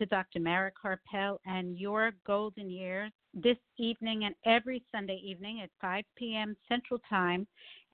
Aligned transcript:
To 0.00 0.06
Dr. 0.06 0.40
Mara 0.40 0.72
Karpel 0.72 1.36
and 1.44 1.78
your 1.78 2.12
golden 2.26 2.70
years 2.70 3.12
this 3.34 3.58
evening 3.78 4.24
and 4.24 4.34
every 4.46 4.82
Sunday 4.90 5.20
evening 5.22 5.60
at 5.62 5.68
5 5.78 6.04
p.m. 6.16 6.56
Central 6.68 6.98
Time 7.08 7.46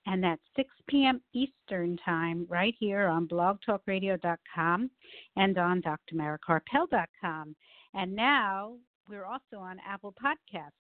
and 0.05 0.23
that's 0.23 0.41
6 0.55 0.69
p.m. 0.87 1.21
Eastern 1.33 1.97
Time 1.97 2.47
right 2.49 2.73
here 2.79 3.07
on 3.07 3.27
blogtalkradio.com 3.27 4.89
and 5.35 5.57
on 5.57 5.81
drmarakarpel.com. 5.81 7.55
And 7.93 8.15
now 8.15 8.75
we're 9.09 9.25
also 9.25 9.57
on 9.57 9.77
Apple 9.85 10.13
Podcasts. 10.13 10.71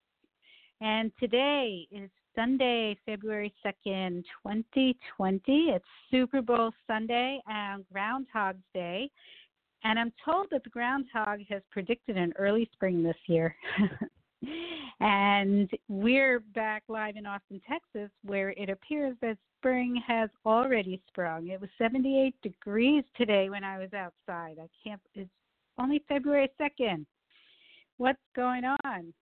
And 0.81 1.11
today 1.19 1.89
is 1.91 2.09
Sunday, 2.37 2.97
February 3.05 3.53
2nd, 3.65 4.23
2020. 4.45 5.43
It's 5.47 5.85
Super 6.09 6.41
Bowl 6.41 6.71
Sunday 6.87 7.41
and 7.49 7.85
Groundhog's 7.93 8.63
Day. 8.75 9.11
And 9.89 10.01
I'm 10.01 10.13
told 10.25 10.49
that 10.51 10.65
the 10.65 10.71
groundhog 10.71 11.39
has 11.49 11.63
predicted 11.71 12.17
an 12.17 12.33
early 12.37 12.69
spring 12.73 13.05
this 13.05 13.17
year. 13.29 13.55
and 15.01 15.71
we're 15.89 16.41
back 16.57 16.83
live 16.89 17.15
in 17.15 17.25
Austin, 17.25 17.61
Texas, 17.69 18.11
where 18.25 18.51
it 18.57 18.69
appears 18.69 19.17
that 19.23 19.39
spring 19.57 20.03
has 20.05 20.29
already 20.45 21.01
sprung. 21.07 21.47
It 21.51 21.61
was 21.61 21.71
78 21.79 22.35
degrees 22.43 23.05
today 23.17 23.49
when 23.49 23.63
I 23.63 23.79
was 23.79 23.91
outside. 23.95 24.57
I 24.61 24.67
can't, 24.83 25.01
it's 25.15 25.31
only 25.79 26.03
February 26.09 26.51
2nd. 26.61 27.07
What's 27.99 28.19
going 28.35 28.65
on? 28.65 29.15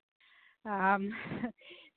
Um, 0.64 1.12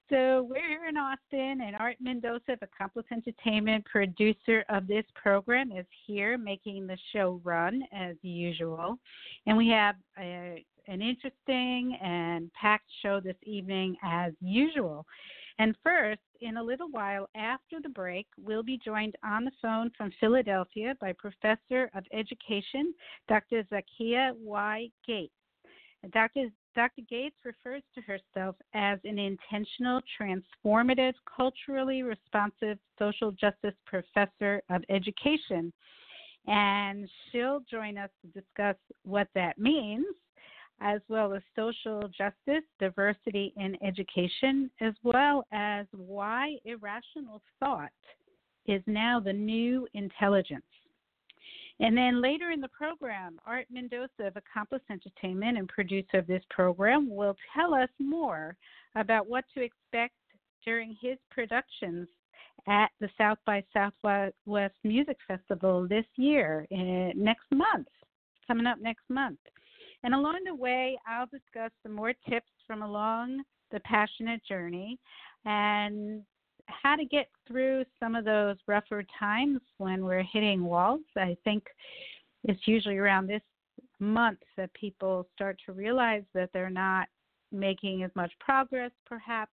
So 0.09 0.47
we're 0.50 0.66
here 0.66 0.88
in 0.88 0.95
Austin, 0.95 1.59
and 1.61 1.75
Art 1.77 1.97
Mendoza 2.00 2.53
of 2.53 2.59
Accomplice 2.61 3.05
Entertainment, 3.11 3.83
producer 3.83 4.63
of 4.69 4.88
this 4.88 5.03
program, 5.22 5.73
is 5.73 5.86
here 6.05 6.38
making 6.38 6.88
the 6.88 6.97
show 7.11 7.41
run 7.44 7.81
as 7.91 8.16
usual. 8.22 8.97
And 9.47 9.58
we 9.58 9.67
have 9.67 9.95
a, 10.17 10.63
an 10.88 11.02
interesting 11.02 11.97
and 12.02 12.50
packed 12.53 12.89
show 13.02 13.19
this 13.19 13.35
evening 13.44 13.97
as 14.02 14.31
usual. 14.39 15.05
And 15.59 15.75
first, 15.83 16.22
in 16.39 16.55
a 16.55 16.63
little 16.63 16.88
while 16.89 17.28
after 17.35 17.81
the 17.83 17.89
break, 17.89 18.28
we'll 18.38 18.63
be 18.63 18.80
joined 18.85 19.17
on 19.25 19.44
the 19.44 19.52
phone 19.61 19.91
from 19.97 20.13
Philadelphia 20.22 20.95
by 21.02 21.11
Professor 21.17 21.89
of 21.94 22.05
Education, 22.13 22.94
Dr. 23.28 23.67
Zakia 23.69 24.31
Y. 24.38 24.89
Gates. 25.05 25.33
Dr. 26.13 26.47
Dr. 26.78 27.02
Gates 27.09 27.38
refers 27.44 27.81
to 27.95 28.02
herself 28.02 28.56
as 28.75 29.00
an 29.03 29.17
intentional, 29.17 30.00
transformative, 30.22 31.14
culturally 31.36 32.03
responsive 32.03 32.78
social 33.00 33.31
justice 33.31 33.73
professor 33.88 34.61
of 34.69 34.84
education. 34.88 35.73
And 36.45 37.09
she'll 37.31 37.61
join 37.69 37.97
us 37.97 38.11
to 38.22 38.39
discuss 38.39 38.75
what 39.03 39.28
that 39.34 39.58
means, 39.58 40.06
as 40.80 41.02
well 41.09 41.34
as 41.34 41.42
social 41.56 42.03
justice, 42.16 42.64
diversity 42.80 43.53
in 43.58 43.75
education, 43.84 44.69
as 44.80 44.94
well 45.01 45.46
as 45.51 45.88
why 45.94 46.57
irrational 46.63 47.41
thought 47.59 47.90
is 48.68 48.84
now 48.85 49.19
the 49.19 49.34
new 49.34 49.88
intelligence. 49.96 50.62
And 51.79 51.95
then 51.95 52.21
later 52.21 52.51
in 52.51 52.59
the 52.59 52.69
program, 52.69 53.39
Art 53.45 53.67
Mendoza 53.69 54.23
of 54.27 54.35
Accomplice 54.35 54.81
Entertainment 54.89 55.57
and 55.57 55.67
producer 55.67 56.17
of 56.17 56.27
this 56.27 56.43
program 56.49 57.07
will 57.09 57.35
tell 57.55 57.73
us 57.75 57.89
more 57.99 58.57
about 58.95 59.29
what 59.29 59.45
to 59.53 59.61
expect 59.61 60.15
during 60.65 60.95
his 60.99 61.17
productions 61.29 62.07
at 62.67 62.89
the 62.99 63.09
South 63.17 63.38
by 63.45 63.63
Southwest 63.73 64.75
Music 64.83 65.17
Festival 65.27 65.88
this 65.88 66.05
year, 66.15 66.65
uh, 66.71 67.13
next 67.15 67.45
month, 67.51 67.88
coming 68.47 68.65
up 68.65 68.79
next 68.81 69.07
month. 69.09 69.39
And 70.03 70.13
along 70.13 70.39
the 70.45 70.55
way, 70.55 70.97
I'll 71.07 71.27
discuss 71.27 71.71
some 71.83 71.94
more 71.94 72.13
tips 72.27 72.51
from 72.65 72.81
along 72.81 73.44
the 73.71 73.79
passionate 73.81 74.41
journey 74.45 74.99
and 75.45 76.23
how 76.67 76.95
to 76.95 77.05
get 77.05 77.29
through 77.47 77.83
some 78.00 78.16
of 78.16 78.25
those 78.25 78.57
rougher 78.67 79.03
times 79.19 79.59
when 79.78 80.03
we're 80.05 80.23
hitting 80.23 80.63
walls. 80.63 81.01
I 81.16 81.35
think 81.44 81.63
it's 82.44 82.67
usually 82.67 82.97
around 82.97 83.28
this 83.28 83.41
month 84.00 84.39
that 84.57 84.73
people 84.73 85.27
start 85.33 85.59
to 85.66 85.73
realize 85.73 86.23
that 86.33 86.50
they're 86.53 86.69
not 86.69 87.07
making 87.51 88.03
as 88.03 88.11
much 88.16 88.31
progress, 88.39 88.91
perhaps, 89.06 89.51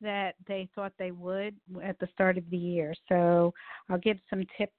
that 0.00 0.34
they 0.46 0.68
thought 0.74 0.92
they 0.98 1.10
would 1.10 1.56
at 1.82 1.98
the 1.98 2.08
start 2.12 2.38
of 2.38 2.48
the 2.50 2.56
year. 2.56 2.94
So 3.08 3.52
I'll 3.90 3.98
give 3.98 4.18
some 4.30 4.44
tips 4.56 4.72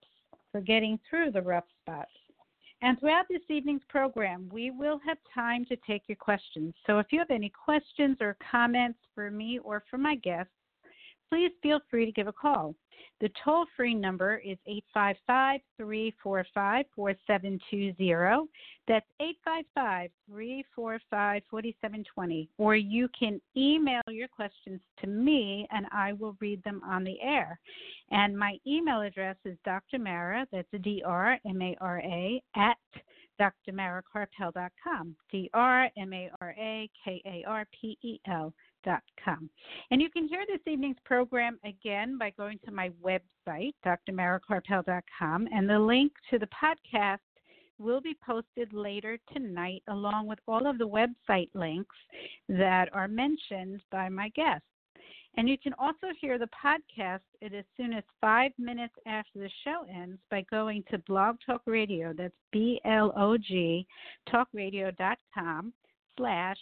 for 0.52 0.62
getting 0.62 0.98
through 1.09 1.31
the 1.31 1.42
rough 1.42 1.66
spots. 1.81 2.12
And 2.81 2.98
throughout 2.98 3.25
this 3.30 3.42
evening's 3.50 3.81
program, 3.90 4.50
we 4.52 4.72
will 4.72 5.00
have 5.06 5.18
time 5.34 5.66
to 5.66 5.75
take 5.86 6.03
your 6.08 6.16
questions. 6.16 6.74
So 6.88 7.00
if 7.00 7.08
you 7.12 7.19
have 7.19 7.30
any 7.30 7.50
questions 7.50 8.18
or 8.22 8.38
comments 8.50 9.00
for 9.14 9.30
me 9.30 9.59
or 9.59 9.84
for 9.90 9.98
my 9.98 10.16
guests, 10.16 10.53
please 11.30 11.52
feel 11.62 11.80
free 11.90 12.06
to 12.06 12.12
give 12.12 12.28
a 12.28 12.34
call. 12.34 12.76
The 13.22 13.30
toll 13.44 13.66
free 13.76 13.94
number 13.94 14.38
is 14.38 14.58
855 14.66 15.60
345 15.78 16.86
4720. 16.96 18.50
That's 18.88 19.06
855 19.20 20.10
345 20.28 21.42
4720. 21.50 22.50
Or 22.58 22.76
you 22.76 23.10
can 23.18 23.42
email 23.58 24.02
your 24.08 24.30
questions 24.30 24.80
to 25.02 25.08
me 25.08 25.68
and 25.72 25.86
I 25.92 26.14
will 26.14 26.38
read 26.40 26.64
them 26.64 26.82
on 26.86 27.04
the 27.04 27.20
air. 27.22 27.60
And 28.12 28.38
my 28.38 28.58
email 28.66 29.02
address 29.02 29.36
is 29.44 29.58
Dr. 29.66 30.00
Mara, 30.00 30.48
that's 30.52 30.68
D 30.82 31.04
R 31.06 31.38
M 31.46 31.62
A 31.62 31.76
R 31.82 32.00
A, 32.00 32.42
at 32.56 32.78
drmarakarpel.com. 33.40 35.16
D 35.32 35.50
R 35.54 35.90
M 35.98 36.14
A 36.14 36.30
R 36.42 36.56
A 36.58 36.90
K 37.04 37.22
A 37.26 37.44
R 37.48 37.66
P 37.80 37.98
E 38.02 38.20
L 38.28 38.54
com. 39.24 39.50
And 39.92 40.02
you 40.02 40.10
can 40.10 40.28
hear 40.28 40.46
this 40.48 40.62
evening's 40.66 40.98
program 41.06 41.60
again 41.64 42.18
by 42.18 42.32
going 42.32 42.60
to 42.66 42.72
my 42.72 42.92
website, 43.04 43.74
drmarakarpel.com, 43.86 45.48
and 45.52 45.70
the 45.70 45.80
link 45.80 46.12
to 46.30 46.40
the 46.40 46.48
podcast 46.48 47.20
will 47.78 48.02
be 48.02 48.18
posted 48.26 48.74
later 48.74 49.18
tonight 49.34 49.82
along 49.88 50.28
with 50.28 50.40
all 50.48 50.68
of 50.68 50.78
the 50.78 50.88
website 50.88 51.50
links 51.54 51.96
that 52.50 52.90
are 52.94 53.08
mentioned 53.08 53.82
by 53.90 54.10
my 54.10 54.30
guests. 54.30 54.66
And 55.38 55.48
you 55.48 55.58
can 55.58 55.74
also 55.80 56.08
hear 56.20 56.38
the 56.38 56.50
podcast 56.64 57.22
as 57.42 57.64
soon 57.78 57.94
as 57.94 58.04
five 58.20 58.52
minutes 58.58 58.96
after 59.06 59.40
the 59.40 59.50
show 59.64 59.86
ends 59.90 60.20
by 60.30 60.44
going 60.50 60.84
to 60.92 60.98
Blog 61.00 61.38
Talk 61.46 61.62
Radio. 61.66 62.14
That's 62.14 62.34
B 62.52 62.82
L 62.84 63.14
O 63.16 63.38
G 63.38 63.86
talkradio.com 64.28 65.74
slash 66.18 66.58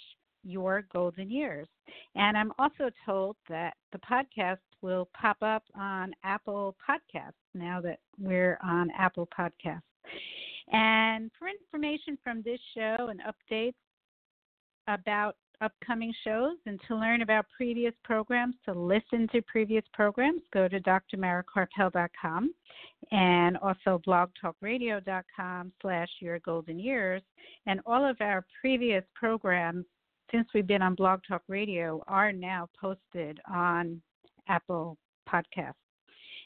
your 0.47 0.85
golden 0.93 1.29
years. 1.29 1.67
And 2.15 2.37
I'm 2.37 2.51
also 2.57 2.89
told 3.05 3.35
that 3.49 3.75
the 3.91 3.99
podcast 3.99 4.57
will 4.81 5.09
pop 5.19 5.37
up 5.41 5.63
on 5.75 6.13
Apple 6.23 6.75
Podcasts 6.87 7.33
now 7.53 7.81
that 7.81 7.99
we're 8.19 8.57
on 8.63 8.89
Apple 8.97 9.27
Podcasts. 9.37 9.81
And 10.71 11.31
for 11.37 11.47
information 11.47 12.17
from 12.23 12.41
this 12.43 12.59
show 12.75 13.09
and 13.09 13.21
updates 13.21 13.73
about 14.87 15.35
upcoming 15.61 16.13
shows 16.23 16.57
and 16.65 16.79
to 16.87 16.95
learn 16.95 17.21
about 17.21 17.45
previous 17.55 17.93
programs, 18.03 18.55
to 18.65 18.73
listen 18.73 19.27
to 19.31 19.41
previous 19.43 19.83
programs, 19.93 20.41
go 20.53 20.67
to 20.67 20.79
drmarakarpel.com 20.79 22.53
and 23.11 23.57
also 23.57 24.01
blogtalkradio.com 24.07 25.71
slash 25.81 26.09
your 26.19 26.39
golden 26.39 26.79
years. 26.79 27.21
And 27.65 27.79
all 27.85 28.07
of 28.07 28.17
our 28.21 28.45
previous 28.61 29.03
programs 29.15 29.85
since 30.31 30.47
we've 30.53 30.67
been 30.67 30.81
on 30.81 30.95
Blog 30.95 31.21
Talk 31.27 31.43
Radio, 31.47 32.01
are 32.07 32.31
now 32.31 32.69
posted 32.79 33.39
on 33.49 34.01
Apple 34.47 34.97
Podcasts. 35.29 35.73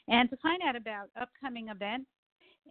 And 0.08 0.28
to 0.30 0.36
find 0.38 0.60
out 0.62 0.76
about 0.76 1.08
upcoming 1.20 1.68
events 1.68 2.08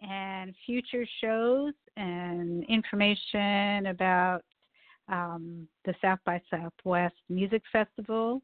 and 0.02 0.54
future 0.66 1.06
shows 1.20 1.72
and 1.96 2.64
information 2.64 3.86
about 3.86 4.42
um, 5.08 5.68
the 5.84 5.94
South 6.00 6.18
by 6.24 6.40
Southwest 6.50 7.14
Music 7.28 7.62
Festival, 7.72 8.42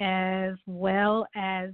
as 0.00 0.54
well 0.66 1.26
as 1.34 1.70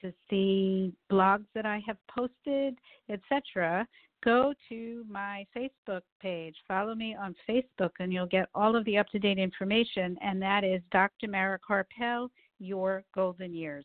to 0.00 0.12
see 0.28 0.92
blogs 1.10 1.46
that 1.54 1.66
I 1.66 1.80
have 1.86 1.96
posted, 2.10 2.76
etc., 3.10 3.86
go 4.24 4.54
to 4.68 5.04
my 5.08 5.46
Facebook 5.56 6.02
page. 6.20 6.56
Follow 6.66 6.94
me 6.94 7.14
on 7.14 7.34
Facebook, 7.48 7.90
and 7.98 8.12
you'll 8.12 8.26
get 8.26 8.48
all 8.54 8.76
of 8.76 8.84
the 8.84 8.98
up 8.98 9.08
to 9.08 9.18
date 9.18 9.38
information. 9.38 10.16
And 10.22 10.40
that 10.42 10.64
is 10.64 10.80
Dr. 10.90 11.28
Mara 11.28 11.58
Karpel, 11.58 12.28
your 12.58 13.04
golden 13.14 13.54
years. 13.54 13.84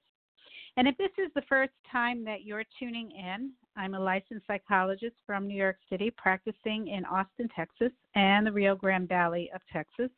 And 0.78 0.88
if 0.88 0.96
this 0.98 1.10
is 1.18 1.32
the 1.34 1.42
first 1.50 1.74
time 1.92 2.24
that 2.26 2.44
you're 2.44 2.64
tuning 2.80 3.10
in, 3.12 3.52
I'm 3.76 3.96
a 3.96 4.00
licensed 4.00 4.46
psychologist 4.46 5.16
from 5.26 5.48
New 5.48 5.58
York 5.58 5.78
City, 5.90 6.12
practicing 6.16 6.88
in 6.90 7.04
Austin, 7.06 7.50
Texas, 7.56 7.92
and 8.14 8.46
the 8.46 8.52
Rio 8.52 8.76
Grande 8.76 9.10
Valley 9.10 9.50
of 9.56 9.62
Texas. 9.74 10.12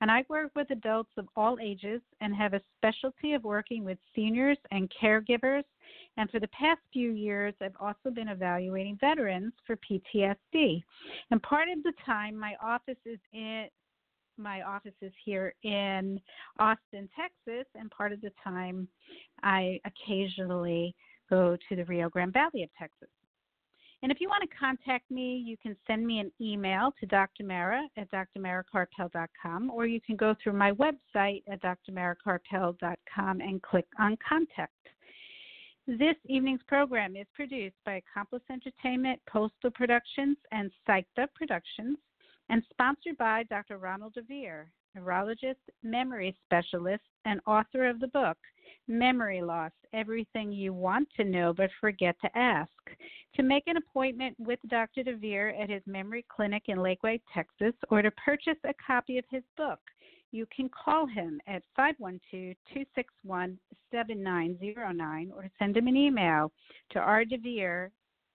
And 0.00 0.10
I 0.10 0.24
work 0.28 0.50
with 0.56 0.68
adults 0.70 1.12
of 1.16 1.28
all 1.36 1.58
ages 1.62 2.00
and 2.20 2.34
have 2.34 2.54
a 2.54 2.60
specialty 2.76 3.34
of 3.34 3.44
working 3.44 3.84
with 3.84 3.98
seniors 4.14 4.58
and 4.72 4.92
caregivers. 5.00 5.62
And 6.16 6.28
for 6.28 6.40
the 6.40 6.48
past 6.48 6.80
few 6.92 7.12
years, 7.12 7.54
I've 7.60 7.76
also 7.80 8.10
been 8.12 8.28
evaluating 8.28 8.98
veterans 9.00 9.52
for 9.64 9.76
PTSD. 9.76 10.82
And 11.30 11.42
part 11.42 11.68
of 11.68 11.84
the 11.84 11.92
time, 12.04 12.36
my 12.36 12.54
office 12.60 12.98
is 13.06 13.20
in 13.32 13.66
my 14.40 14.62
office 14.62 14.94
is 15.02 15.12
here 15.24 15.54
in 15.62 16.20
Austin, 16.58 17.08
Texas, 17.14 17.66
and 17.74 17.90
part 17.90 18.12
of 18.12 18.20
the 18.20 18.32
time 18.42 18.88
I 19.42 19.80
occasionally 19.84 20.94
go 21.28 21.56
to 21.68 21.76
the 21.76 21.84
Rio 21.84 22.08
Grande 22.08 22.32
Valley 22.32 22.62
of 22.62 22.70
Texas. 22.78 23.08
And 24.02 24.10
if 24.10 24.20
you 24.20 24.28
want 24.28 24.42
to 24.48 24.56
contact 24.56 25.10
me, 25.10 25.42
you 25.46 25.56
can 25.58 25.76
send 25.86 26.06
me 26.06 26.20
an 26.20 26.32
email 26.40 26.92
to 27.00 27.06
Dr. 27.06 27.44
Mara 27.44 27.82
at 27.98 28.08
drmarakarpel.com, 28.10 29.70
or 29.70 29.86
you 29.86 30.00
can 30.00 30.16
go 30.16 30.34
through 30.42 30.54
my 30.54 30.72
website 30.72 31.42
at 31.50 31.60
drmarakarpel.com 31.62 33.40
and 33.40 33.62
click 33.62 33.86
on 33.98 34.16
Contact. 34.26 34.72
This 35.86 36.16
evening's 36.26 36.62
program 36.66 37.14
is 37.14 37.26
produced 37.34 37.76
by 37.84 38.00
Accomplice 38.00 38.42
Entertainment, 38.50 39.20
Postal 39.28 39.70
Productions, 39.70 40.38
and 40.50 40.70
Psyched 40.88 41.04
Up 41.20 41.34
Productions 41.34 41.98
and 42.50 42.62
sponsored 42.70 43.16
by 43.16 43.44
Dr. 43.44 43.78
Ronald 43.78 44.14
DeVere, 44.14 44.66
neurologist, 44.94 45.60
memory 45.82 46.36
specialist, 46.44 47.04
and 47.24 47.40
author 47.46 47.88
of 47.88 48.00
the 48.00 48.08
book, 48.08 48.36
Memory 48.88 49.40
Loss 49.40 49.70
Everything 49.92 50.50
You 50.50 50.72
Want 50.72 51.08
to 51.16 51.24
Know 51.24 51.54
But 51.56 51.70
Forget 51.80 52.16
to 52.22 52.38
Ask. 52.38 52.70
To 53.36 53.44
make 53.44 53.64
an 53.68 53.76
appointment 53.76 54.34
with 54.40 54.58
Dr. 54.68 55.04
DeVere 55.04 55.56
at 55.60 55.70
his 55.70 55.82
memory 55.86 56.24
clinic 56.28 56.64
in 56.66 56.78
Lakeway, 56.78 57.20
Texas, 57.32 57.74
or 57.88 58.02
to 58.02 58.10
purchase 58.12 58.58
a 58.64 58.74
copy 58.84 59.16
of 59.18 59.24
his 59.30 59.44
book, 59.56 59.78
you 60.32 60.46
can 60.54 60.68
call 60.68 61.06
him 61.06 61.40
at 61.46 61.62
512 61.76 62.56
261 62.72 63.58
7909 63.92 65.32
or 65.34 65.48
send 65.58 65.76
him 65.76 65.86
an 65.86 65.96
email 65.96 66.52
to 66.90 66.98
rdevere 66.98 67.90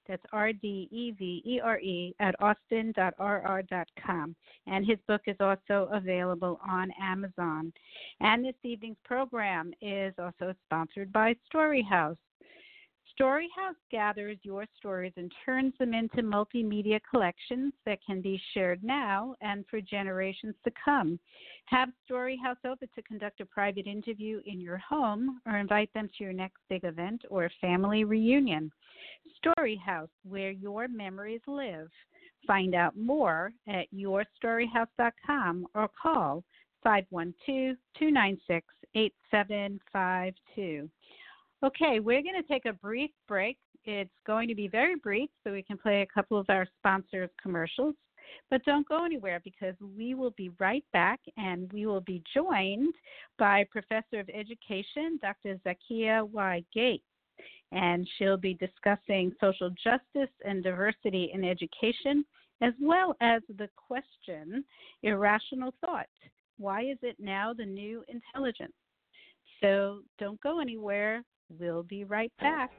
that's 0.08 0.24
R 0.32 0.54
D 0.54 0.88
E 0.92 1.12
V 1.18 1.42
E 1.46 1.60
R 1.64 1.80
E 1.80 2.16
at 2.20 2.36
austin.rr.com. 2.40 4.36
And 4.68 4.86
his 4.86 4.98
book 5.08 5.22
is 5.28 5.38
also 5.40 5.90
available 5.94 6.60
on 6.68 6.92
Amazon. 7.02 7.72
And 8.20 8.46
this 8.46 8.56
evening's 8.64 8.98
program 9.04 9.74
is 9.82 10.14
also 10.18 10.54
sponsored 10.66 11.12
by 11.12 11.36
Storyhouse. 11.54 12.18
Storyhouse 13.20 13.76
gathers 13.92 14.38
your 14.44 14.66
stories 14.78 15.14
and 15.16 15.32
turns 15.46 15.74
them 15.80 15.94
into 15.94 16.18
multimedia 16.18 17.00
collections 17.10 17.72
that 17.86 18.00
can 18.06 18.22
be 18.22 18.42
shared 18.54 18.84
now 18.84 19.36
and 19.42 19.64
for 19.70 19.80
generations 19.80 20.56
to 20.66 20.72
come. 20.84 21.18
Have 21.66 21.90
Storyhouse 22.10 22.58
open 22.66 22.90
to 22.94 23.02
conduct 23.04 23.40
a 23.40 23.46
private 23.46 23.88
interview 23.88 24.42
in 24.46 24.60
your 24.60 24.78
home 24.78 25.40
or 25.46 25.58
invite 25.58 25.94
them 25.94 26.10
to 26.18 26.24
your 26.24 26.34
next 26.34 26.58
big 26.70 26.84
event 26.84 27.22
or 27.30 27.50
family 27.62 28.04
reunion. 28.04 28.70
Storyhouse, 29.44 30.10
where 30.28 30.52
your 30.52 30.90
memories 30.90 31.42
live. 31.48 31.88
Find 32.46 32.76
out 32.76 32.98
more 32.98 33.54
at 33.68 33.86
yourstoryhouse.com 33.94 35.68
or 35.74 35.90
call 36.02 36.44
512 36.84 37.78
296 37.98 38.68
8752. 38.94 40.90
Okay, 41.66 42.00
we're 42.00 42.22
going 42.22 42.40
to 42.40 42.48
take 42.48 42.66
a 42.66 42.74
brief 42.74 43.10
break. 43.28 43.58
It's 43.86 44.12
going 44.28 44.48
to 44.50 44.54
be 44.54 44.68
very 44.68 44.98
brief 44.98 45.32
so 45.44 45.52
we 45.52 45.64
can 45.64 45.80
play 45.80 46.04
a 46.04 46.06
couple 46.06 46.38
of 46.38 46.46
our 46.48 46.68
sponsors' 46.78 47.32
commercials. 47.42 47.96
But 48.52 48.64
don't 48.66 48.88
go 48.88 49.04
anywhere 49.04 49.42
because 49.44 49.74
we 49.98 50.14
will 50.14 50.36
be 50.38 50.52
right 50.60 50.84
back 50.94 51.20
and 51.38 51.72
we 51.74 51.88
will 51.88 52.02
be 52.02 52.22
joined 52.36 52.94
by 53.40 53.66
Professor 53.72 54.20
of 54.20 54.30
Education, 54.30 55.20
Dr. 55.24 55.60
Zakia 55.66 56.30
Y. 56.30 56.64
Gates. 56.72 57.04
And 57.72 58.08
she'll 58.16 58.38
be 58.38 58.54
discussing 58.54 59.32
social 59.42 59.72
justice 59.84 60.34
and 60.46 60.64
diversity 60.64 61.32
in 61.34 61.44
education, 61.44 62.24
as 62.62 62.74
well 62.80 63.16
as 63.22 63.42
the 63.58 63.70
question 63.76 64.64
irrational 65.02 65.74
thought. 65.84 66.06
Why 66.60 66.84
is 66.84 67.00
it 67.02 67.16
now 67.18 67.54
the 67.54 67.66
new 67.66 68.04
intelligence? 68.08 68.74
So 69.62 70.02
don't 70.20 70.40
go 70.42 70.60
anywhere. 70.60 71.24
We'll 71.50 71.84
be 71.84 72.04
right 72.04 72.32
back. 72.40 72.72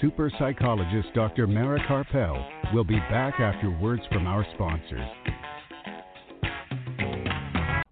Super 0.00 0.30
psychologist 0.38 1.08
Dr. 1.14 1.46
Mara 1.46 1.80
Karpel 1.86 2.72
will 2.72 2.84
be 2.84 2.98
back 3.10 3.40
after 3.40 3.70
words 3.70 4.02
from 4.12 4.26
our 4.26 4.46
sponsors. 4.54 5.08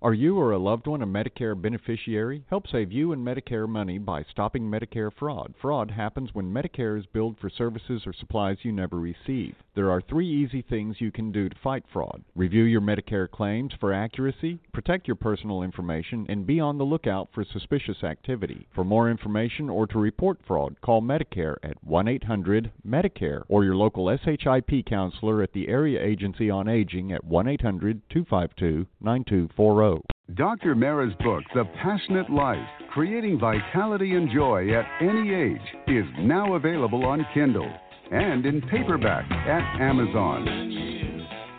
Are 0.00 0.14
you 0.14 0.38
or 0.38 0.52
a 0.52 0.58
loved 0.58 0.86
one 0.86 1.02
a 1.02 1.06
Medicare 1.06 1.60
beneficiary? 1.60 2.44
Help 2.48 2.68
save 2.68 2.92
you 2.92 3.12
and 3.12 3.26
Medicare 3.26 3.68
money 3.68 3.98
by 3.98 4.22
stopping 4.30 4.62
Medicare 4.62 5.10
fraud. 5.18 5.52
Fraud 5.60 5.90
happens 5.90 6.30
when 6.32 6.52
Medicare 6.52 6.98
is 6.98 7.04
billed 7.06 7.36
for 7.40 7.50
services 7.50 8.02
or 8.06 8.12
supplies 8.12 8.58
you 8.62 8.70
never 8.70 8.98
receive. 9.00 9.56
There 9.78 9.92
are 9.92 10.00
three 10.00 10.26
easy 10.26 10.60
things 10.60 11.00
you 11.00 11.12
can 11.12 11.30
do 11.30 11.48
to 11.48 11.54
fight 11.62 11.84
fraud 11.92 12.24
review 12.34 12.64
your 12.64 12.80
Medicare 12.80 13.30
claims 13.30 13.72
for 13.78 13.92
accuracy, 13.92 14.58
protect 14.72 15.06
your 15.06 15.14
personal 15.14 15.62
information, 15.62 16.26
and 16.28 16.44
be 16.44 16.58
on 16.58 16.78
the 16.78 16.84
lookout 16.84 17.28
for 17.32 17.44
suspicious 17.44 18.02
activity. 18.02 18.66
For 18.74 18.82
more 18.82 19.08
information 19.08 19.70
or 19.70 19.86
to 19.86 20.00
report 20.00 20.40
fraud, 20.44 20.74
call 20.80 21.00
Medicare 21.00 21.58
at 21.62 21.76
1 21.84 22.08
800 22.08 22.72
Medicare 22.84 23.44
or 23.46 23.62
your 23.62 23.76
local 23.76 24.08
SHIP 24.08 24.84
counselor 24.84 25.44
at 25.44 25.52
the 25.52 25.68
Area 25.68 26.02
Agency 26.02 26.50
on 26.50 26.66
Aging 26.68 27.12
at 27.12 27.22
1 27.22 27.46
800 27.46 28.02
252 28.10 28.84
9240. 29.00 30.02
Dr. 30.34 30.74
Mara's 30.74 31.14
book, 31.20 31.44
The 31.54 31.66
Passionate 31.80 32.28
Life 32.30 32.68
Creating 32.90 33.38
Vitality 33.38 34.16
and 34.16 34.28
Joy 34.28 34.74
at 34.74 34.86
Any 35.00 35.32
Age, 35.32 35.60
is 35.86 36.04
now 36.18 36.54
available 36.54 37.04
on 37.04 37.24
Kindle 37.32 37.72
and 38.10 38.46
in 38.46 38.62
paperback 38.62 39.30
at 39.30 39.80
Amazon. 39.80 40.46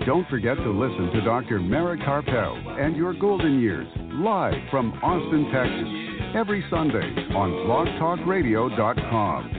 Don't 0.06 0.28
forget 0.30 0.58
to 0.58 0.72
listen 0.72 1.12
to 1.14 1.22
Dr. 1.22 1.60
Mara 1.60 1.98
Karpel 1.98 2.80
and 2.80 2.96
Your 2.96 3.14
Golden 3.14 3.60
Years 3.60 3.86
live 4.14 4.56
from 4.72 4.94
Austin, 5.04 5.52
Texas, 5.52 5.90
every 6.36 6.64
Sunday 6.70 7.28
on 7.36 7.52
blogtalkradio.com. 7.68 9.56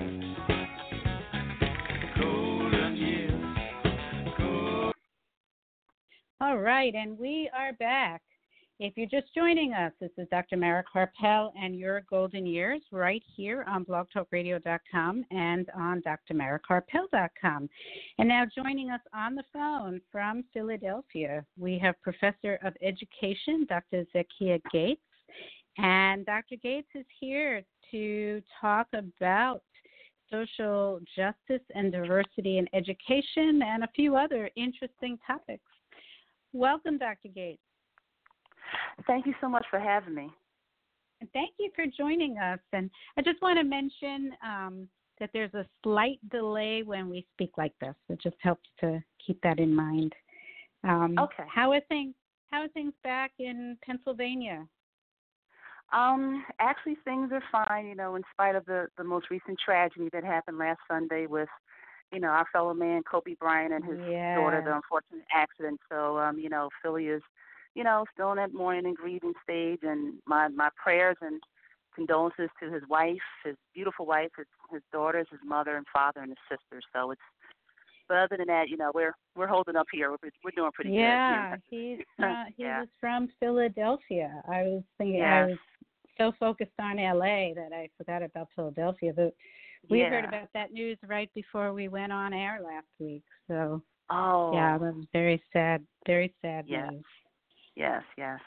All 6.40 6.58
right, 6.58 6.94
and 6.94 7.18
we 7.18 7.50
are 7.54 7.74
back. 7.74 8.22
If 8.82 8.96
you're 8.96 9.20
just 9.20 9.34
joining 9.34 9.74
us, 9.74 9.92
this 10.00 10.10
is 10.16 10.26
Dr. 10.30 10.56
Mara 10.56 10.82
Karpel 10.82 11.52
and 11.54 11.78
Your 11.78 12.00
Golden 12.08 12.46
Years 12.46 12.80
right 12.90 13.22
here 13.36 13.62
on 13.68 13.84
blogtalkradio.com 13.84 15.26
and 15.30 15.70
on 15.76 16.02
drmarakarpel.com. 16.02 17.68
And 18.18 18.26
now 18.26 18.46
joining 18.56 18.88
us 18.88 19.02
on 19.12 19.34
the 19.34 19.42
phone 19.52 20.00
from 20.10 20.44
Philadelphia, 20.54 21.44
we 21.58 21.78
have 21.78 21.94
Professor 22.00 22.58
of 22.64 22.72
Education, 22.80 23.66
Dr. 23.68 24.06
Zakia 24.16 24.62
Gates. 24.72 25.02
And 25.76 26.24
Dr. 26.24 26.56
Gates 26.62 26.88
is 26.94 27.04
here 27.20 27.62
to 27.90 28.40
talk 28.62 28.86
about 28.94 29.60
social 30.32 31.00
justice 31.14 31.66
and 31.74 31.92
diversity 31.92 32.56
in 32.56 32.66
education 32.72 33.60
and 33.62 33.84
a 33.84 33.88
few 33.94 34.16
other 34.16 34.48
interesting 34.56 35.18
topics. 35.26 35.64
Welcome, 36.54 36.96
Dr. 36.96 37.28
Gates. 37.28 37.60
Thank 39.06 39.26
you 39.26 39.34
so 39.40 39.48
much 39.48 39.64
for 39.70 39.78
having 39.78 40.14
me. 40.14 40.30
And 41.20 41.30
thank 41.32 41.50
you 41.58 41.70
for 41.74 41.84
joining 41.86 42.38
us. 42.38 42.58
And 42.72 42.90
I 43.16 43.22
just 43.22 43.42
want 43.42 43.58
to 43.58 43.64
mention 43.64 44.32
um, 44.44 44.88
that 45.18 45.30
there's 45.32 45.52
a 45.54 45.66
slight 45.82 46.18
delay 46.30 46.82
when 46.82 47.10
we 47.10 47.26
speak 47.34 47.50
like 47.58 47.74
this. 47.80 47.94
It 48.08 48.20
just 48.22 48.36
helps 48.40 48.68
to 48.80 49.02
keep 49.24 49.40
that 49.42 49.58
in 49.58 49.74
mind. 49.74 50.14
Um, 50.82 51.16
okay. 51.18 51.44
How 51.46 51.72
are 51.72 51.80
things? 51.88 52.14
How 52.50 52.62
are 52.62 52.68
things 52.68 52.94
back 53.04 53.32
in 53.38 53.76
Pennsylvania? 53.84 54.66
Um, 55.92 56.44
actually, 56.58 56.96
things 57.04 57.30
are 57.32 57.66
fine. 57.68 57.86
You 57.86 57.94
know, 57.94 58.14
in 58.14 58.22
spite 58.32 58.54
of 58.54 58.64
the 58.64 58.86
the 58.96 59.04
most 59.04 59.30
recent 59.30 59.58
tragedy 59.62 60.08
that 60.12 60.24
happened 60.24 60.56
last 60.56 60.80
Sunday 60.90 61.26
with, 61.26 61.48
you 62.12 62.20
know, 62.20 62.28
our 62.28 62.46
fellow 62.52 62.72
man 62.72 63.02
Kobe 63.02 63.34
Bryant 63.34 63.74
and 63.74 63.84
his 63.84 63.98
yeah. 64.10 64.36
daughter, 64.36 64.62
the 64.64 64.74
unfortunate 64.74 65.26
accident. 65.32 65.78
So, 65.90 66.18
um, 66.18 66.38
you 66.38 66.48
know, 66.48 66.70
Philly 66.82 67.08
is 67.08 67.22
you 67.74 67.84
know, 67.84 68.04
still 68.12 68.30
in 68.32 68.36
that 68.36 68.54
mourning 68.54 68.86
and 68.86 68.96
grieving 68.96 69.32
stage. 69.42 69.80
And 69.82 70.14
my 70.26 70.48
my 70.48 70.70
prayers 70.82 71.16
and 71.20 71.40
condolences 71.94 72.48
to 72.62 72.72
his 72.72 72.82
wife, 72.88 73.18
his 73.44 73.56
beautiful 73.74 74.06
wife, 74.06 74.30
his 74.36 74.46
his 74.72 74.82
daughters, 74.92 75.26
his 75.30 75.40
mother 75.44 75.76
and 75.76 75.86
father, 75.92 76.20
and 76.20 76.30
his 76.30 76.58
sisters. 76.58 76.84
So 76.94 77.10
it's. 77.12 77.20
But 78.08 78.18
other 78.18 78.38
than 78.38 78.48
that, 78.48 78.68
you 78.68 78.76
know, 78.76 78.90
we're 78.92 79.14
we're 79.36 79.46
holding 79.46 79.76
up 79.76 79.86
here. 79.92 80.10
We're 80.10 80.30
we're 80.42 80.50
doing 80.56 80.72
pretty 80.72 80.90
yeah, 80.90 81.54
good. 81.54 81.62
Yeah, 81.70 81.96
he's 81.96 81.98
uh, 82.24 82.44
he 82.56 82.64
yeah. 82.64 82.80
was 82.80 82.88
from 82.98 83.28
Philadelphia. 83.38 84.42
I 84.48 84.62
was 84.62 84.82
thinking 84.98 85.20
yes. 85.20 85.28
I 85.28 85.46
was 85.46 85.58
so 86.18 86.32
focused 86.40 86.72
on 86.80 86.96
LA 86.96 87.54
that 87.54 87.70
I 87.72 87.88
forgot 87.96 88.22
about 88.22 88.48
Philadelphia. 88.56 89.12
But 89.14 89.32
we 89.88 90.00
yeah. 90.00 90.10
heard 90.10 90.24
about 90.24 90.48
that 90.54 90.72
news 90.72 90.98
right 91.06 91.30
before 91.34 91.72
we 91.72 91.88
went 91.88 92.12
on 92.12 92.32
air 92.32 92.60
last 92.62 92.86
week. 92.98 93.22
So 93.48 93.82
oh 94.10 94.52
yeah, 94.52 94.76
that 94.76 94.94
was 94.94 95.06
very 95.12 95.42
sad, 95.52 95.82
very 96.06 96.34
sad 96.42 96.66
yes. 96.68 96.90
news. 96.90 97.04
Yes, 97.80 98.02
yes. 98.18 98.40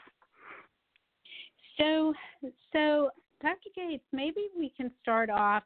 So 1.76 2.14
so 2.72 3.10
Dr. 3.42 3.70
Gates, 3.74 4.04
maybe 4.12 4.42
we 4.56 4.72
can 4.76 4.92
start 5.02 5.28
off 5.28 5.64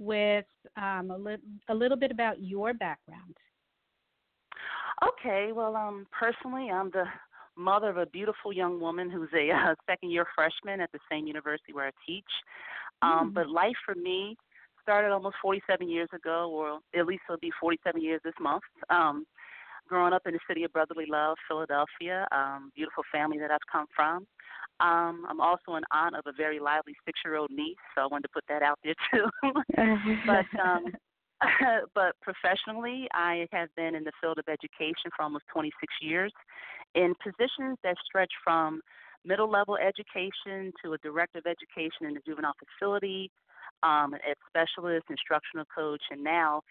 with 0.00 0.44
um, 0.76 1.12
a, 1.12 1.16
li- 1.16 1.36
a 1.68 1.74
little 1.74 1.96
bit 1.96 2.10
about 2.10 2.42
your 2.42 2.74
background. 2.74 3.36
Okay, 5.06 5.52
well, 5.52 5.76
um, 5.76 6.08
personally, 6.10 6.68
I'm 6.68 6.90
the 6.90 7.04
mother 7.56 7.90
of 7.90 7.96
a 7.96 8.06
beautiful 8.06 8.52
young 8.52 8.80
woman 8.80 9.08
who's 9.08 9.30
a 9.34 9.50
uh, 9.54 9.74
second 9.88 10.10
year 10.10 10.26
freshman 10.34 10.80
at 10.80 10.90
the 10.90 10.98
same 11.08 11.28
university 11.28 11.72
where 11.72 11.86
I 11.86 11.92
teach. 12.04 12.24
Um, 13.02 13.30
Mm. 13.30 13.34
But 13.34 13.48
life 13.50 13.76
for 13.84 13.94
me 13.94 14.36
started 14.82 15.12
almost 15.12 15.36
47 15.42 15.88
years 15.88 16.08
ago, 16.12 16.50
or 16.50 16.80
at 16.98 17.06
least 17.06 17.22
it'll 17.28 17.38
be 17.38 17.52
47 17.60 18.00
years 18.00 18.20
this 18.24 18.34
month. 18.40 18.62
Um, 18.90 19.26
growing 19.88 20.12
up 20.12 20.22
in 20.26 20.32
the 20.32 20.40
city 20.48 20.64
of 20.64 20.72
brotherly 20.72 21.06
love, 21.08 21.36
Philadelphia, 21.48 22.26
um, 22.32 22.70
beautiful 22.74 23.04
family 23.12 23.38
that 23.38 23.50
I've 23.50 23.66
come 23.70 23.86
from. 23.94 24.26
Um, 24.80 25.24
I'm 25.28 25.40
also 25.40 25.72
an 25.72 25.84
aunt 25.90 26.16
of 26.16 26.24
a 26.26 26.32
very 26.36 26.60
lively 26.60 26.94
six 27.04 27.18
year 27.24 27.36
old 27.36 27.50
niece, 27.50 27.76
so 27.94 28.02
I 28.02 28.06
wanted 28.06 28.24
to 28.24 28.34
put 28.34 28.44
that 28.48 28.62
out 28.62 28.78
there 28.84 28.94
too. 29.10 29.26
but 30.26 30.60
um, 30.60 30.84
but 31.94 32.14
professionally, 32.22 33.08
I 33.12 33.46
have 33.52 33.68
been 33.76 33.94
in 33.94 34.04
the 34.04 34.12
field 34.20 34.38
of 34.38 34.44
education 34.48 35.10
for 35.16 35.22
almost 35.22 35.44
26 35.52 35.72
years 36.00 36.32
in 36.94 37.14
positions 37.22 37.78
that 37.84 37.96
stretch 38.04 38.32
from 38.42 38.80
middle 39.24 39.50
level 39.50 39.76
education 39.76 40.72
to 40.84 40.92
a 40.92 40.98
director 40.98 41.38
of 41.38 41.46
education 41.46 42.06
in 42.08 42.16
a 42.16 42.20
juvenile 42.26 42.54
facility, 42.56 43.30
um, 43.82 44.14
ed 44.14 44.36
specialist, 44.48 45.04
instructional 45.10 45.66
coach, 45.74 46.02
and 46.10 46.22
now 46.22 46.62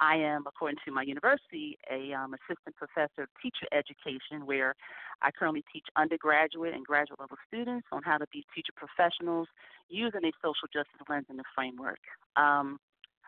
I 0.00 0.16
am, 0.16 0.44
according 0.46 0.78
to 0.84 0.92
my 0.92 1.02
university, 1.02 1.78
a 1.90 2.12
um, 2.12 2.34
assistant 2.34 2.76
professor 2.76 3.22
of 3.22 3.28
teacher 3.40 3.66
education, 3.72 4.46
where 4.46 4.74
I 5.22 5.30
currently 5.30 5.64
teach 5.72 5.86
undergraduate 5.96 6.74
and 6.74 6.84
graduate 6.84 7.20
level 7.20 7.36
students 7.46 7.86
on 7.92 8.02
how 8.02 8.18
to 8.18 8.26
be 8.32 8.44
teacher 8.54 8.72
professionals 8.76 9.48
using 9.88 10.24
a 10.24 10.32
social 10.42 10.68
justice 10.72 11.00
lens 11.08 11.26
in 11.30 11.36
the 11.36 11.44
framework. 11.54 12.00
Um, 12.36 12.78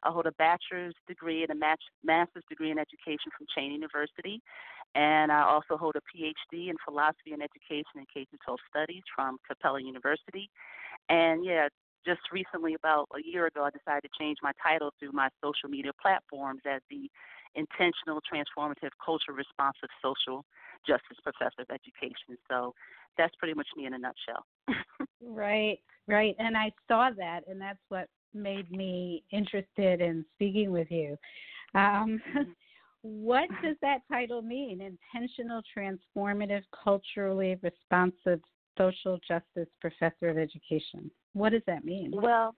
I 0.03 0.11
hold 0.11 0.27
a 0.27 0.33
bachelor's 0.33 0.95
degree 1.09 1.43
and 1.43 1.51
a 1.51 1.77
master's 2.05 2.45
degree 2.49 2.71
in 2.71 2.79
education 2.79 3.31
from 3.37 3.47
Cheyney 3.51 3.73
University, 3.73 4.43
and 4.95 5.33
I 5.33 5.43
also 5.43 5.77
hold 5.77 5.97
a 5.97 6.05
PhD 6.05 6.69
in 6.69 6.77
philosophy 6.85 7.33
and 7.33 7.43
education 7.43 7.97
and 7.97 8.07
K-12 8.13 8.57
studies 8.71 9.03
from 9.15 9.39
Capella 9.47 9.81
University. 9.81 10.49
And 11.09 11.45
yeah, 11.45 11.69
just 12.07 12.21
recently, 12.33 12.75
about 12.75 13.09
a 13.17 13.21
year 13.23 13.47
ago, 13.47 13.65
I 13.65 13.71
decided 13.71 14.09
to 14.09 14.09
change 14.19 14.39
my 14.43 14.53
title 14.63 14.93
through 14.99 15.13
my 15.13 15.29
social 15.43 15.69
media 15.69 15.93
platforms 16.01 16.61
as 16.65 16.81
the 16.91 17.11
intentional, 17.55 18.21
transformative, 18.21 18.91
culture 19.05 19.33
responsive 19.33 19.89
social 20.01 20.45
justice 20.87 21.19
professor 21.23 21.63
of 21.63 21.67
education. 21.71 22.39
So 22.49 22.75
that's 23.19 23.35
pretty 23.37 23.55
much 23.55 23.67
me 23.77 23.87
in 23.87 23.95
a 23.95 23.99
nutshell. 23.99 24.45
right, 25.23 25.79
right. 26.07 26.37
And 26.39 26.57
I 26.57 26.71
saw 26.87 27.11
that, 27.17 27.41
and 27.49 27.61
that's 27.61 27.81
what 27.89 28.09
made 28.35 28.71
me 28.71 29.25
interested 29.33 30.01
in 30.01 30.25
speaking 30.35 30.71
with 30.71 30.91
you. 30.91 31.17
Um, 31.75 32.21
what 33.03 33.49
does 33.63 33.77
that 33.83 34.01
title 34.11 34.43
mean? 34.43 34.81
Intentional, 34.81 35.63
transformative, 35.77 36.63
culturally 36.85 37.59
responsive 37.63 38.41
social 38.79 39.19
justice 39.27 39.69
professor 39.81 40.29
of 40.29 40.39
education. 40.39 41.11
What 41.33 41.51
does 41.51 41.63
that 41.67 41.85
mean? 41.85 42.13
Well, 42.15 42.55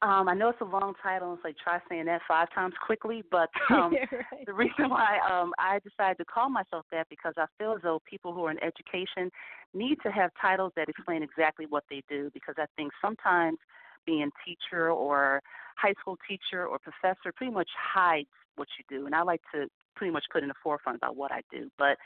um, 0.00 0.28
I 0.28 0.34
know 0.34 0.50
it's 0.50 0.60
a 0.60 0.64
long 0.64 0.94
title, 1.02 1.32
and 1.32 1.40
so 1.42 1.50
try 1.62 1.80
saying 1.88 2.04
that 2.04 2.20
five 2.28 2.48
times 2.54 2.74
quickly. 2.84 3.24
But 3.30 3.48
um, 3.70 3.92
right. 3.92 4.46
the 4.46 4.54
reason 4.54 4.90
why 4.90 5.18
um, 5.28 5.52
I 5.58 5.80
decided 5.80 6.18
to 6.18 6.24
call 6.24 6.48
myself 6.48 6.86
that 6.92 7.08
because 7.10 7.34
I 7.36 7.46
feel 7.58 7.72
as 7.72 7.80
though 7.82 8.00
people 8.08 8.32
who 8.32 8.44
are 8.44 8.50
in 8.50 8.58
education 8.62 9.30
need 9.74 9.96
to 10.04 10.10
have 10.10 10.30
titles 10.40 10.72
that 10.76 10.88
explain 10.88 11.22
exactly 11.22 11.66
what 11.68 11.84
they 11.90 12.02
do. 12.08 12.30
Because 12.32 12.54
I 12.58 12.66
think 12.76 12.92
sometimes 13.02 13.58
being 14.06 14.30
teacher 14.46 14.90
or 14.90 15.42
high 15.76 15.94
school 16.00 16.16
teacher 16.28 16.66
or 16.66 16.78
professor 16.78 17.32
pretty 17.34 17.52
much 17.52 17.68
hides 17.76 18.28
what 18.54 18.68
you 18.78 18.84
do, 18.88 19.06
and 19.06 19.14
I 19.14 19.22
like 19.22 19.40
to 19.54 19.66
pretty 19.96 20.12
much 20.12 20.24
put 20.32 20.42
in 20.42 20.48
the 20.48 20.54
forefront 20.62 20.96
about 20.96 21.16
what 21.16 21.32
I 21.32 21.42
do. 21.50 21.70
But 21.76 21.98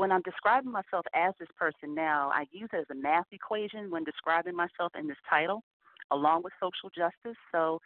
when 0.00 0.10
I'm 0.10 0.22
describing 0.22 0.72
myself 0.72 1.04
as 1.14 1.34
this 1.38 1.50
person 1.58 1.94
now, 1.94 2.30
I 2.34 2.46
use 2.52 2.70
it 2.72 2.78
as 2.78 2.86
a 2.90 2.94
math 2.94 3.26
equation 3.32 3.90
when 3.90 4.02
describing 4.02 4.56
myself 4.56 4.92
in 4.98 5.06
this 5.06 5.18
title, 5.28 5.62
along 6.10 6.42
with 6.42 6.54
social 6.58 6.88
justice. 6.88 7.36
So 7.52 7.80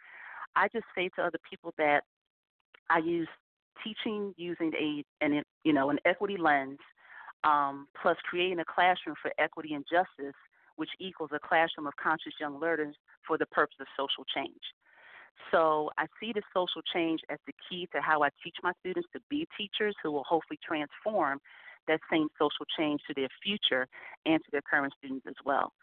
I 0.55 0.69
just 0.69 0.85
say 0.95 1.09
to 1.17 1.23
other 1.23 1.39
people 1.49 1.73
that 1.77 2.03
I 2.89 2.99
use 2.99 3.27
teaching 3.83 4.33
using 4.37 4.71
a 4.79 5.03
an 5.19 5.43
you 5.65 5.73
know 5.73 5.89
an 5.89 5.99
equity 6.05 6.37
lens, 6.37 6.79
um, 7.43 7.89
plus 8.01 8.15
creating 8.23 8.59
a 8.59 8.65
classroom 8.65 9.17
for 9.21 9.33
equity 9.37 9.73
and 9.73 9.83
justice, 9.83 10.39
which 10.77 10.91
equals 11.01 11.31
a 11.33 11.39
classroom 11.45 11.85
of 11.85 11.97
conscious 12.01 12.33
young 12.39 12.61
learners 12.61 12.95
for 13.27 13.37
the 13.37 13.45
purpose 13.47 13.75
of 13.81 13.87
social 13.99 14.23
change. 14.33 14.63
So 15.51 15.89
I 15.97 16.05
see 16.21 16.31
the 16.31 16.43
social 16.53 16.81
change 16.93 17.19
as 17.29 17.39
the 17.45 17.51
key 17.69 17.89
to 17.93 17.99
how 17.99 18.23
I 18.23 18.29
teach 18.41 18.55
my 18.63 18.71
students 18.79 19.09
to 19.11 19.19
be 19.29 19.45
teachers 19.57 19.97
who 20.01 20.13
will 20.13 20.23
hopefully 20.23 20.59
transform 20.65 21.41
that 21.87 21.99
same 22.11 22.27
social 22.39 22.65
change 22.77 23.01
to 23.07 23.13
their 23.13 23.29
future 23.43 23.87
and 24.25 24.39
to 24.43 24.49
their 24.51 24.61
current 24.61 24.93
students 24.97 25.25
as 25.27 25.35
well. 25.45 25.73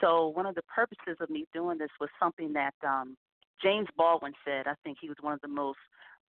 So 0.00 0.28
one 0.28 0.46
of 0.46 0.54
the 0.54 0.62
purposes 0.62 1.16
of 1.20 1.30
me 1.30 1.46
doing 1.52 1.78
this 1.78 1.90
was 2.00 2.08
something 2.20 2.52
that 2.52 2.74
um, 2.86 3.16
James 3.62 3.88
Baldwin 3.96 4.32
said. 4.44 4.66
I 4.66 4.74
think 4.84 4.98
he 5.00 5.08
was 5.08 5.16
one 5.20 5.32
of 5.32 5.40
the 5.40 5.48
most 5.48 5.78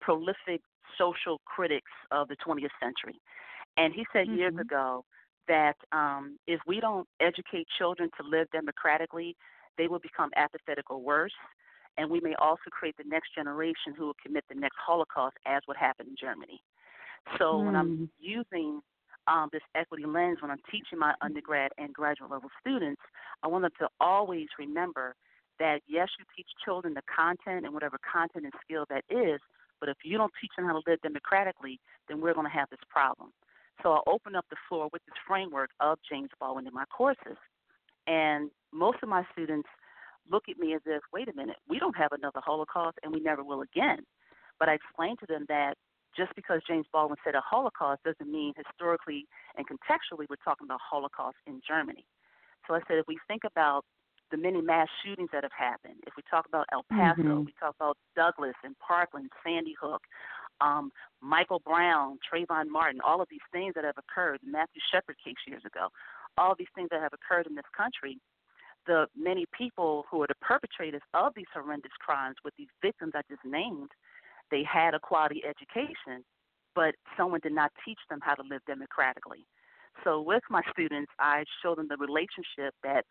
prolific 0.01 0.61
social 0.97 1.39
critics 1.45 1.91
of 2.11 2.27
the 2.27 2.35
20th 2.45 2.73
century. 2.81 3.19
And 3.77 3.93
he 3.93 4.05
said 4.13 4.27
mm-hmm. 4.27 4.37
years 4.37 4.55
ago 4.59 5.05
that 5.47 5.75
um, 5.91 6.37
if 6.47 6.59
we 6.67 6.79
don't 6.79 7.07
educate 7.19 7.67
children 7.77 8.09
to 8.19 8.27
live 8.27 8.47
democratically, 8.51 9.35
they 9.77 9.87
will 9.87 9.99
become 9.99 10.29
apathetic 10.35 10.89
or 10.89 11.01
worse. 11.01 11.33
And 11.97 12.09
we 12.09 12.19
may 12.19 12.33
also 12.39 12.69
create 12.71 12.95
the 12.97 13.03
next 13.07 13.35
generation 13.35 13.93
who 13.97 14.05
will 14.05 14.15
commit 14.23 14.43
the 14.49 14.55
next 14.55 14.77
Holocaust, 14.85 15.35
as 15.45 15.61
what 15.65 15.77
happened 15.77 16.09
in 16.09 16.15
Germany. 16.19 16.61
So 17.37 17.53
mm. 17.53 17.65
when 17.65 17.75
I'm 17.75 17.97
mm. 17.97 18.09
using 18.19 18.81
um, 19.27 19.49
this 19.51 19.61
equity 19.75 20.05
lens 20.05 20.37
when 20.41 20.51
I'm 20.51 20.61
teaching 20.69 20.99
my 20.99 21.13
undergrad 21.21 21.71
and 21.77 21.93
graduate 21.93 22.31
level 22.31 22.49
students, 22.59 23.01
I 23.43 23.47
want 23.47 23.63
them 23.63 23.71
to 23.79 23.87
always 23.99 24.47
remember 24.59 25.15
that 25.59 25.81
yes, 25.87 26.09
you 26.19 26.25
teach 26.35 26.47
children 26.65 26.93
the 26.93 27.01
content 27.03 27.65
and 27.65 27.73
whatever 27.73 27.97
content 27.99 28.45
and 28.45 28.53
skill 28.63 28.85
that 28.89 29.03
is, 29.09 29.39
but 29.79 29.89
if 29.89 29.97
you 30.03 30.17
don't 30.17 30.31
teach 30.41 30.51
them 30.57 30.65
how 30.65 30.73
to 30.73 30.81
live 30.89 31.01
democratically, 31.01 31.79
then 32.07 32.21
we're 32.21 32.33
going 32.33 32.47
to 32.47 32.57
have 32.57 32.69
this 32.69 32.79
problem. 32.89 33.31
So 33.81 33.93
I 33.93 33.99
open 34.07 34.35
up 34.35 34.45
the 34.49 34.55
floor 34.69 34.89
with 34.93 35.03
this 35.05 35.15
framework 35.27 35.69
of 35.79 35.99
James 36.09 36.29
Baldwin 36.39 36.67
in 36.67 36.73
my 36.73 36.85
courses. 36.85 37.37
And 38.07 38.49
most 38.71 38.97
of 39.01 39.09
my 39.09 39.23
students 39.31 39.67
look 40.29 40.43
at 40.49 40.57
me 40.57 40.73
as 40.73 40.81
if, 40.85 41.01
wait 41.11 41.27
a 41.27 41.35
minute, 41.35 41.57
we 41.67 41.79
don't 41.79 41.97
have 41.97 42.11
another 42.11 42.39
Holocaust 42.43 42.97
and 43.03 43.13
we 43.13 43.19
never 43.19 43.43
will 43.43 43.61
again. 43.61 43.99
But 44.59 44.69
I 44.69 44.73
explain 44.73 45.17
to 45.17 45.25
them 45.25 45.45
that 45.49 45.75
just 46.15 46.35
because 46.35 46.61
James 46.67 46.85
Baldwin 46.91 47.17
said 47.23 47.35
a 47.35 47.41
Holocaust 47.41 48.03
doesn't 48.03 48.31
mean 48.31 48.53
historically 48.55 49.25
and 49.57 49.65
contextually 49.67 50.25
we're 50.29 50.41
talking 50.43 50.65
about 50.65 50.79
Holocaust 50.81 51.37
in 51.47 51.61
Germany. 51.67 52.05
So 52.67 52.75
I 52.75 52.79
said 52.87 52.97
if 52.97 53.05
we 53.07 53.17
think 53.27 53.43
about 53.43 53.85
the 54.31 54.37
many 54.37 54.61
mass 54.61 54.87
shootings 55.03 55.29
that 55.33 55.43
have 55.43 55.55
happened, 55.57 55.99
if 56.07 56.13
we 56.15 56.23
talk 56.29 56.47
about 56.47 56.65
El 56.71 56.83
Paso, 56.89 57.21
mm-hmm. 57.21 57.45
we 57.45 57.53
talk 57.59 57.75
about 57.75 57.97
Douglas 58.15 58.55
and 58.63 58.75
Parkland, 58.79 59.29
Sandy 59.45 59.75
Hook, 59.79 60.01
um, 60.61 60.91
Michael 61.21 61.61
Brown, 61.65 62.17
Trayvon 62.23 62.69
Martin, 62.69 63.01
all 63.05 63.21
of 63.21 63.27
these 63.29 63.45
things 63.51 63.73
that 63.75 63.83
have 63.83 63.97
occurred, 63.97 64.39
the 64.43 64.51
Matthew 64.51 64.81
Shepard 64.91 65.17
case 65.23 65.35
years 65.45 65.63
ago, 65.65 65.89
all 66.37 66.55
these 66.57 66.71
things 66.73 66.89
that 66.91 67.01
have 67.01 67.13
occurred 67.13 67.47
in 67.47 67.55
this 67.55 67.69
country, 67.75 68.17
the 68.87 69.05
many 69.15 69.45
people 69.55 70.05
who 70.09 70.21
are 70.23 70.27
the 70.27 70.35
perpetrators 70.41 71.01
of 71.13 71.33
these 71.35 71.51
horrendous 71.53 71.91
crimes 71.99 72.35
with 72.43 72.53
these 72.57 72.69
victims 72.81 73.13
I 73.15 73.21
just 73.29 73.43
named– 73.45 73.89
they 74.53 74.63
had 74.63 74.93
a 74.93 74.99
quality 74.99 75.41
education, 75.43 76.23
but 76.75 76.93
someone 77.17 77.39
did 77.41 77.53
not 77.53 77.71
teach 77.83 77.97
them 78.07 78.19
how 78.21 78.35
to 78.35 78.43
live 78.43 78.61
democratically. 78.67 79.47
So 80.03 80.21
with 80.21 80.43
my 80.47 80.61
students, 80.71 81.11
I 81.17 81.43
show 81.61 81.73
them 81.73 81.87
the 81.89 81.97
relationship 81.97 82.75
that 82.83 83.03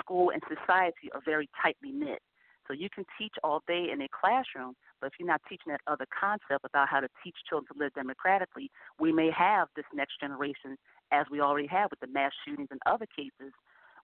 school 0.00 0.30
and 0.34 0.42
society 0.50 1.06
are 1.14 1.22
very 1.24 1.48
tightly 1.62 1.92
knit. 1.92 2.18
So 2.66 2.74
you 2.74 2.88
can 2.92 3.04
teach 3.16 3.32
all 3.44 3.62
day 3.68 3.86
in 3.92 4.02
a 4.02 4.08
classroom, 4.10 4.74
but 5.00 5.06
if 5.06 5.12
you're 5.18 5.28
not 5.28 5.40
teaching 5.48 5.70
that 5.70 5.80
other 5.86 6.06
concept 6.10 6.64
about 6.64 6.88
how 6.88 6.98
to 6.98 7.08
teach 7.22 7.36
children 7.48 7.68
to 7.72 7.78
live 7.78 7.94
democratically, 7.94 8.68
we 8.98 9.12
may 9.12 9.30
have 9.30 9.68
this 9.76 9.86
next 9.94 10.20
generation, 10.20 10.76
as 11.12 11.26
we 11.30 11.40
already 11.40 11.68
have 11.68 11.90
with 11.90 12.00
the 12.00 12.08
mass 12.08 12.32
shootings 12.44 12.68
and 12.72 12.80
other 12.86 13.06
cases, 13.06 13.52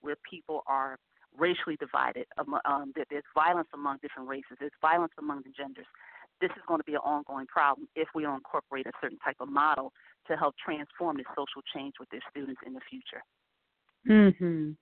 where 0.01 0.17
people 0.31 0.63
are 0.67 0.97
racially 1.37 1.77
divided. 1.77 2.27
Um, 2.39 2.93
there's 2.95 3.31
violence 3.35 3.69
among 3.75 3.99
different 4.01 4.29
races. 4.29 4.57
There's 4.61 4.79
violence 4.81 5.13
among 5.19 5.43
the 5.43 5.51
genders 5.51 5.87
this 6.41 6.51
is 6.57 6.63
going 6.67 6.81
to 6.81 6.85
be 6.85 6.95
an 6.95 7.01
ongoing 7.05 7.47
problem 7.47 7.89
if 7.95 8.09
we 8.15 8.23
don't 8.23 8.37
incorporate 8.37 8.87
a 8.87 8.93
certain 9.01 9.19
type 9.19 9.37
of 9.41 9.49
model 9.49 9.93
to 10.27 10.37
help 10.37 10.55
transform 10.65 11.17
this 11.17 11.27
social 11.31 11.63
change 11.75 11.95
with 12.01 12.09
their 12.11 12.21
students 12.31 12.61
in 12.67 12.75
the 12.75 12.81
future. 12.89 13.23
Mhm. 14.07 14.77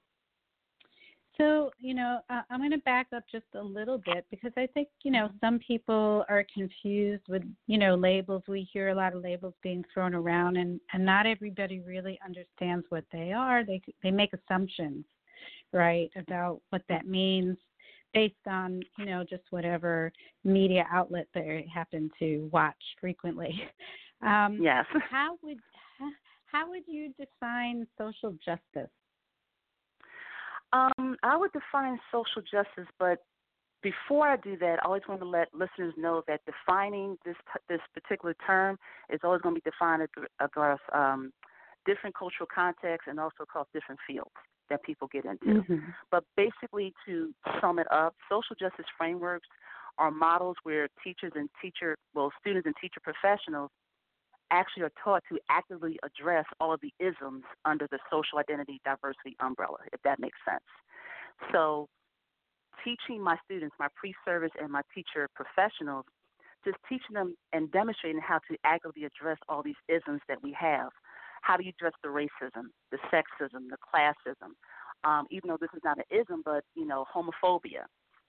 So, 1.39 1.73
you 1.79 1.95
know, 1.95 2.21
uh, 2.29 2.43
I'm 2.51 2.61
going 2.61 2.73
to 2.73 2.79
back 2.79 3.07
up 3.15 3.25
just 3.31 3.47
a 3.55 3.63
little 3.63 3.99
bit 3.99 4.27
because 4.31 4.53
I 4.57 4.67
think, 4.67 4.89
you 5.03 5.11
know, 5.11 5.31
some 5.41 5.59
people 5.61 6.25
are 6.29 6.45
confused 6.53 7.27
with, 7.29 7.43
you 7.67 7.79
know, 7.79 7.95
labels. 7.95 8.43
We 8.47 8.69
hear 8.71 8.91
a 8.91 8.95
lot 8.95 9.15
of 9.15 9.23
labels 9.23 9.55
being 9.63 9.83
thrown 9.93 10.15
around 10.15 10.57
and 10.57 10.79
and 10.93 11.05
not 11.05 11.27
everybody 11.27 11.81
really 11.81 12.19
understands 12.25 12.85
what 12.91 13.05
they 13.11 13.33
are. 13.33 13.65
They 13.65 13.81
they 14.03 14.11
make 14.11 14.35
assumptions, 14.35 15.07
right, 15.73 16.11
about 16.17 16.61
what 16.69 16.83
that 16.89 17.07
means 17.07 17.57
based 18.14 18.35
on, 18.47 18.83
you 18.99 19.07
know, 19.07 19.25
just 19.28 19.42
whatever 19.50 20.12
media 20.45 20.87
outlet 20.92 21.26
they 21.35 21.66
happen 21.73 22.11
to 22.19 22.49
watch 22.52 22.76
frequently. 23.00 23.62
Um, 24.23 24.61
yes. 24.62 24.85
how 25.11 25.37
would 25.42 25.59
how 26.47 26.71
would 26.71 26.85
you 26.87 27.12
define 27.19 27.88
social 27.99 28.31
justice? 28.45 28.88
Um, 30.73 31.16
I 31.25 31.37
would 31.37 31.50
define 31.52 31.99
social 32.12 32.40
justice, 32.40 32.88
but 33.00 33.19
before 33.83 34.28
I 34.28 34.37
do 34.37 34.57
that, 34.59 34.78
I 34.83 34.87
always 34.87 35.02
want 35.09 35.21
to 35.23 35.28
let 35.28 35.49
listeners 35.52 35.92
know 35.97 36.23
that 36.28 36.40
defining 36.47 37.19
this 37.25 37.35
this 37.69 37.81
particular 37.95 38.37
term 38.47 38.78
is 39.11 39.19
always 39.25 39.42
going 39.42 39.57
to 39.57 39.61
be 39.61 39.69
defined 39.69 40.07
across 40.38 40.78
um, 40.95 41.33
different 41.85 42.14
cultural 42.14 42.49
contexts 42.54 43.09
and 43.09 43.19
also 43.19 43.42
across 43.42 43.66
different 43.75 44.00
fields 44.07 44.31
that 44.73 44.83
people 44.83 45.09
get 45.12 45.25
into. 45.25 45.61
Mm-hmm. 45.61 45.79
But 46.11 46.25
basically, 46.37 46.93
to 47.07 47.33
sum 47.61 47.79
it 47.79 47.87
up, 47.93 48.14
social 48.29 48.57
justice 48.59 48.87
frameworks 48.97 49.47
are 49.99 50.11
models 50.11 50.57
where 50.62 50.88
teachers 51.05 51.33
and 51.35 51.49
teacher, 51.61 51.97
well, 52.14 52.33
students 52.41 52.67
and 52.67 52.75
teacher 52.81 53.00
professionals 53.02 53.71
actually 54.50 54.83
are 54.83 54.93
taught 55.02 55.23
to 55.31 55.38
actively 55.50 55.99
address 56.02 56.45
all 56.61 56.73
of 56.73 56.81
the 56.81 56.93
isms 56.99 57.45
under 57.64 57.87
the 57.91 57.99
social 58.11 58.38
identity 58.38 58.81
diversity 58.85 59.37
umbrella, 59.41 59.79
if 59.93 60.00
that 60.02 60.19
makes 60.19 60.38
sense. 60.49 60.64
So, 61.52 61.88
teaching 62.85 63.23
my 63.23 63.37
students, 63.45 63.76
my 63.79 63.88
pre 63.95 64.14
service 64.25 64.52
and 64.61 64.71
my 64.73 64.83
teacher 64.95 65.29
professionals, 65.35 66.05
just 66.64 66.79
teaching 66.88 67.14
them 67.14 67.35
and 67.52 67.71
demonstrating 67.73 68.21
how 68.21 68.38
to 68.50 68.57
actively 68.64 69.05
address 69.05 69.38
all 69.49 69.62
these 69.62 69.81
isms 69.88 70.21
that 70.29 70.43
we 70.43 70.57
have. 70.59 70.88
How 71.43 71.57
do 71.57 71.65
you 71.65 71.73
address 71.79 71.93
the 72.03 72.09
racism, 72.09 72.71
the 72.91 72.99
sexism, 73.13 73.69
the 73.69 73.77
classism? 73.79 74.55
Um, 75.05 75.27
even 75.31 75.49
though 75.49 75.59
this 75.61 75.71
is 75.75 75.83
not 75.85 75.99
an 75.99 76.05
ism, 76.11 76.43
but 76.45 76.65
you 76.75 76.87
know, 76.87 77.05
homophobia, 77.15 77.85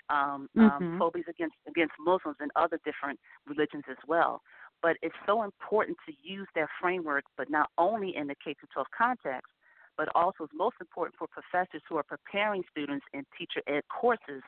um, 0.10 0.18
um 0.18 0.50
mm-hmm. 0.58 0.84
um, 0.84 1.00
phobias 1.00 1.26
against 1.30 1.56
against 1.68 1.94
Muslims 2.00 2.38
and 2.40 2.52
other 2.56 2.80
different 2.84 3.20
religions 3.48 3.84
as 3.90 3.98
well. 4.08 4.42
But 4.82 4.98
it's 5.02 5.16
so 5.26 5.44
important 5.44 5.98
to 6.08 6.14
use 6.22 6.48
that 6.56 6.68
framework, 6.82 7.24
but 7.38 7.50
not 7.50 7.70
only 7.78 8.16
in 8.18 8.28
the 8.28 8.36
K 8.44 8.56
12 8.74 8.88
context, 8.98 9.52
but 9.98 10.10
also 10.16 10.44
it's 10.46 10.54
most 10.56 10.76
important 10.82 11.16
for 11.18 11.28
professors 11.28 11.82
who 11.88 11.98
are 11.98 12.04
preparing 12.04 12.64
students 12.72 13.06
in 13.14 13.24
teacher 13.38 13.62
ed 13.68 13.84
courses 13.88 14.42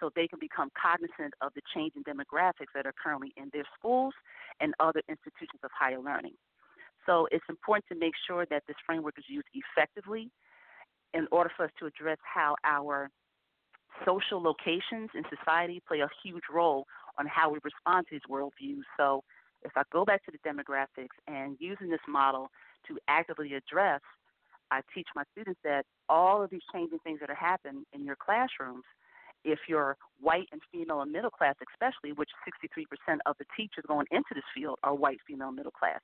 so 0.00 0.10
they 0.14 0.26
can 0.26 0.38
become 0.38 0.70
cognizant 0.80 1.34
of 1.40 1.52
the 1.54 1.62
changing 1.74 2.02
demographics 2.04 2.72
that 2.74 2.86
are 2.86 2.94
currently 3.02 3.32
in 3.36 3.50
their 3.52 3.64
schools 3.78 4.14
and 4.60 4.74
other 4.80 5.02
institutions 5.08 5.60
of 5.62 5.70
higher 5.76 6.00
learning. 6.00 6.34
So 7.06 7.28
it's 7.30 7.44
important 7.48 7.84
to 7.92 7.98
make 7.98 8.14
sure 8.26 8.46
that 8.50 8.62
this 8.66 8.76
framework 8.86 9.14
is 9.18 9.24
used 9.28 9.46
effectively 9.52 10.30
in 11.12 11.26
order 11.30 11.50
for 11.56 11.64
us 11.64 11.70
to 11.78 11.86
address 11.86 12.18
how 12.22 12.56
our 12.64 13.08
social 14.04 14.42
locations 14.42 15.10
in 15.14 15.22
society 15.30 15.80
play 15.86 16.00
a 16.00 16.08
huge 16.22 16.42
role 16.52 16.84
on 17.18 17.26
how 17.26 17.50
we 17.50 17.58
respond 17.62 18.06
to 18.08 18.14
these 18.16 18.28
worldviews. 18.28 18.82
So 18.96 19.22
if 19.62 19.72
I 19.76 19.82
go 19.92 20.04
back 20.04 20.24
to 20.24 20.32
the 20.32 20.38
demographics 20.48 21.14
and 21.28 21.56
using 21.60 21.90
this 21.90 22.00
model 22.08 22.50
to 22.88 22.98
actively 23.08 23.54
address, 23.54 24.00
I 24.70 24.80
teach 24.94 25.06
my 25.14 25.22
students 25.32 25.60
that 25.62 25.84
all 26.08 26.42
of 26.42 26.50
these 26.50 26.62
changing 26.72 26.98
things 27.04 27.20
that 27.20 27.30
are 27.30 27.36
happening 27.36 27.84
in 27.92 28.04
your 28.04 28.16
classrooms, 28.16 28.84
if 29.44 29.60
you're 29.68 29.96
white 30.20 30.48
and 30.52 30.60
female 30.72 31.02
and 31.02 31.12
middle 31.12 31.30
class, 31.30 31.54
especially, 31.72 32.12
which 32.12 32.30
63% 32.66 33.18
of 33.26 33.36
the 33.38 33.44
teachers 33.56 33.84
going 33.86 34.06
into 34.10 34.34
this 34.34 34.44
field 34.54 34.78
are 34.82 34.94
white, 34.94 35.18
female, 35.26 35.52
middle 35.52 35.70
class, 35.70 36.00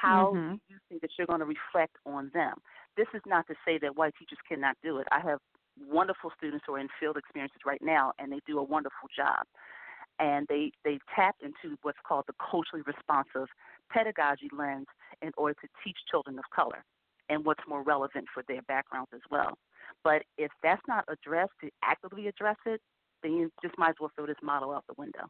how 0.00 0.32
mm-hmm. 0.34 0.54
do 0.54 0.60
you 0.68 0.76
think 0.88 1.02
that 1.02 1.10
you're 1.16 1.26
going 1.26 1.40
to 1.40 1.46
reflect 1.46 1.96
on 2.06 2.30
them? 2.34 2.54
This 2.96 3.06
is 3.14 3.22
not 3.26 3.46
to 3.48 3.54
say 3.64 3.78
that 3.82 3.96
white 3.96 4.14
teachers 4.18 4.38
cannot 4.48 4.76
do 4.82 4.98
it. 4.98 5.06
I 5.12 5.20
have 5.20 5.38
wonderful 5.88 6.30
students 6.36 6.64
who 6.66 6.74
are 6.74 6.80
in 6.80 6.88
field 7.00 7.16
experiences 7.16 7.60
right 7.64 7.80
now, 7.82 8.12
and 8.18 8.32
they 8.32 8.40
do 8.46 8.58
a 8.58 8.62
wonderful 8.62 9.08
job 9.14 9.46
and 10.18 10.46
they 10.48 10.70
they 10.84 10.98
tap 11.14 11.36
into 11.42 11.76
what's 11.82 11.98
called 12.06 12.24
the 12.26 12.34
culturally 12.38 12.82
responsive 12.86 13.48
pedagogy 13.90 14.48
lens 14.56 14.86
in 15.20 15.30
order 15.36 15.54
to 15.54 15.68
teach 15.84 15.96
children 16.10 16.38
of 16.38 16.44
color 16.54 16.84
and 17.28 17.44
what's 17.44 17.62
more 17.68 17.82
relevant 17.82 18.26
for 18.32 18.42
their 18.48 18.62
backgrounds 18.62 19.10
as 19.14 19.20
well. 19.30 19.56
But 20.04 20.22
if 20.38 20.50
that's 20.62 20.82
not 20.88 21.04
addressed 21.08 21.52
to 21.62 21.70
actively 21.82 22.26
address 22.26 22.56
it, 22.66 22.80
then 23.22 23.32
you 23.32 23.50
just 23.62 23.78
might 23.78 23.90
as 23.90 23.94
well 24.00 24.10
throw 24.16 24.26
this 24.26 24.36
model 24.42 24.72
out 24.72 24.84
the 24.88 24.94
window. 24.98 25.26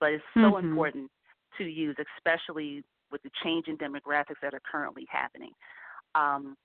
But 0.00 0.12
it's 0.12 0.24
so 0.34 0.40
mm-hmm. 0.40 0.68
important 0.68 1.10
to 1.58 1.64
use, 1.64 1.96
especially 2.16 2.82
with 3.10 3.22
the 3.22 3.30
changing 3.42 3.76
demographics 3.76 4.40
that 4.42 4.54
are 4.54 4.62
currently 4.70 5.06
happening. 5.10 5.52
Um, 6.14 6.56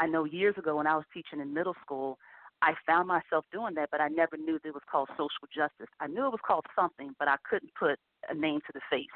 I 0.00 0.06
know 0.06 0.24
years 0.24 0.54
ago 0.56 0.76
when 0.76 0.86
I 0.86 0.96
was 0.96 1.04
teaching 1.12 1.40
in 1.40 1.52
middle 1.52 1.74
school, 1.82 2.18
I 2.62 2.74
found 2.86 3.06
myself 3.06 3.44
doing 3.52 3.74
that, 3.74 3.90
but 3.90 4.00
I 4.00 4.08
never 4.08 4.36
knew 4.36 4.58
that 4.62 4.68
it 4.68 4.74
was 4.74 4.82
called 4.90 5.08
social 5.12 5.46
justice. 5.54 5.92
I 6.00 6.08
knew 6.08 6.26
it 6.26 6.30
was 6.32 6.40
called 6.44 6.66
something, 6.74 7.14
but 7.18 7.28
I 7.28 7.36
couldn't 7.48 7.72
put 7.78 7.98
a 8.28 8.34
name 8.34 8.60
to 8.66 8.72
the 8.74 8.80
face 8.90 9.06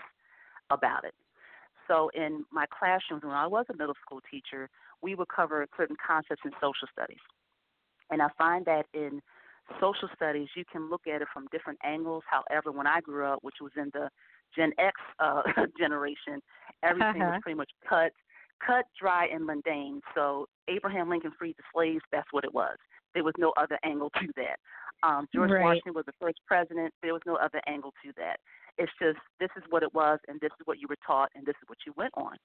about 0.70 1.04
it. 1.04 1.14
So 1.88 2.10
in 2.14 2.44
my 2.52 2.66
classrooms, 2.66 3.24
when 3.24 3.32
I 3.32 3.46
was 3.46 3.66
a 3.68 3.76
middle 3.76 3.96
school 4.04 4.20
teacher, 4.30 4.68
we 5.02 5.14
would 5.14 5.28
cover 5.28 5.66
certain 5.76 5.96
concepts 6.04 6.42
in 6.44 6.52
social 6.60 6.86
studies. 6.92 7.22
And 8.10 8.22
I 8.22 8.28
find 8.38 8.64
that 8.66 8.86
in 8.94 9.20
social 9.80 10.08
studies, 10.14 10.48
you 10.54 10.64
can 10.70 10.90
look 10.90 11.02
at 11.06 11.22
it 11.22 11.28
from 11.32 11.46
different 11.50 11.80
angles. 11.84 12.22
However, 12.30 12.70
when 12.70 12.86
I 12.86 13.00
grew 13.00 13.26
up, 13.26 13.40
which 13.42 13.56
was 13.60 13.72
in 13.76 13.90
the 13.92 14.08
Gen 14.56 14.72
X 14.78 14.94
uh, 15.18 15.42
generation, 15.78 16.40
everything 16.82 17.22
uh-huh. 17.22 17.32
was 17.32 17.40
pretty 17.42 17.56
much 17.56 17.70
cut, 17.88 18.12
cut, 18.64 18.84
dry, 19.00 19.26
and 19.26 19.44
mundane. 19.44 20.00
So 20.14 20.46
Abraham 20.68 21.08
Lincoln 21.08 21.32
freed 21.38 21.56
the 21.56 21.64
slaves. 21.74 22.02
That's 22.10 22.28
what 22.30 22.44
it 22.44 22.54
was. 22.54 22.76
There 23.14 23.24
was 23.24 23.34
no 23.38 23.52
other 23.56 23.78
angle 23.84 24.10
to 24.20 24.28
that. 24.36 24.56
Um, 25.02 25.26
George 25.34 25.50
right. 25.50 25.62
Washington 25.62 25.94
was 25.94 26.06
the 26.06 26.16
first 26.20 26.38
president. 26.46 26.94
There 27.02 27.12
was 27.12 27.22
no 27.26 27.36
other 27.36 27.60
angle 27.66 27.92
to 28.04 28.12
that. 28.16 28.36
It's 28.78 28.92
just 29.00 29.18
this 29.40 29.50
is 29.56 29.64
what 29.68 29.82
it 29.82 29.92
was, 29.92 30.18
and 30.28 30.40
this 30.40 30.52
is 30.58 30.66
what 30.66 30.78
you 30.78 30.86
were 30.88 30.96
taught, 31.06 31.30
and 31.34 31.44
this 31.44 31.56
is 31.62 31.68
what 31.68 31.78
you 31.84 31.92
went 31.96 32.12
on. 32.16 32.36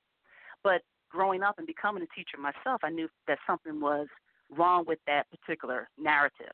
But 0.63 0.81
growing 1.09 1.43
up 1.43 1.55
and 1.57 1.67
becoming 1.67 2.03
a 2.03 2.15
teacher 2.15 2.37
myself, 2.41 2.81
I 2.83 2.89
knew 2.89 3.07
that 3.27 3.37
something 3.47 3.79
was 3.79 4.07
wrong 4.49 4.83
with 4.87 4.99
that 5.07 5.27
particular 5.29 5.87
narrative. 5.97 6.53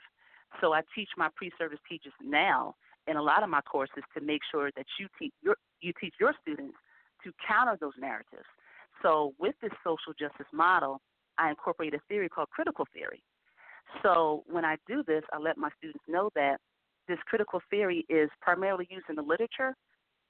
So 0.61 0.73
I 0.73 0.81
teach 0.93 1.09
my 1.17 1.29
pre-service 1.35 1.79
teachers 1.89 2.13
now 2.21 2.75
in 3.07 3.17
a 3.17 3.21
lot 3.21 3.43
of 3.43 3.49
my 3.49 3.61
courses 3.61 4.03
to 4.15 4.23
make 4.23 4.41
sure 4.51 4.71
that 4.75 4.85
you 4.99 5.07
teach 5.19 5.33
your 5.41 5.55
you 5.81 5.93
teach 5.99 6.13
your 6.19 6.33
students 6.41 6.75
to 7.23 7.31
counter 7.45 7.77
those 7.79 7.93
narratives. 7.99 8.47
So 9.01 9.33
with 9.39 9.55
this 9.61 9.71
social 9.83 10.13
justice 10.17 10.51
model, 10.53 11.01
I 11.37 11.49
incorporate 11.49 11.93
a 11.93 11.99
theory 12.07 12.29
called 12.29 12.49
critical 12.49 12.87
theory. 12.93 13.21
So 14.01 14.43
when 14.47 14.65
I 14.65 14.77
do 14.87 15.03
this, 15.05 15.23
I 15.33 15.39
let 15.39 15.57
my 15.57 15.69
students 15.77 16.03
know 16.07 16.29
that 16.35 16.57
this 17.07 17.19
critical 17.25 17.61
theory 17.69 18.05
is 18.09 18.29
primarily 18.41 18.87
used 18.89 19.05
in 19.09 19.15
the 19.15 19.21
literature. 19.21 19.75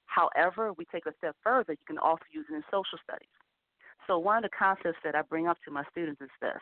However, 0.06 0.72
we 0.76 0.84
take 0.92 1.06
a 1.06 1.12
step 1.18 1.36
further, 1.42 1.72
you 1.72 1.86
can 1.86 1.98
also 1.98 2.24
use 2.32 2.46
it 2.50 2.54
in 2.54 2.62
social 2.70 2.98
studies. 3.02 3.28
So 4.06 4.18
one 4.18 4.36
of 4.36 4.42
the 4.42 4.56
concepts 4.56 4.98
that 5.04 5.14
I 5.14 5.22
bring 5.22 5.46
up 5.46 5.56
to 5.64 5.70
my 5.70 5.84
students 5.90 6.20
is 6.20 6.30
this. 6.40 6.60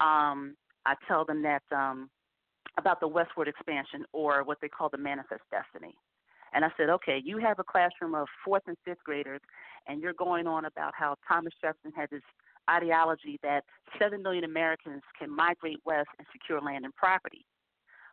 Um, 0.00 0.56
I 0.86 0.94
tell 1.06 1.24
them 1.24 1.42
that 1.42 1.62
um, 1.72 2.10
about 2.78 3.00
the 3.00 3.08
westward 3.08 3.48
expansion 3.48 4.04
or 4.12 4.42
what 4.44 4.58
they 4.60 4.68
call 4.68 4.88
the 4.88 4.98
manifest 4.98 5.42
destiny. 5.50 5.94
And 6.52 6.64
I 6.64 6.68
said, 6.76 6.88
okay, 6.88 7.20
you 7.24 7.38
have 7.38 7.58
a 7.58 7.64
classroom 7.64 8.14
of 8.14 8.28
fourth 8.44 8.62
and 8.66 8.76
fifth 8.84 9.02
graders, 9.04 9.40
and 9.88 10.00
you're 10.00 10.14
going 10.14 10.46
on 10.46 10.64
about 10.66 10.92
how 10.96 11.16
Thomas 11.26 11.52
Jefferson 11.60 11.92
had 11.94 12.10
this 12.10 12.22
ideology 12.70 13.38
that 13.42 13.64
7 13.98 14.22
million 14.22 14.44
Americans 14.44 15.02
can 15.18 15.34
migrate 15.34 15.78
west 15.84 16.08
and 16.18 16.26
secure 16.32 16.60
land 16.60 16.84
and 16.84 16.94
property. 16.94 17.44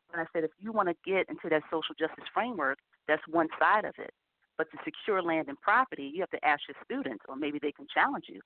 But 0.10 0.22
I 0.22 0.26
said, 0.34 0.44
if 0.44 0.52
you 0.60 0.72
want 0.72 0.90
to 0.90 0.96
get 1.06 1.30
into 1.30 1.50
that 1.50 1.64
social 1.72 1.96
justice 1.98 2.26
framework, 2.34 2.80
that's 3.08 3.22
one 3.30 3.48
side 3.60 3.86
of 3.86 3.94
it. 3.98 4.12
But 4.58 4.70
to 4.72 4.78
secure 4.84 5.22
land 5.22 5.48
and 5.48 5.60
property, 5.62 6.12
you 6.14 6.22
have 6.22 6.30
to 6.32 6.46
ask 6.46 6.62
your 6.68 6.76
students, 6.84 7.24
or 7.30 7.36
maybe 7.36 7.60
they 7.62 7.72
can 7.72 7.88
challenge 7.94 8.26
you. 8.28 8.42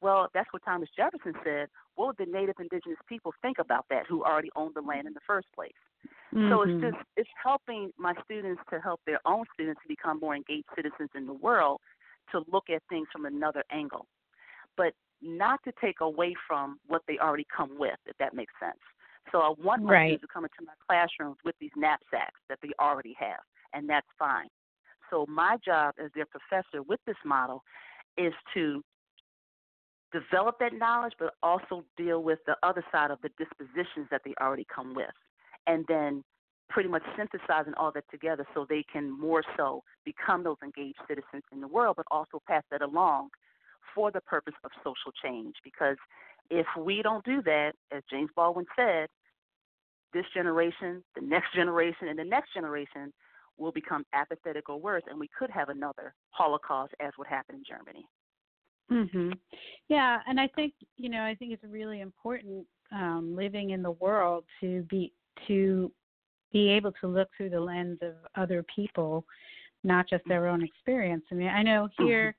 Well, 0.00 0.28
that's 0.34 0.52
what 0.52 0.62
Thomas 0.64 0.88
Jefferson 0.96 1.34
said. 1.42 1.68
What 1.94 2.08
would 2.08 2.26
the 2.26 2.30
native 2.30 2.56
indigenous 2.60 2.98
people 3.08 3.32
think 3.40 3.58
about 3.58 3.86
that 3.90 4.04
who 4.08 4.24
already 4.24 4.50
owned 4.54 4.74
the 4.74 4.82
land 4.82 5.06
in 5.06 5.14
the 5.14 5.24
first 5.26 5.46
place? 5.54 5.72
Mm-hmm. 6.34 6.50
So 6.50 6.62
it's 6.62 6.80
just 6.82 7.04
it's 7.16 7.30
helping 7.42 7.92
my 7.98 8.12
students 8.24 8.60
to 8.70 8.80
help 8.80 9.00
their 9.06 9.20
own 9.24 9.44
students 9.54 9.80
to 9.82 9.88
become 9.88 10.20
more 10.20 10.36
engaged 10.36 10.66
citizens 10.74 11.10
in 11.14 11.26
the 11.26 11.32
world 11.32 11.80
to 12.32 12.42
look 12.52 12.64
at 12.68 12.82
things 12.88 13.06
from 13.12 13.24
another 13.24 13.64
angle. 13.70 14.06
But 14.76 14.92
not 15.22 15.60
to 15.64 15.72
take 15.80 16.00
away 16.00 16.34
from 16.46 16.78
what 16.86 17.02
they 17.08 17.18
already 17.18 17.46
come 17.54 17.78
with, 17.78 17.96
if 18.06 18.16
that 18.18 18.34
makes 18.34 18.52
sense. 18.60 18.80
So 19.32 19.38
I 19.38 19.54
want 19.58 19.82
my 19.82 19.92
right. 19.92 20.06
students 20.08 20.22
to 20.22 20.28
come 20.32 20.44
into 20.44 20.66
my 20.66 20.74
classrooms 20.86 21.36
with 21.44 21.54
these 21.58 21.70
knapsacks 21.74 22.38
that 22.48 22.58
they 22.62 22.70
already 22.80 23.14
have, 23.18 23.40
and 23.72 23.88
that's 23.88 24.06
fine. 24.18 24.48
So 25.10 25.24
my 25.28 25.56
job 25.64 25.94
as 26.02 26.10
their 26.14 26.26
professor 26.26 26.82
with 26.82 27.00
this 27.06 27.16
model 27.24 27.62
is 28.18 28.32
to 28.54 28.82
develop 30.12 30.58
that 30.60 30.72
knowledge, 30.72 31.14
but 31.18 31.34
also 31.42 31.84
deal 31.96 32.22
with 32.22 32.38
the 32.46 32.56
other 32.62 32.84
side 32.92 33.10
of 33.10 33.18
the 33.22 33.30
dispositions 33.38 34.06
that 34.10 34.22
they 34.24 34.34
already 34.40 34.66
come 34.74 34.94
with. 34.94 35.14
and 35.66 35.84
then 35.88 36.22
pretty 36.68 36.88
much 36.88 37.02
synthesizing 37.16 37.74
all 37.74 37.92
that 37.92 38.04
together 38.10 38.46
so 38.54 38.66
they 38.68 38.82
can 38.92 39.10
more 39.10 39.42
so 39.56 39.82
become 40.04 40.42
those 40.42 40.56
engaged 40.62 40.98
citizens 41.08 41.42
in 41.52 41.60
the 41.60 41.68
world, 41.68 41.94
but 41.96 42.06
also 42.10 42.42
pass 42.46 42.62
that 42.70 42.82
along 42.82 43.28
for 43.94 44.10
the 44.10 44.20
purpose 44.20 44.54
of 44.64 44.70
social 44.78 45.12
change. 45.22 45.54
Because 45.62 45.96
if 46.50 46.66
we 46.78 47.02
don't 47.02 47.24
do 47.24 47.40
that, 47.42 47.72
as 47.92 48.02
James 48.10 48.30
Baldwin 48.34 48.66
said, 48.74 49.08
this 50.12 50.24
generation, 50.34 51.02
the 51.14 51.20
next 51.20 51.54
generation, 51.54 52.08
and 52.08 52.18
the 52.18 52.24
next 52.24 52.52
generation 52.54 53.12
will 53.58 53.72
become 53.72 54.04
apathetic 54.12 54.68
or 54.68 54.78
worse, 54.78 55.02
and 55.08 55.18
we 55.18 55.28
could 55.38 55.50
have 55.50 55.68
another 55.68 56.14
Holocaust 56.30 56.94
as 57.00 57.12
what 57.16 57.26
happened 57.28 57.58
in 57.58 57.64
Germany. 57.64 58.06
Mhm. 58.90 59.38
Yeah, 59.88 60.20
and 60.26 60.38
I 60.40 60.48
think 60.48 60.74
you 60.96 61.08
know 61.08 61.22
I 61.24 61.34
think 61.34 61.52
it's 61.52 61.64
really 61.64 62.00
important 62.00 62.66
um, 62.92 63.34
living 63.34 63.70
in 63.70 63.82
the 63.82 63.92
world 63.92 64.44
to 64.60 64.82
be 64.84 65.12
to 65.48 65.90
be 66.52 66.68
able 66.70 66.92
to 66.92 67.08
look 67.08 67.28
through 67.36 67.50
the 67.50 67.60
lens 67.60 67.98
of 68.02 68.14
other 68.36 68.62
people, 68.74 69.24
not 69.82 70.08
just 70.08 70.24
their 70.28 70.46
own 70.46 70.62
experience. 70.62 71.24
I 71.30 71.34
mean, 71.34 71.48
I 71.48 71.62
know 71.62 71.88
here 71.98 72.36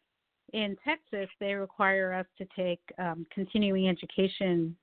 in 0.54 0.78
Texas 0.84 1.30
they 1.40 1.54
require 1.54 2.14
us 2.14 2.26
to 2.38 2.46
take 2.56 2.80
um, 2.98 3.28
continuing 3.32 3.90
education 3.90 4.76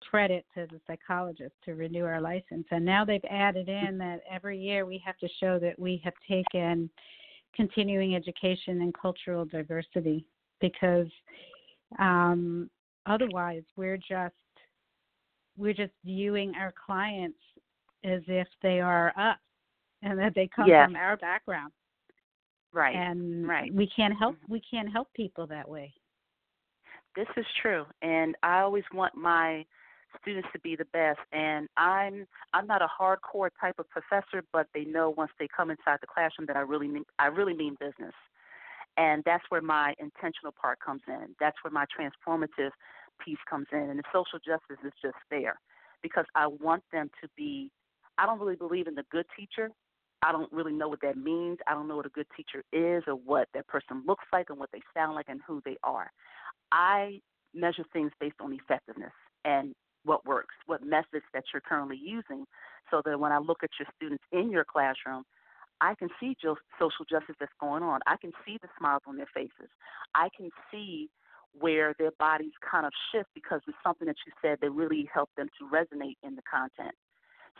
credit 0.00 0.46
as 0.56 0.68
a 0.72 0.80
psychologist 0.86 1.52
to 1.66 1.74
renew 1.74 2.04
our 2.04 2.20
license, 2.20 2.66
and 2.70 2.84
now 2.84 3.04
they've 3.04 3.24
added 3.28 3.68
in 3.68 3.98
that 3.98 4.20
every 4.30 4.58
year 4.58 4.86
we 4.86 5.02
have 5.04 5.18
to 5.18 5.28
show 5.38 5.58
that 5.58 5.78
we 5.78 6.00
have 6.02 6.14
taken 6.26 6.88
continuing 7.54 8.14
education 8.16 8.80
and 8.80 8.94
cultural 8.94 9.44
diversity 9.44 10.24
because 10.60 11.06
um, 11.98 12.70
otherwise 13.06 13.62
we're 13.76 13.96
just 13.96 14.34
we're 15.56 15.74
just 15.74 15.92
viewing 16.04 16.54
our 16.54 16.72
clients 16.86 17.38
as 18.04 18.22
if 18.28 18.46
they 18.62 18.80
are 18.80 19.12
us 19.16 19.38
and 20.02 20.18
that 20.18 20.34
they 20.34 20.48
come 20.54 20.68
Yes. 20.68 20.86
from 20.86 20.96
our 20.96 21.16
background 21.16 21.72
Right. 22.72 22.94
and 22.94 23.48
right. 23.48 23.74
we 23.74 23.88
can't 23.96 24.16
help 24.16 24.36
we 24.48 24.60
can't 24.70 24.90
help 24.90 25.08
people 25.14 25.46
that 25.48 25.68
way 25.68 25.92
This 27.16 27.26
is 27.36 27.46
true, 27.62 27.86
and 28.02 28.36
I 28.42 28.60
always 28.60 28.84
want 28.92 29.14
my 29.16 29.64
students 30.22 30.48
to 30.52 30.60
be 30.60 30.76
the 30.76 30.84
best. 30.86 31.18
And 31.32 31.68
I'm 31.76 32.26
I'm 32.52 32.66
not 32.66 32.82
a 32.82 32.88
hardcore 33.00 33.50
type 33.60 33.78
of 33.78 33.88
professor, 33.88 34.42
but 34.52 34.66
they 34.74 34.84
know 34.84 35.10
once 35.10 35.32
they 35.38 35.48
come 35.54 35.70
inside 35.70 35.98
the 36.00 36.06
classroom 36.06 36.46
that 36.46 36.56
I 36.56 36.60
really 36.60 36.88
mean 36.88 37.04
I 37.18 37.26
really 37.26 37.54
mean 37.54 37.76
business. 37.80 38.14
And 38.98 39.22
that's 39.24 39.44
where 39.48 39.62
my 39.62 39.94
intentional 40.00 40.52
part 40.60 40.80
comes 40.84 41.02
in. 41.06 41.34
That's 41.38 41.56
where 41.62 41.70
my 41.70 41.86
transformative 41.86 42.70
piece 43.24 43.38
comes 43.48 43.66
in. 43.72 43.90
And 43.90 43.98
the 43.98 44.02
social 44.12 44.40
justice 44.44 44.84
is 44.84 44.92
just 45.00 45.16
there 45.30 45.60
because 46.02 46.26
I 46.34 46.48
want 46.48 46.82
them 46.92 47.08
to 47.22 47.28
be. 47.36 47.70
I 48.18 48.26
don't 48.26 48.40
really 48.40 48.56
believe 48.56 48.88
in 48.88 48.96
the 48.96 49.04
good 49.10 49.26
teacher. 49.38 49.70
I 50.22 50.32
don't 50.32 50.52
really 50.52 50.72
know 50.72 50.88
what 50.88 51.00
that 51.02 51.16
means. 51.16 51.58
I 51.68 51.74
don't 51.74 51.86
know 51.86 51.96
what 51.96 52.06
a 52.06 52.10
good 52.10 52.26
teacher 52.36 52.64
is 52.72 53.04
or 53.06 53.14
what 53.14 53.46
that 53.54 53.68
person 53.68 54.02
looks 54.04 54.24
like 54.32 54.50
and 54.50 54.58
what 54.58 54.70
they 54.72 54.82
sound 54.92 55.14
like 55.14 55.26
and 55.28 55.40
who 55.46 55.62
they 55.64 55.76
are. 55.84 56.10
I 56.72 57.20
measure 57.54 57.84
things 57.92 58.10
based 58.20 58.34
on 58.40 58.52
effectiveness 58.52 59.12
and 59.44 59.74
what 60.04 60.26
works, 60.26 60.54
what 60.66 60.82
methods 60.82 61.24
that 61.34 61.44
you're 61.52 61.60
currently 61.60 61.98
using, 62.02 62.44
so 62.90 63.00
that 63.04 63.20
when 63.20 63.30
I 63.30 63.38
look 63.38 63.62
at 63.62 63.70
your 63.78 63.86
students 63.94 64.24
in 64.32 64.50
your 64.50 64.64
classroom, 64.64 65.22
I 65.80 65.94
can 65.94 66.08
see 66.20 66.36
social 66.78 67.04
justice 67.08 67.36
that's 67.38 67.52
going 67.60 67.82
on. 67.82 68.00
I 68.06 68.16
can 68.20 68.32
see 68.44 68.58
the 68.60 68.68
smiles 68.78 69.02
on 69.06 69.16
their 69.16 69.28
faces. 69.34 69.70
I 70.14 70.28
can 70.36 70.50
see 70.70 71.08
where 71.58 71.94
their 71.98 72.10
bodies 72.18 72.52
kind 72.68 72.84
of 72.86 72.92
shift 73.12 73.28
because 73.34 73.60
it's 73.66 73.76
something 73.82 74.06
that 74.06 74.16
you 74.26 74.32
said 74.42 74.58
that 74.60 74.70
really 74.70 75.08
helped 75.12 75.36
them 75.36 75.48
to 75.58 75.68
resonate 75.68 76.16
in 76.22 76.36
the 76.36 76.42
content. 76.50 76.94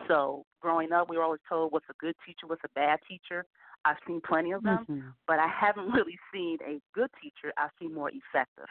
So 0.07 0.45
growing 0.61 0.93
up, 0.93 1.11
we 1.11 1.17
were 1.17 1.25
always 1.25 1.41
told 1.49 1.73
what's 1.73 1.87
a 1.91 1.95
good 1.99 2.15
teacher, 2.25 2.47
what's 2.47 2.63
a 2.65 2.69
bad 2.75 2.99
teacher. 3.09 3.45
I've 3.85 3.97
seen 4.07 4.21
plenty 4.21 4.53
of 4.53 4.63
them, 4.63 4.87
Mhm. 4.89 5.15
but 5.27 5.39
I 5.39 5.49
haven't 5.49 5.91
really 5.95 6.19
seen 6.33 6.59
a 6.65 6.81
good 6.93 7.11
teacher. 7.21 7.53
I've 7.57 7.71
seen 7.79 7.95
more 7.95 8.11
effective. 8.11 8.69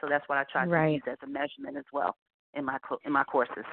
So 0.00 0.08
that's 0.08 0.28
what 0.28 0.38
I 0.38 0.44
try 0.44 0.64
to 0.64 0.70
Right. 0.70 0.94
use 0.94 1.02
as 1.06 1.18
a 1.22 1.26
measurement 1.26 1.76
as 1.76 1.84
well 1.92 2.16
in 2.54 2.64
my 2.64 2.78
co- 2.80 3.00
in 3.04 3.12
my 3.12 3.24
courses. 3.24 3.64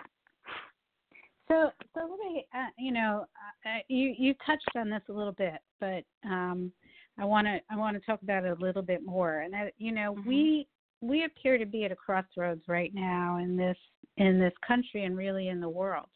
So, 1.51 1.69
so 1.93 2.01
let 2.09 2.19
me, 2.19 2.45
uh, 2.55 2.69
you 2.77 2.93
know, 2.93 3.25
uh, 3.65 3.79
you 3.89 4.15
you 4.17 4.33
touched 4.45 4.69
on 4.77 4.89
this 4.89 5.01
a 5.09 5.11
little 5.11 5.33
bit, 5.33 5.59
but 5.81 6.03
um, 6.23 6.71
I 7.19 7.25
want 7.25 7.45
to 7.45 7.59
I 7.69 7.75
want 7.75 7.97
to 7.97 8.05
talk 8.05 8.21
about 8.21 8.45
it 8.45 8.57
a 8.57 8.63
little 8.63 8.81
bit 8.81 9.05
more. 9.05 9.41
And 9.41 9.53
that, 9.53 9.73
you 9.77 9.91
know, 9.91 10.15
Mhm. 10.15 10.25
we 10.25 10.67
we 11.01 11.25
appear 11.25 11.57
to 11.57 11.65
be 11.65 11.83
at 11.83 11.91
a 11.91 11.95
crossroads 11.95 12.67
right 12.69 12.93
now 12.93 13.37
in 13.37 13.57
this 13.57 13.77
in 14.15 14.39
this 14.39 14.53
country 14.65 15.03
and 15.03 15.17
really 15.17 15.49
in 15.49 15.59
the 15.59 15.69
world. 15.69 16.09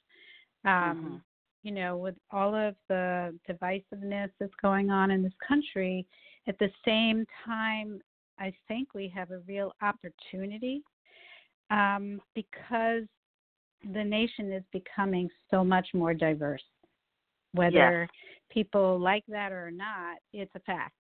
Um, 0.64 0.96
Mhm. 0.96 1.22
You 1.64 1.72
know, 1.72 1.98
with 1.98 2.16
all 2.32 2.56
of 2.56 2.78
the 2.88 3.38
divisiveness 3.50 4.32
that's 4.40 4.56
going 4.62 4.90
on 4.90 5.12
in 5.12 5.22
this 5.22 5.34
country, 5.46 6.06
at 6.48 6.58
the 6.60 6.72
same 6.86 7.26
time, 7.44 8.02
I 8.40 8.54
think 8.68 8.94
we 8.94 9.10
have 9.10 9.32
a 9.32 9.40
real 9.40 9.74
opportunity 9.82 10.84
um, 11.72 12.22
because 12.36 13.08
the 13.94 14.04
nation 14.04 14.52
is 14.52 14.64
becoming 14.72 15.30
so 15.52 15.64
much 15.64 15.88
more 15.94 16.14
diverse. 16.14 16.64
Whether 17.54 18.10
people 18.50 19.00
like 19.00 19.24
that 19.28 19.52
or 19.52 19.72
not, 19.72 20.18
it's 20.34 20.52
a 20.56 20.60
fact. 20.62 20.96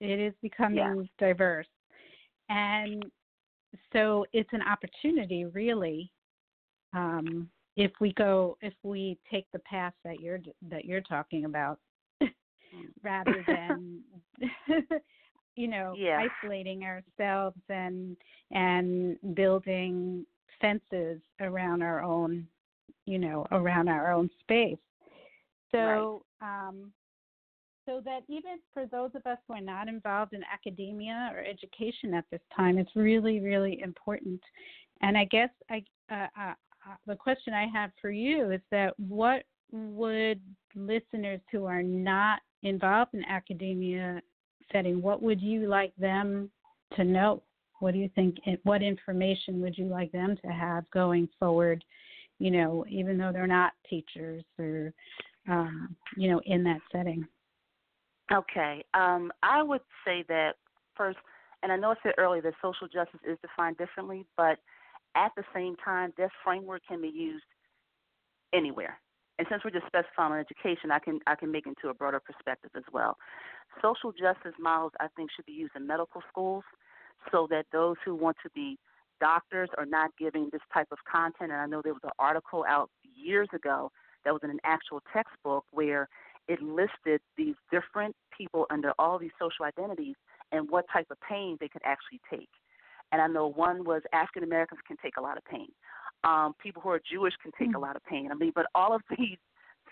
It 0.00 0.18
is 0.18 0.34
becoming 0.42 1.08
diverse. 1.18 1.66
And 2.48 3.04
so 3.92 4.26
it's 4.32 4.50
an 4.52 4.62
opportunity, 4.62 5.44
really, 5.44 6.10
um, 6.94 7.48
if 7.76 7.90
we 8.00 8.12
go, 8.12 8.56
if 8.60 8.74
we 8.82 9.18
take 9.30 9.46
the 9.52 9.58
path 9.60 9.94
that 10.04 10.20
you're 10.20 10.40
that 10.68 10.84
you're 10.84 11.00
talking 11.00 11.44
about, 11.44 11.78
rather 13.02 13.42
than 13.48 14.00
you 15.56 15.68
know 15.68 15.96
Yeah. 15.96 16.26
isolating 16.42 16.84
ourselves 16.84 17.60
and 17.68 18.16
and 18.50 19.16
building 19.34 20.26
fences 20.60 21.20
around 21.40 21.82
our 21.82 22.02
own 22.02 22.46
you 23.06 23.18
know 23.18 23.46
around 23.52 23.88
our 23.88 24.12
own 24.12 24.30
space. 24.40 24.78
So 25.70 26.24
um 26.40 26.92
so 27.86 28.00
that 28.04 28.20
even 28.28 28.58
for 28.72 28.86
those 28.86 29.10
of 29.14 29.26
us 29.26 29.38
who 29.46 29.54
are 29.54 29.60
not 29.60 29.88
involved 29.88 30.34
in 30.34 30.42
academia 30.52 31.32
or 31.34 31.40
education 31.40 32.14
at 32.14 32.24
this 32.30 32.40
time 32.54 32.78
it's 32.78 32.94
really 32.94 33.40
really 33.40 33.80
important. 33.82 34.40
And 35.00 35.16
i 35.16 35.24
guess 35.24 35.50
i 35.70 35.82
uh, 36.10 36.26
uh, 36.38 36.54
uh, 36.88 36.96
the 37.06 37.16
question 37.16 37.54
i 37.54 37.66
have 37.72 37.90
for 38.00 38.10
you 38.10 38.50
is 38.50 38.60
that 38.70 38.94
what 38.98 39.44
would 39.72 40.40
listeners 40.74 41.40
who 41.50 41.64
are 41.64 41.82
not 41.82 42.40
involved 42.62 43.14
in 43.14 43.24
academia 43.24 44.20
setting 44.70 45.02
what 45.02 45.22
would 45.22 45.40
you 45.40 45.66
like 45.68 45.92
them 45.96 46.50
to 46.96 47.04
know 47.04 47.42
what 47.82 47.92
do 47.92 48.00
you 48.00 48.10
think 48.14 48.36
what 48.62 48.82
information 48.82 49.60
would 49.60 49.76
you 49.76 49.86
like 49.86 50.10
them 50.12 50.36
to 50.44 50.50
have 50.50 50.88
going 50.90 51.28
forward 51.38 51.84
you 52.38 52.50
know 52.50 52.84
even 52.88 53.18
though 53.18 53.32
they're 53.32 53.46
not 53.46 53.72
teachers 53.88 54.44
or 54.58 54.92
um, 55.48 55.94
you 56.16 56.30
know 56.30 56.40
in 56.46 56.62
that 56.64 56.80
setting 56.90 57.26
Okay. 58.32 58.84
Um, 58.94 59.30
I 59.42 59.62
would 59.62 59.80
say 60.04 60.24
that 60.28 60.52
first, 60.96 61.18
and 61.62 61.70
I 61.70 61.76
know 61.76 61.90
I 61.90 61.94
said 62.02 62.12
earlier 62.18 62.42
that 62.42 62.54
social 62.62 62.88
justice 62.88 63.20
is 63.28 63.38
defined 63.42 63.76
differently, 63.76 64.24
but 64.36 64.58
at 65.14 65.32
the 65.36 65.44
same 65.54 65.76
time, 65.84 66.12
this 66.16 66.30
framework 66.44 66.82
can 66.88 67.02
be 67.02 67.08
used 67.08 67.44
anywhere. 68.54 68.98
And 69.38 69.46
since 69.50 69.62
we're 69.64 69.70
just 69.70 69.86
specifying 69.86 70.32
on 70.32 70.38
education, 70.38 70.90
I 70.90 70.98
can 70.98 71.18
I 71.26 71.34
can 71.34 71.50
make 71.50 71.66
it 71.66 71.70
into 71.70 71.88
a 71.88 71.94
broader 71.94 72.20
perspective 72.20 72.70
as 72.76 72.84
well. 72.92 73.16
Social 73.82 74.12
justice 74.12 74.56
models, 74.58 74.92
I 75.00 75.08
think, 75.16 75.30
should 75.34 75.46
be 75.46 75.52
used 75.52 75.72
in 75.74 75.86
medical 75.86 76.22
schools, 76.30 76.64
so 77.30 77.46
that 77.50 77.66
those 77.72 77.96
who 78.04 78.14
want 78.14 78.36
to 78.42 78.50
be 78.50 78.78
doctors 79.20 79.68
are 79.78 79.86
not 79.86 80.10
giving 80.18 80.48
this 80.52 80.60
type 80.74 80.88
of 80.90 80.98
content. 81.10 81.52
And 81.52 81.60
I 81.60 81.66
know 81.66 81.80
there 81.82 81.92
was 81.92 82.02
an 82.04 82.10
article 82.18 82.64
out 82.68 82.90
years 83.14 83.48
ago 83.54 83.90
that 84.24 84.32
was 84.32 84.40
in 84.42 84.50
an 84.50 84.58
actual 84.64 85.00
textbook 85.12 85.64
where 85.70 86.08
it 86.48 86.60
listed 86.60 87.20
these 87.36 87.54
different 87.70 88.16
people 88.36 88.66
under 88.70 88.92
all 88.98 89.18
these 89.18 89.30
social 89.38 89.64
identities 89.64 90.16
and 90.50 90.68
what 90.70 90.84
type 90.92 91.06
of 91.10 91.18
pain 91.20 91.56
they 91.60 91.68
could 91.68 91.82
actually 91.84 92.20
take. 92.28 92.48
And 93.12 93.22
I 93.22 93.26
know 93.28 93.46
one 93.48 93.84
was 93.84 94.02
African 94.12 94.42
Americans 94.42 94.80
can 94.86 94.96
take 95.02 95.16
a 95.18 95.20
lot 95.20 95.36
of 95.36 95.44
pain. 95.44 95.68
Um, 96.24 96.54
people 96.60 96.82
who 96.82 96.88
are 96.90 97.00
Jewish 97.00 97.34
can 97.42 97.52
take 97.58 97.76
a 97.76 97.78
lot 97.78 97.94
of 97.94 98.04
pain. 98.04 98.30
I 98.32 98.34
mean, 98.34 98.52
but 98.54 98.66
all 98.74 98.94
of 98.94 99.02
these 99.18 99.38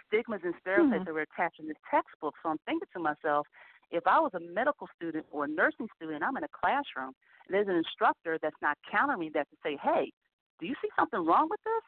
stigmas 0.07 0.41
and 0.45 0.55
stereotypes 0.61 0.99
Hmm. 1.01 1.05
that 1.05 1.15
were 1.15 1.23
attached 1.23 1.61
in 1.61 1.69
this 1.69 1.77
textbook. 1.91 2.35
So 2.43 2.49
I'm 2.51 2.59
thinking 2.67 2.89
to 2.95 3.01
myself, 3.01 3.47
if 3.91 4.07
I 4.07 4.21
was 4.21 4.33
a 4.35 4.41
medical 4.41 4.89
student 4.97 5.27
or 5.31 5.45
a 5.45 5.49
nursing 5.49 5.89
student, 5.97 6.23
I'm 6.23 6.37
in 6.37 6.45
a 6.45 6.49
classroom, 6.49 7.13
and 7.47 7.51
there's 7.51 7.69
an 7.69 7.77
instructor 7.77 8.39
that's 8.41 8.57
not 8.63 8.79
countering 8.91 9.31
that 9.35 9.49
to 9.51 9.57
say, 9.63 9.79
hey, 9.83 10.13
do 10.61 10.67
you 10.67 10.75
see 10.83 10.89
something 10.99 11.25
wrong 11.25 11.49
with 11.51 11.61
this? 11.65 11.85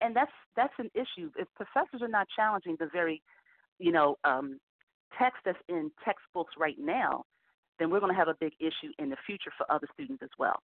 And 0.00 0.14
that's 0.16 0.32
that's 0.56 0.74
an 0.78 0.90
issue. 0.94 1.30
If 1.36 1.48
professors 1.54 2.02
are 2.02 2.08
not 2.08 2.26
challenging 2.36 2.76
the 2.78 2.88
very 2.92 3.22
you 3.78 3.92
know, 3.92 4.16
um, 4.24 4.58
text 5.18 5.38
that's 5.44 5.58
in 5.68 5.90
textbooks 6.04 6.54
right 6.58 6.76
now, 6.78 7.24
then 7.78 7.90
we're 7.90 8.00
going 8.00 8.12
to 8.12 8.18
have 8.18 8.28
a 8.28 8.36
big 8.40 8.52
issue 8.60 8.92
in 8.98 9.10
the 9.10 9.16
future 9.26 9.50
for 9.58 9.70
other 9.70 9.88
students 9.92 10.22
as 10.22 10.30
well. 10.38 10.56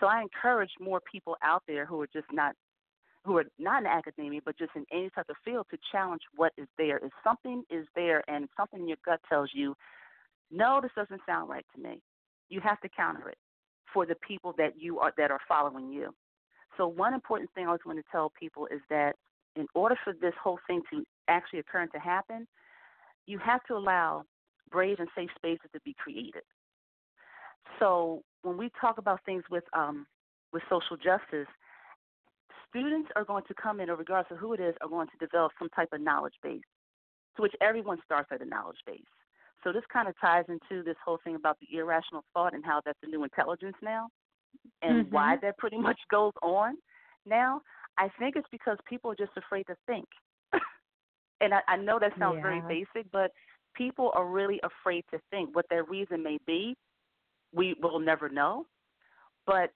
So 0.00 0.06
I 0.06 0.20
encourage 0.20 0.70
more 0.80 1.00
people 1.10 1.36
out 1.42 1.62
there 1.66 1.86
who 1.86 2.00
are 2.00 2.08
just 2.12 2.26
not, 2.32 2.54
who 3.24 3.38
are 3.38 3.44
not 3.58 3.82
in 3.82 3.86
academia, 3.86 4.40
but 4.44 4.58
just 4.58 4.72
in 4.74 4.84
any 4.92 5.10
type 5.10 5.26
of 5.30 5.36
field 5.44 5.66
to 5.70 5.78
challenge 5.92 6.22
what 6.34 6.52
is 6.58 6.66
there. 6.76 6.98
If 6.98 7.12
something 7.24 7.62
is 7.70 7.86
there 7.94 8.22
and 8.28 8.48
something 8.56 8.80
in 8.80 8.88
your 8.88 8.98
gut 9.04 9.20
tells 9.28 9.50
you, 9.54 9.74
no, 10.50 10.80
this 10.80 10.92
doesn't 10.96 11.20
sound 11.26 11.48
right 11.48 11.66
to 11.74 11.82
me, 11.82 12.00
you 12.48 12.60
have 12.60 12.80
to 12.80 12.88
counter 12.88 13.28
it 13.28 13.38
for 13.92 14.06
the 14.06 14.14
people 14.26 14.54
that 14.58 14.72
you 14.76 14.98
are 14.98 15.12
that 15.16 15.30
are 15.30 15.40
following 15.48 15.90
you. 15.90 16.14
So 16.76 16.86
one 16.86 17.14
important 17.14 17.50
thing 17.54 17.64
I 17.64 17.68
always 17.68 17.80
want 17.86 17.98
to 17.98 18.04
tell 18.12 18.32
people 18.38 18.66
is 18.66 18.80
that 18.90 19.14
in 19.56 19.66
order 19.74 19.96
for 20.04 20.12
this 20.12 20.34
whole 20.42 20.58
thing 20.66 20.82
to 20.90 21.04
actually 21.28 21.60
occur 21.60 21.80
and 21.80 21.92
to 21.92 21.98
happen, 21.98 22.46
you 23.26 23.38
have 23.38 23.64
to 23.64 23.74
allow 23.74 24.24
brave 24.70 24.98
and 24.98 25.08
safe 25.16 25.30
spaces 25.36 25.70
to 25.72 25.80
be 25.84 25.94
created. 25.98 26.42
So 27.78 28.22
when 28.42 28.56
we 28.56 28.70
talk 28.80 28.98
about 28.98 29.20
things 29.24 29.42
with 29.50 29.64
um, 29.72 30.06
with 30.52 30.62
social 30.70 30.96
justice, 30.96 31.48
students 32.68 33.10
are 33.16 33.24
going 33.24 33.44
to 33.48 33.54
come 33.54 33.80
in, 33.80 33.88
regardless 33.90 34.30
of 34.30 34.38
who 34.38 34.52
it 34.52 34.60
is, 34.60 34.74
are 34.80 34.88
going 34.88 35.08
to 35.08 35.26
develop 35.26 35.52
some 35.58 35.68
type 35.70 35.88
of 35.92 36.00
knowledge 36.00 36.34
base, 36.42 36.62
to 37.36 37.42
which 37.42 37.54
everyone 37.60 37.98
starts 38.04 38.28
at 38.32 38.42
a 38.42 38.44
knowledge 38.44 38.78
base. 38.86 39.00
So 39.64 39.72
this 39.72 39.82
kind 39.92 40.08
of 40.08 40.14
ties 40.20 40.44
into 40.48 40.82
this 40.82 40.96
whole 41.04 41.18
thing 41.24 41.34
about 41.34 41.58
the 41.60 41.78
irrational 41.78 42.24
thought 42.32 42.54
and 42.54 42.64
how 42.64 42.80
that's 42.84 42.98
the 43.02 43.08
new 43.08 43.24
intelligence 43.24 43.76
now, 43.82 44.08
and 44.82 45.06
mm-hmm. 45.06 45.14
why 45.14 45.36
that 45.42 45.58
pretty 45.58 45.78
much 45.88 45.98
goes 46.10 46.32
on 46.42 46.76
now. 47.24 47.60
I 47.98 48.10
think 48.18 48.36
it's 48.36 48.48
because 48.52 48.76
people 48.88 49.10
are 49.10 49.16
just 49.16 49.32
afraid 49.36 49.66
to 49.68 49.76
think. 49.86 50.06
and 51.40 51.54
I, 51.54 51.60
I 51.66 51.76
know 51.76 51.98
that 51.98 52.12
sounds 52.18 52.36
yeah. 52.36 52.42
very 52.42 52.60
basic, 52.68 53.10
but 53.10 53.30
people 53.74 54.12
are 54.14 54.26
really 54.26 54.60
afraid 54.62 55.04
to 55.12 55.20
think. 55.30 55.54
What 55.54 55.66
their 55.70 55.84
reason 55.84 56.22
may 56.22 56.38
be, 56.46 56.76
we 57.54 57.74
will 57.80 57.98
never 57.98 58.28
know. 58.28 58.66
But 59.46 59.70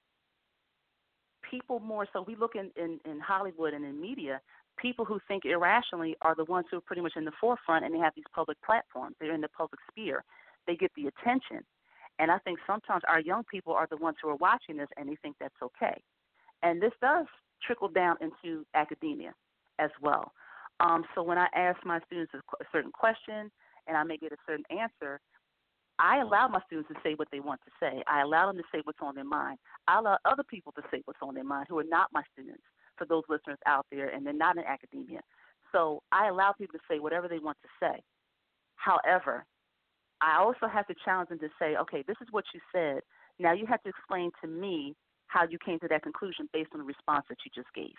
people 1.50 1.80
more 1.80 2.06
so 2.12 2.22
we 2.26 2.36
look 2.36 2.52
in, 2.54 2.70
in, 2.76 2.98
in 3.10 3.20
Hollywood 3.20 3.74
and 3.74 3.84
in 3.84 4.00
media, 4.00 4.40
people 4.80 5.04
who 5.04 5.20
think 5.28 5.44
irrationally 5.44 6.16
are 6.22 6.34
the 6.34 6.44
ones 6.44 6.66
who 6.70 6.78
are 6.78 6.82
pretty 6.82 7.02
much 7.02 7.12
in 7.16 7.24
the 7.24 7.32
forefront 7.40 7.84
and 7.84 7.94
they 7.94 7.98
have 7.98 8.12
these 8.16 8.24
public 8.34 8.58
platforms. 8.64 9.16
They're 9.20 9.34
in 9.34 9.40
the 9.40 9.48
public 9.48 9.80
sphere. 9.90 10.24
They 10.66 10.76
get 10.76 10.92
the 10.96 11.06
attention. 11.08 11.64
And 12.18 12.30
I 12.30 12.38
think 12.38 12.58
sometimes 12.66 13.02
our 13.08 13.20
young 13.20 13.44
people 13.50 13.72
are 13.72 13.86
the 13.90 13.96
ones 13.96 14.16
who 14.22 14.28
are 14.28 14.36
watching 14.36 14.76
this 14.76 14.88
and 14.96 15.08
they 15.08 15.16
think 15.22 15.36
that's 15.40 15.54
okay. 15.62 16.02
And 16.62 16.80
this 16.80 16.92
does 17.00 17.26
trickle 17.66 17.88
down 17.88 18.16
into 18.20 18.64
academia 18.74 19.32
as 19.78 19.90
well. 20.02 20.32
Um, 20.80 21.04
so 21.14 21.22
when 21.22 21.38
I 21.38 21.46
ask 21.54 21.78
my 21.84 22.00
students 22.06 22.32
a, 22.34 22.38
a 22.38 22.66
certain 22.72 22.92
question 22.92 23.50
and 23.86 23.96
I 23.96 24.04
may 24.04 24.16
get 24.16 24.32
a 24.32 24.36
certain 24.46 24.64
answer, 24.70 25.20
I 25.98 26.20
allow 26.20 26.48
my 26.48 26.60
students 26.66 26.88
to 26.88 27.00
say 27.02 27.14
what 27.14 27.28
they 27.30 27.40
want 27.40 27.60
to 27.66 27.70
say. 27.78 28.02
I 28.06 28.22
allow 28.22 28.46
them 28.46 28.56
to 28.56 28.62
say 28.72 28.80
what's 28.84 29.00
on 29.02 29.14
their 29.14 29.24
mind. 29.24 29.58
I 29.86 29.98
allow 29.98 30.16
other 30.24 30.42
people 30.42 30.72
to 30.72 30.82
say 30.90 31.02
what's 31.04 31.20
on 31.22 31.34
their 31.34 31.44
mind 31.44 31.66
who 31.68 31.78
are 31.78 31.84
not 31.84 32.08
my 32.12 32.22
students, 32.32 32.62
for 33.00 33.06
those 33.06 33.24
listeners 33.30 33.58
out 33.66 33.86
there, 33.90 34.10
and 34.10 34.24
they're 34.24 34.34
not 34.34 34.58
in 34.58 34.64
academia. 34.64 35.20
So 35.72 36.02
I 36.12 36.28
allow 36.28 36.52
people 36.52 36.78
to 36.78 36.84
say 36.90 36.98
whatever 36.98 37.28
they 37.28 37.38
want 37.38 37.56
to 37.62 37.68
say. 37.80 38.02
However, 38.76 39.46
I 40.20 40.38
also 40.38 40.68
have 40.70 40.86
to 40.88 40.94
challenge 41.04 41.30
them 41.30 41.38
to 41.38 41.48
say, 41.58 41.76
okay, 41.76 42.04
this 42.06 42.16
is 42.20 42.28
what 42.30 42.44
you 42.52 42.60
said. 42.72 43.00
Now 43.38 43.54
you 43.54 43.64
have 43.66 43.82
to 43.84 43.88
explain 43.88 44.30
to 44.42 44.48
me 44.48 44.94
how 45.28 45.46
you 45.48 45.58
came 45.64 45.78
to 45.80 45.88
that 45.88 46.02
conclusion 46.02 46.48
based 46.52 46.70
on 46.74 46.80
the 46.80 46.84
response 46.84 47.24
that 47.28 47.38
you 47.44 47.50
just 47.54 47.72
gave. 47.74 47.96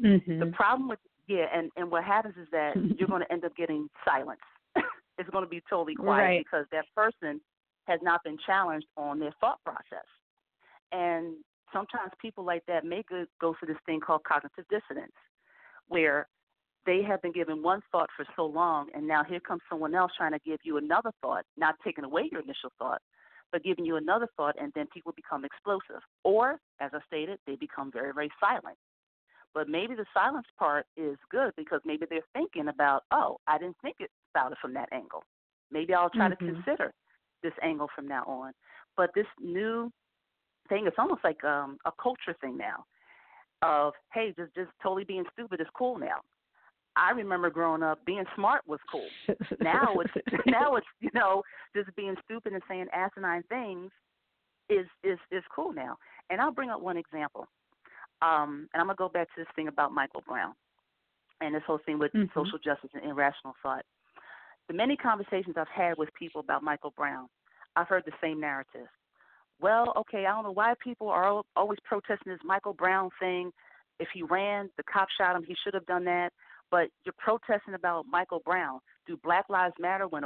Mm-hmm. 0.00 0.38
The 0.38 0.52
problem 0.54 0.88
with 0.88 0.98
yeah, 1.26 1.46
and 1.52 1.72
and 1.76 1.90
what 1.90 2.04
happens 2.04 2.34
is 2.40 2.46
that 2.52 2.74
you're 2.98 3.08
going 3.08 3.22
to 3.22 3.32
end 3.32 3.44
up 3.44 3.56
getting 3.56 3.88
silence. 4.04 4.40
it's 5.18 5.30
going 5.30 5.44
to 5.44 5.50
be 5.50 5.62
totally 5.68 5.96
quiet 5.96 6.22
right. 6.22 6.44
because 6.44 6.66
that 6.70 6.84
person 6.94 7.40
has 7.86 7.98
not 8.02 8.22
been 8.22 8.36
challenged 8.46 8.86
on 8.96 9.18
their 9.18 9.32
thought 9.40 9.58
process. 9.64 10.06
And 10.92 11.36
sometimes 11.72 12.12
people 12.20 12.44
like 12.44 12.64
that 12.66 12.84
may 12.84 13.02
go, 13.08 13.24
go 13.40 13.54
through 13.58 13.68
this 13.68 13.82
thing 13.86 14.00
called 14.00 14.22
cognitive 14.24 14.64
dissonance, 14.70 15.12
where 15.88 16.26
they 16.86 17.02
have 17.02 17.20
been 17.20 17.32
given 17.32 17.62
one 17.62 17.80
thought 17.90 18.08
for 18.16 18.24
so 18.36 18.46
long, 18.46 18.88
and 18.94 19.06
now 19.06 19.24
here 19.24 19.40
comes 19.40 19.60
someone 19.68 19.94
else 19.94 20.12
trying 20.16 20.32
to 20.32 20.38
give 20.44 20.58
you 20.62 20.76
another 20.76 21.10
thought, 21.20 21.44
not 21.56 21.74
taking 21.84 22.04
away 22.04 22.28
your 22.30 22.40
initial 22.40 22.70
thought, 22.78 23.02
but 23.52 23.64
giving 23.64 23.84
you 23.84 23.96
another 23.96 24.28
thought, 24.36 24.54
and 24.60 24.72
then 24.74 24.86
people 24.92 25.12
become 25.14 25.44
explosive. 25.44 26.02
Or, 26.24 26.58
as 26.80 26.90
I 26.94 26.98
stated, 27.06 27.38
they 27.46 27.56
become 27.56 27.90
very, 27.92 28.12
very 28.12 28.30
silent. 28.40 28.76
But 29.54 29.68
maybe 29.68 29.94
the 29.94 30.04
silence 30.12 30.46
part 30.58 30.86
is 30.96 31.16
good 31.30 31.52
because 31.56 31.80
maybe 31.84 32.06
they're 32.08 32.20
thinking 32.34 32.68
about, 32.68 33.04
oh, 33.10 33.38
I 33.46 33.58
didn't 33.58 33.76
think 33.82 33.96
about 34.34 34.52
it 34.52 34.58
from 34.60 34.74
that 34.74 34.88
angle. 34.92 35.24
Maybe 35.70 35.94
I'll 35.94 36.10
try 36.10 36.28
mm-hmm. 36.28 36.46
to 36.46 36.52
consider 36.52 36.92
this 37.42 37.54
angle 37.62 37.88
from 37.94 38.06
now 38.06 38.24
on. 38.24 38.52
But 38.96 39.10
this 39.14 39.26
new 39.40 39.90
thing, 40.68 40.86
it's 40.86 40.96
almost 40.98 41.22
like 41.24 41.42
um, 41.44 41.78
a 41.84 41.92
culture 42.00 42.36
thing 42.40 42.56
now 42.56 42.84
of, 43.62 43.94
hey, 44.12 44.34
just 44.36 44.54
just 44.54 44.70
totally 44.82 45.04
being 45.04 45.24
stupid 45.32 45.60
is 45.60 45.66
cool 45.76 45.98
now. 45.98 46.20
I 46.96 47.10
remember 47.10 47.50
growing 47.50 47.82
up, 47.82 48.04
being 48.06 48.24
smart 48.34 48.62
was 48.66 48.80
cool. 48.90 49.06
now 49.60 49.94
it's 50.00 50.26
now 50.46 50.76
it's 50.76 50.86
you 51.00 51.10
know 51.14 51.42
just 51.74 51.94
being 51.96 52.14
stupid 52.24 52.52
and 52.52 52.62
saying 52.68 52.86
asinine 52.92 53.42
things 53.48 53.90
is 54.68 54.86
is 55.04 55.18
is 55.30 55.42
cool 55.54 55.72
now. 55.72 55.96
And 56.30 56.40
I'll 56.40 56.52
bring 56.52 56.70
up 56.70 56.80
one 56.80 56.96
example. 56.96 57.46
Um, 58.22 58.68
and 58.72 58.80
I'm 58.80 58.86
gonna 58.86 58.96
go 58.96 59.08
back 59.08 59.28
to 59.34 59.42
this 59.42 59.48
thing 59.54 59.68
about 59.68 59.92
Michael 59.92 60.22
Brown 60.26 60.54
and 61.40 61.54
this 61.54 61.62
whole 61.66 61.80
thing 61.84 61.98
with 61.98 62.12
mm-hmm. 62.12 62.38
social 62.38 62.58
justice 62.58 62.90
and 62.94 63.04
irrational 63.04 63.54
thought. 63.62 63.84
The 64.68 64.74
many 64.74 64.96
conversations 64.96 65.56
I've 65.56 65.68
had 65.68 65.98
with 65.98 66.08
people 66.18 66.40
about 66.40 66.62
Michael 66.62 66.92
Brown, 66.96 67.28
I've 67.76 67.88
heard 67.88 68.04
the 68.06 68.12
same 68.22 68.40
narrative. 68.40 68.88
Well, 69.60 69.92
okay, 69.96 70.26
I 70.26 70.32
don't 70.32 70.44
know 70.44 70.52
why 70.52 70.74
people 70.82 71.08
are 71.08 71.42
always 71.56 71.78
protesting 71.84 72.32
this 72.32 72.40
Michael 72.44 72.74
Brown 72.74 73.10
thing. 73.18 73.50
If 73.98 74.08
he 74.12 74.22
ran, 74.22 74.68
the 74.76 74.82
cop 74.82 75.08
shot 75.18 75.34
him. 75.34 75.44
He 75.46 75.56
should 75.64 75.74
have 75.74 75.86
done 75.86 76.04
that. 76.04 76.30
But 76.70 76.88
you're 77.04 77.14
protesting 77.16 77.74
about 77.74 78.04
Michael 78.10 78.42
Brown. 78.44 78.80
Do 79.06 79.16
Black 79.22 79.44
Lives 79.48 79.74
Matter 79.78 80.08
when 80.08 80.24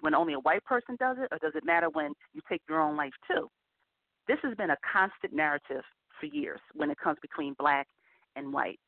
when 0.00 0.14
only 0.14 0.34
a 0.34 0.40
white 0.40 0.64
person 0.64 0.96
does 1.00 1.16
it, 1.18 1.28
or 1.32 1.38
does 1.38 1.54
it 1.56 1.64
matter 1.64 1.88
when 1.90 2.12
you 2.34 2.42
take 2.48 2.60
your 2.68 2.80
own 2.80 2.96
life 2.96 3.14
too? 3.26 3.48
This 4.28 4.36
has 4.42 4.54
been 4.56 4.70
a 4.70 4.76
constant 4.92 5.32
narrative 5.32 5.82
for 6.20 6.26
years 6.26 6.60
when 6.74 6.90
it 6.90 6.98
comes 6.98 7.18
between 7.22 7.54
black 7.58 7.88
and 8.36 8.52
white. 8.52 8.78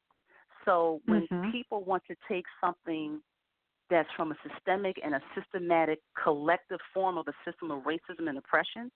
So 0.66 1.00
when 1.06 1.26
mm-hmm. 1.32 1.50
people 1.50 1.82
want 1.84 2.02
to 2.08 2.16
take 2.28 2.44
something 2.62 3.20
that's 3.88 4.08
from 4.16 4.30
a 4.32 4.36
systemic 4.46 4.96
and 5.02 5.14
a 5.14 5.20
systematic 5.34 6.00
collective 6.22 6.78
form 6.92 7.16
of 7.16 7.26
a 7.28 7.32
system 7.50 7.70
of 7.70 7.82
racism 7.84 8.28
and 8.28 8.36
oppression, 8.36 8.90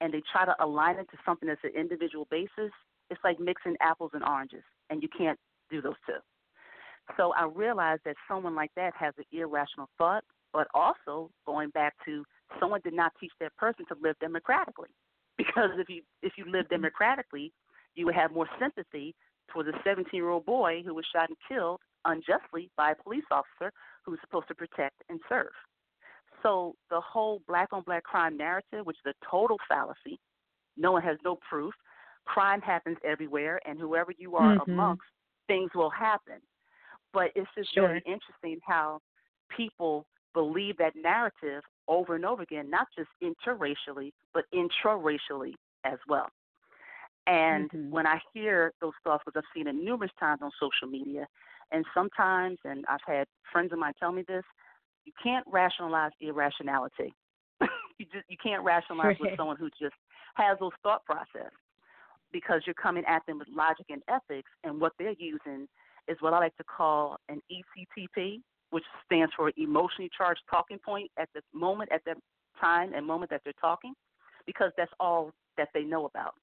and 0.00 0.12
they 0.12 0.22
try 0.32 0.44
to 0.44 0.54
align 0.64 0.96
it 0.98 1.08
to 1.10 1.18
something 1.24 1.48
that's 1.48 1.64
an 1.64 1.72
individual 1.78 2.26
basis, 2.30 2.72
it's 3.10 3.20
like 3.24 3.40
mixing 3.40 3.76
apples 3.80 4.10
and 4.14 4.22
oranges, 4.24 4.62
and 4.90 5.02
you 5.02 5.08
can't 5.16 5.38
do 5.70 5.80
those 5.80 5.94
two. 6.06 6.18
So 7.16 7.32
I 7.32 7.44
realized 7.44 8.02
that 8.04 8.16
someone 8.28 8.54
like 8.54 8.70
that 8.76 8.92
has 8.98 9.14
an 9.18 9.24
irrational 9.32 9.88
thought, 9.96 10.24
but 10.52 10.68
also 10.74 11.30
going 11.46 11.70
back 11.70 11.94
to 12.04 12.24
someone 12.60 12.80
did 12.84 12.94
not 12.94 13.12
teach 13.20 13.32
that 13.40 13.56
person 13.56 13.84
to 13.88 13.96
live 14.02 14.16
democratically 14.20 14.88
because 15.38 15.70
if 15.78 15.88
you 15.88 16.02
if 16.22 16.32
you 16.36 16.44
live 16.44 16.64
mm-hmm. 16.64 16.76
democratically, 16.76 17.52
you 17.94 18.06
would 18.06 18.14
have 18.14 18.32
more 18.32 18.48
sympathy 18.60 19.14
towards 19.50 19.68
a 19.68 19.72
17 19.84 20.10
year 20.12 20.28
old 20.28 20.44
boy 20.44 20.82
who 20.84 20.94
was 20.94 21.04
shot 21.12 21.28
and 21.28 21.36
killed 21.48 21.80
unjustly 22.04 22.70
by 22.76 22.92
a 22.92 23.02
police 23.02 23.24
officer 23.30 23.72
who 24.04 24.12
was 24.12 24.20
supposed 24.20 24.48
to 24.48 24.54
protect 24.54 25.02
and 25.08 25.20
serve. 25.28 25.52
So 26.42 26.74
the 26.90 27.00
whole 27.00 27.42
black 27.48 27.68
on 27.72 27.82
black 27.82 28.04
crime 28.04 28.36
narrative, 28.36 28.84
which 28.84 28.96
is 29.04 29.12
a 29.12 29.26
total 29.30 29.56
fallacy, 29.68 30.18
no 30.76 30.92
one 30.92 31.02
has 31.02 31.16
no 31.24 31.38
proof. 31.48 31.74
Crime 32.24 32.60
happens 32.60 32.98
everywhere, 33.04 33.60
and 33.66 33.78
whoever 33.78 34.12
you 34.16 34.36
are 34.36 34.56
mm-hmm. 34.56 34.70
amongst, 34.70 35.02
things 35.46 35.70
will 35.74 35.90
happen. 35.90 36.36
But 37.12 37.30
it's 37.34 37.48
just 37.56 37.74
sure. 37.74 37.88
very 37.88 38.02
interesting 38.06 38.60
how 38.66 39.00
people 39.56 40.06
believe 40.34 40.76
that 40.76 40.92
narrative 40.94 41.62
over 41.88 42.14
and 42.14 42.24
over 42.24 42.42
again, 42.42 42.70
not 42.70 42.86
just 42.96 43.08
interracially, 43.22 44.12
but 44.34 44.44
intraracially 44.54 45.54
as 45.84 45.98
well. 46.06 46.28
And 47.26 47.70
mm-hmm. 47.70 47.90
when 47.90 48.06
I 48.06 48.20
hear 48.32 48.72
those 48.80 48.92
thoughts, 49.04 49.22
because 49.24 49.42
I've 49.42 49.56
seen 49.58 49.66
it 49.68 49.74
numerous 49.74 50.12
times 50.20 50.40
on 50.42 50.50
social 50.60 50.86
media, 50.86 51.26
and 51.72 51.84
sometimes, 51.94 52.58
and 52.64 52.84
I've 52.88 53.00
had 53.06 53.26
friends 53.52 53.72
of 53.72 53.78
mine 53.78 53.92
tell 53.98 54.12
me 54.12 54.24
this, 54.28 54.44
you 55.08 55.14
can't 55.22 55.46
rationalize 55.50 56.12
irrationality. 56.20 57.14
you 57.98 58.06
just 58.12 58.28
you 58.28 58.36
can't 58.42 58.62
rationalize 58.62 59.16
with 59.18 59.30
someone 59.38 59.56
who 59.56 59.70
just 59.80 59.94
has 60.34 60.58
those 60.60 60.72
thought 60.82 61.02
process 61.06 61.50
because 62.30 62.60
you're 62.66 62.74
coming 62.74 63.04
at 63.08 63.24
them 63.26 63.38
with 63.38 63.48
logic 63.48 63.86
and 63.88 64.02
ethics, 64.06 64.50
and 64.64 64.78
what 64.78 64.92
they're 64.98 65.16
using 65.18 65.66
is 66.08 66.18
what 66.20 66.34
I 66.34 66.38
like 66.38 66.56
to 66.58 66.64
call 66.64 67.16
an 67.30 67.40
ECTP, 67.50 68.42
which 68.68 68.84
stands 69.06 69.32
for 69.34 69.50
emotionally 69.56 70.10
charged 70.14 70.42
talking 70.50 70.78
point 70.78 71.10
at 71.18 71.30
the 71.34 71.40
moment, 71.54 71.90
at 71.90 72.04
the 72.04 72.14
time 72.60 72.92
and 72.94 73.06
moment 73.06 73.30
that 73.30 73.40
they're 73.44 73.54
talking, 73.58 73.94
because 74.44 74.72
that's 74.76 74.92
all 75.00 75.32
that 75.56 75.68
they 75.72 75.84
know 75.84 76.04
about. 76.04 76.34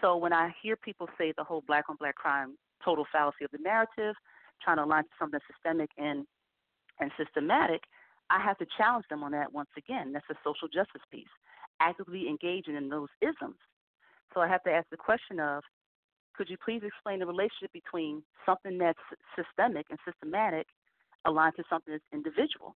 So 0.00 0.16
when 0.16 0.32
I 0.32 0.52
hear 0.60 0.74
people 0.74 1.08
say 1.16 1.32
the 1.36 1.44
whole 1.44 1.62
black 1.68 1.84
on 1.88 1.96
black 2.00 2.16
crime 2.16 2.56
total 2.84 3.06
fallacy 3.12 3.44
of 3.44 3.52
the 3.52 3.58
narrative, 3.58 4.16
trying 4.62 4.78
to 4.78 4.84
align 4.84 5.04
to 5.04 5.10
something 5.16 5.40
systemic 5.52 5.90
and 5.96 6.26
and 7.00 7.10
systematic, 7.16 7.82
I 8.30 8.40
have 8.40 8.58
to 8.58 8.66
challenge 8.76 9.06
them 9.10 9.22
on 9.22 9.32
that 9.32 9.52
once 9.52 9.70
again. 9.76 10.12
That's 10.12 10.28
a 10.30 10.34
social 10.44 10.68
justice 10.68 11.02
piece, 11.10 11.32
actively 11.80 12.28
engaging 12.28 12.76
in 12.76 12.88
those 12.88 13.08
isms. 13.20 13.58
So 14.32 14.40
I 14.40 14.48
have 14.48 14.62
to 14.64 14.72
ask 14.72 14.88
the 14.90 14.96
question 14.96 15.40
of 15.40 15.62
could 16.34 16.48
you 16.50 16.56
please 16.62 16.82
explain 16.84 17.20
the 17.20 17.26
relationship 17.26 17.72
between 17.72 18.22
something 18.44 18.76
that's 18.78 18.98
systemic 19.36 19.86
and 19.90 19.98
systematic 20.04 20.66
aligned 21.24 21.54
to 21.56 21.64
something 21.70 21.92
that's 21.92 22.04
individual? 22.12 22.74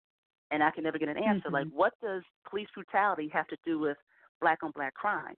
And 0.51 0.63
I 0.63 0.71
can 0.71 0.85
never 0.85 0.99
get 0.99 1.09
an 1.09 1.19
answer. 1.19 1.49
Mm-hmm. 1.49 1.55
Like, 1.55 1.67
what 1.75 1.93
does 2.01 2.23
police 2.49 2.69
brutality 2.73 3.29
have 3.33 3.49
to 3.49 3.57
do 3.67 3.79
with 3.79 3.97
black 4.41 4.63
on 4.63 4.71
black 4.71 4.95
crime? 4.95 5.35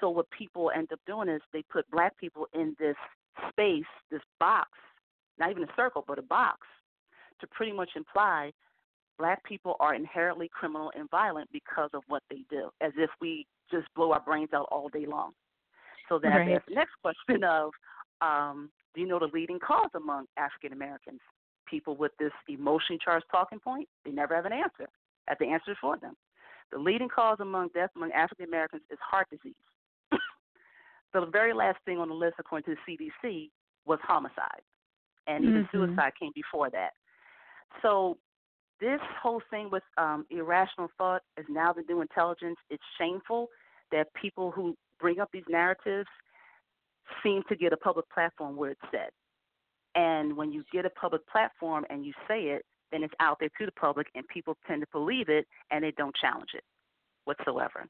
So, 0.00 0.10
what 0.10 0.26
people 0.30 0.70
end 0.74 0.92
up 0.92 1.00
doing 1.06 1.28
is 1.28 1.40
they 1.52 1.62
put 1.70 1.88
black 1.90 2.16
people 2.18 2.46
in 2.54 2.74
this 2.78 2.96
space, 3.50 3.86
this 4.10 4.22
box, 4.40 4.70
not 5.38 5.50
even 5.50 5.62
a 5.62 5.72
circle, 5.76 6.04
but 6.06 6.18
a 6.18 6.22
box, 6.22 6.60
to 7.40 7.46
pretty 7.48 7.72
much 7.72 7.90
imply 7.96 8.52
black 9.18 9.42
people 9.44 9.76
are 9.80 9.94
inherently 9.94 10.48
criminal 10.48 10.92
and 10.96 11.10
violent 11.10 11.48
because 11.52 11.90
of 11.92 12.02
what 12.06 12.22
they 12.30 12.44
do, 12.48 12.70
as 12.80 12.92
if 12.96 13.10
we 13.20 13.46
just 13.70 13.86
blow 13.94 14.12
our 14.12 14.20
brains 14.20 14.50
out 14.54 14.68
all 14.70 14.88
day 14.88 15.06
long. 15.06 15.32
So 16.08 16.18
then 16.18 16.32
right. 16.32 16.62
The 16.66 16.74
next 16.74 16.92
question 17.02 17.44
of, 17.44 17.70
um, 18.20 18.70
do 18.94 19.00
you 19.00 19.06
know 19.06 19.18
the 19.18 19.28
leading 19.32 19.58
cause 19.58 19.90
among 19.94 20.26
African 20.36 20.72
Americans? 20.72 21.20
People 21.68 21.96
with 21.96 22.12
this 22.18 22.32
emotionally 22.48 22.98
charged 23.04 23.26
talking 23.30 23.60
point, 23.60 23.88
they 24.04 24.10
never 24.10 24.34
have 24.34 24.46
an 24.46 24.52
answer. 24.52 24.88
Have 25.26 25.38
the 25.38 25.46
answer 25.46 25.76
for 25.80 25.98
them. 25.98 26.14
The 26.72 26.78
leading 26.78 27.08
cause 27.08 27.38
among 27.40 27.68
death 27.74 27.90
among 27.96 28.12
African 28.12 28.46
Americans 28.46 28.82
is 28.90 28.98
heart 29.02 29.26
disease. 29.30 29.54
the 31.12 31.26
very 31.26 31.52
last 31.52 31.78
thing 31.84 31.98
on 31.98 32.08
the 32.08 32.14
list, 32.14 32.36
according 32.38 32.74
to 32.74 32.80
the 32.86 33.12
CDC, 33.22 33.50
was 33.86 33.98
homicide, 34.02 34.62
and 35.26 35.44
even 35.44 35.64
mm-hmm. 35.64 35.76
suicide 35.76 36.12
came 36.18 36.32
before 36.34 36.70
that. 36.70 36.90
So 37.82 38.18
this 38.80 39.00
whole 39.20 39.42
thing 39.50 39.70
with 39.70 39.82
um, 39.96 40.26
irrational 40.30 40.88
thought 40.96 41.22
is 41.36 41.46
now 41.48 41.72
the 41.72 41.82
new 41.88 42.00
intelligence. 42.00 42.56
It's 42.70 42.82
shameful 42.98 43.48
that 43.92 44.12
people 44.14 44.50
who 44.50 44.76
bring 45.00 45.20
up 45.20 45.30
these 45.32 45.44
narratives 45.48 46.08
seem 47.22 47.42
to 47.48 47.56
get 47.56 47.72
a 47.72 47.76
public 47.76 48.08
platform 48.10 48.56
where 48.56 48.70
it's 48.70 48.80
said. 48.90 49.10
And 49.94 50.36
when 50.36 50.52
you 50.52 50.64
get 50.72 50.84
a 50.84 50.90
public 50.90 51.26
platform 51.26 51.84
and 51.90 52.04
you 52.04 52.12
say 52.28 52.42
it, 52.42 52.64
then 52.92 53.02
it's 53.02 53.14
out 53.20 53.38
there 53.40 53.50
to 53.58 53.66
the 53.66 53.72
public, 53.72 54.06
and 54.14 54.26
people 54.28 54.56
tend 54.66 54.80
to 54.80 54.86
believe 54.92 55.28
it 55.28 55.46
and 55.70 55.84
they 55.84 55.92
don't 55.92 56.14
challenge 56.16 56.50
it 56.54 56.64
whatsoever. 57.24 57.84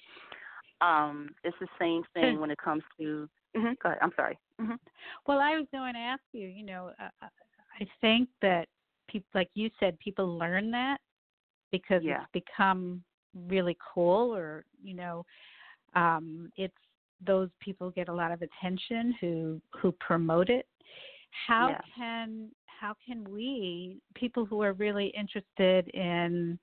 Um, 0.81 1.31
it's 1.45 1.57
the 1.61 1.69
same 1.79 2.03
thing 2.15 2.41
when 2.41 2.51
it 2.51 2.59
comes 2.59 2.83
to. 2.99 3.29
Mm-hmm, 3.57 3.73
go 3.83 3.89
ahead. 3.91 3.99
I'm 4.03 4.13
sorry. 4.17 4.39
Mm-hmm. 4.61 4.75
Well, 5.27 5.39
I 5.39 5.57
was 5.57 5.67
going 5.73 5.95
to 5.95 6.01
ask 6.01 6.23
you. 6.33 6.47
You 6.47 6.65
know, 6.65 6.91
uh, 7.01 7.27
I 7.81 7.87
think 8.01 8.29
that 8.43 8.69
people, 9.09 9.29
like 9.35 9.51
you 9.55 9.71
said, 9.81 9.99
people 9.99 10.39
learn 10.39 10.71
that 10.71 10.99
because 11.73 12.03
yeah. 12.05 12.23
it's 12.23 12.45
become 12.47 13.03
really 13.49 13.77
cool, 13.95 14.35
or 14.35 14.65
you 14.83 14.95
know, 14.95 15.25
um, 15.95 16.51
it's 16.57 16.75
those 17.27 17.49
people 17.61 17.91
get 17.91 18.09
a 18.09 18.15
lot 18.15 18.33
of 18.33 18.43
attention 18.43 19.15
who 19.21 19.61
who 19.81 19.93
promote 20.01 20.49
it. 20.49 20.67
How 21.47 21.71
yeah. 21.71 21.81
can 21.97 22.51
how 22.81 22.95
can 23.05 23.29
we 23.29 24.01
people 24.15 24.45
who 24.45 24.63
are 24.63 24.73
really 24.75 25.13
interested 25.19 25.89
in 25.89 26.59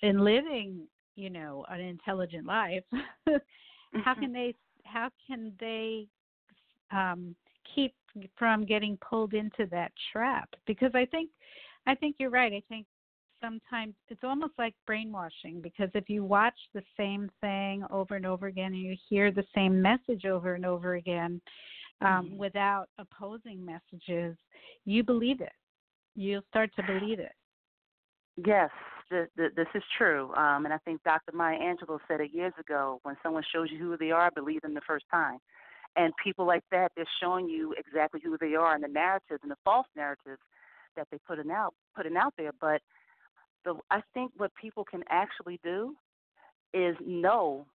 in 0.00 0.18
living 0.24 0.86
you 1.14 1.30
know 1.30 1.64
an 1.68 1.80
intelligent 1.80 2.46
life 2.46 2.82
how 2.92 3.32
mm-hmm. 3.32 4.20
can 4.20 4.32
they 4.32 4.54
how 4.84 5.08
can 5.26 5.52
they 5.60 6.06
um 6.90 7.34
keep 7.74 7.94
from 8.36 8.64
getting 8.64 8.98
pulled 8.98 9.34
into 9.34 9.66
that 9.70 9.92
trap 10.12 10.48
because 10.66 10.90
i 10.94 11.04
think 11.06 11.30
i 11.86 11.94
think 11.94 12.16
you're 12.18 12.30
right 12.30 12.52
i 12.52 12.62
think 12.68 12.86
sometimes 13.42 13.94
it's 14.08 14.22
almost 14.22 14.52
like 14.58 14.74
brainwashing 14.86 15.60
because 15.60 15.88
if 15.94 16.08
you 16.08 16.24
watch 16.24 16.54
the 16.74 16.82
same 16.96 17.30
thing 17.40 17.84
over 17.90 18.14
and 18.14 18.24
over 18.24 18.46
again 18.46 18.72
and 18.72 18.82
you 18.82 18.96
hear 19.08 19.32
the 19.32 19.44
same 19.54 19.82
message 19.82 20.24
over 20.24 20.54
and 20.54 20.64
over 20.64 20.94
again 20.94 21.40
um, 22.02 22.26
mm-hmm. 22.26 22.36
without 22.36 22.86
opposing 22.98 23.64
messages, 23.64 24.36
you 24.84 25.02
believe 25.02 25.40
it. 25.40 25.52
You'll 26.14 26.42
start 26.48 26.70
to 26.76 26.82
believe 26.82 27.18
it. 27.18 27.32
Yes, 28.36 28.70
the, 29.10 29.28
the, 29.36 29.48
this 29.56 29.66
is 29.74 29.82
true. 29.98 30.32
Um, 30.34 30.64
and 30.64 30.72
I 30.72 30.78
think 30.78 31.02
Dr. 31.04 31.32
Maya 31.32 31.58
Angelou 31.58 31.98
said 32.08 32.20
it 32.20 32.32
years 32.32 32.54
ago 32.58 33.00
when 33.02 33.16
someone 33.22 33.42
shows 33.52 33.68
you 33.70 33.78
who 33.78 33.96
they 33.96 34.10
are, 34.10 34.30
believe 34.30 34.62
them 34.62 34.74
the 34.74 34.80
first 34.86 35.04
time. 35.10 35.38
And 35.96 36.12
people 36.22 36.46
like 36.46 36.64
that, 36.70 36.92
they're 36.96 37.04
showing 37.20 37.48
you 37.48 37.74
exactly 37.78 38.20
who 38.22 38.38
they 38.40 38.54
are 38.54 38.74
and 38.74 38.82
the 38.82 38.88
narratives 38.88 39.40
and 39.42 39.50
the 39.50 39.56
false 39.64 39.86
narratives 39.94 40.40
that 40.96 41.06
they 41.10 41.18
putting 41.26 41.50
out 41.50 41.74
putting 41.96 42.16
out 42.16 42.34
there. 42.38 42.52
But 42.60 42.80
the 43.64 43.74
I 43.90 44.00
think 44.14 44.32
what 44.36 44.52
people 44.60 44.84
can 44.84 45.02
actually 45.10 45.60
do 45.62 45.94
is 46.72 46.96
know 47.04 47.66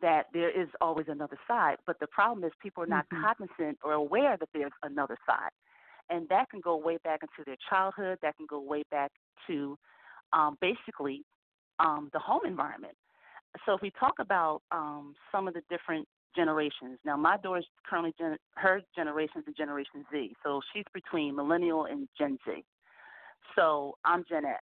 that 0.00 0.26
there 0.32 0.50
is 0.50 0.68
always 0.80 1.06
another 1.08 1.38
side. 1.48 1.76
But 1.86 1.98
the 2.00 2.06
problem 2.08 2.44
is 2.44 2.52
people 2.60 2.82
are 2.82 2.88
not 2.88 3.06
mm-hmm. 3.06 3.24
cognizant 3.24 3.78
or 3.82 3.92
aware 3.92 4.36
that 4.36 4.48
there's 4.52 4.72
another 4.82 5.16
side. 5.26 5.50
And 6.10 6.28
that 6.28 6.50
can 6.50 6.60
go 6.60 6.76
way 6.76 6.98
back 7.04 7.20
into 7.22 7.44
their 7.46 7.56
childhood. 7.70 8.18
That 8.22 8.36
can 8.36 8.46
go 8.48 8.60
way 8.60 8.82
back 8.90 9.12
to 9.46 9.78
um, 10.32 10.58
basically 10.60 11.22
um, 11.78 12.10
the 12.12 12.18
home 12.18 12.42
environment. 12.44 12.94
So 13.64 13.74
if 13.74 13.82
we 13.82 13.92
talk 13.98 14.14
about 14.18 14.62
um, 14.72 15.14
some 15.30 15.46
of 15.46 15.54
the 15.54 15.62
different 15.70 16.06
generations, 16.34 16.98
now 17.04 17.16
my 17.16 17.36
daughter 17.38 17.60
is 17.60 17.66
currently 17.88 18.14
gen- 18.18 18.38
her 18.56 18.80
generation 18.94 19.42
is 19.46 19.54
Generation 19.54 20.04
Z, 20.12 20.34
so 20.42 20.60
she's 20.72 20.84
between 20.94 21.36
millennial 21.36 21.86
and 21.86 22.08
Gen 22.18 22.38
Z. 22.46 22.64
So 23.56 23.94
I'm 24.04 24.24
Gen 24.28 24.44
X, 24.44 24.62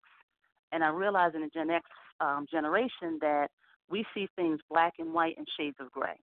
and 0.72 0.84
I 0.84 0.90
realize 0.90 1.32
in 1.36 1.42
the 1.42 1.50
Gen 1.50 1.70
X 1.70 1.86
um, 2.20 2.46
generation 2.50 3.18
that 3.22 3.48
we 3.90 4.06
see 4.14 4.28
things 4.36 4.60
black 4.70 4.94
and 5.00 5.14
white 5.14 5.36
and 5.38 5.48
shades 5.58 5.78
of 5.80 5.92
gray. 5.92 6.20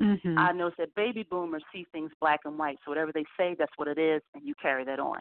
Mm-hmm. 0.00 0.38
I 0.38 0.52
notice 0.52 0.74
that 0.78 0.94
baby 0.94 1.24
boomers 1.28 1.62
see 1.72 1.86
things 1.92 2.10
black 2.20 2.40
and 2.44 2.58
white, 2.58 2.78
so 2.84 2.90
whatever 2.90 3.12
they 3.12 3.24
say, 3.38 3.54
that's 3.58 3.72
what 3.76 3.88
it 3.88 3.98
is, 3.98 4.22
and 4.34 4.44
you 4.44 4.54
carry 4.60 4.84
that 4.84 4.98
on. 4.98 5.18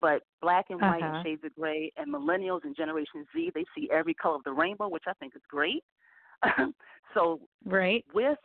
But 0.00 0.22
black 0.40 0.66
and 0.70 0.80
white 0.80 1.02
uh-huh. 1.02 1.16
and 1.16 1.26
shades 1.26 1.44
of 1.44 1.54
gray, 1.54 1.92
and 1.96 2.12
millennials 2.12 2.64
and 2.64 2.74
Generation 2.74 3.24
Z, 3.34 3.52
they 3.54 3.64
see 3.76 3.88
every 3.92 4.14
color 4.14 4.36
of 4.36 4.44
the 4.44 4.52
rainbow, 4.52 4.88
which 4.88 5.04
I 5.06 5.12
think 5.14 5.36
is 5.36 5.42
great. 5.48 5.84
so 7.14 7.40
right 7.64 8.04
with 8.14 8.38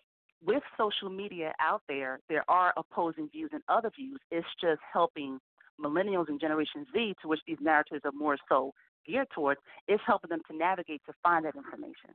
with 0.46 0.64
social 0.78 1.10
media 1.10 1.52
out 1.60 1.82
there, 1.88 2.20
there 2.30 2.44
are 2.48 2.74
opposing 2.78 3.30
views 3.30 3.50
and 3.54 3.62
other 3.68 3.92
views. 3.96 4.20
It's 4.32 4.48
just 4.62 4.80
helping 4.94 5.40
millennials 5.84 6.30
and 6.30 6.40
Generation 6.40 6.86
Z, 6.94 7.16
to 7.22 7.28
which 7.28 7.40
these 7.48 7.58
narratives 7.60 8.02
are 8.06 8.12
more 8.12 8.38
so 8.48 8.74
geared 9.06 9.28
towards, 9.34 9.60
is 9.88 10.00
helping 10.06 10.30
them 10.30 10.42
to 10.50 10.56
navigate 10.56 11.02
to 11.06 11.14
find 11.24 11.46
that 11.46 11.56
information. 11.56 12.12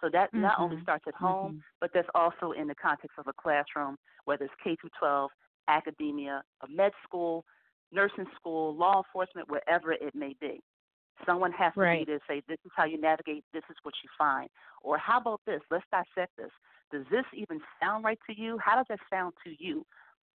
So 0.00 0.08
that 0.12 0.28
mm-hmm. 0.28 0.42
not 0.42 0.58
only 0.58 0.80
starts 0.82 1.04
at 1.06 1.14
home, 1.14 1.52
mm-hmm. 1.52 1.58
but 1.80 1.90
that's 1.94 2.08
also 2.14 2.52
in 2.52 2.66
the 2.66 2.74
context 2.74 3.18
of 3.18 3.26
a 3.28 3.32
classroom, 3.32 3.96
whether 4.24 4.44
it's 4.44 4.54
K 4.62 4.76
through 4.80 4.90
12, 4.98 5.30
academia, 5.68 6.42
a 6.62 6.68
med 6.68 6.92
school, 7.04 7.44
nursing 7.92 8.26
school, 8.36 8.74
law 8.76 9.02
enforcement, 9.06 9.48
wherever 9.48 9.92
it 9.92 10.14
may 10.14 10.34
be. 10.40 10.60
Someone 11.26 11.52
has 11.52 11.72
to 11.74 11.80
right. 11.80 12.06
be 12.06 12.12
there 12.12 12.18
to 12.18 12.24
say, 12.28 12.42
this 12.48 12.58
is 12.64 12.70
how 12.74 12.84
you 12.84 13.00
navigate, 13.00 13.44
this 13.52 13.62
is 13.70 13.76
what 13.82 13.94
you 14.02 14.10
find. 14.18 14.48
Or 14.82 14.98
how 14.98 15.18
about 15.20 15.40
this? 15.46 15.60
Let's 15.70 15.84
dissect 15.90 16.36
this. 16.36 16.50
Does 16.90 17.04
this 17.10 17.24
even 17.34 17.60
sound 17.80 18.04
right 18.04 18.18
to 18.28 18.40
you? 18.40 18.58
How 18.62 18.76
does 18.76 18.86
that 18.88 18.98
sound 19.10 19.34
to 19.44 19.50
you? 19.58 19.86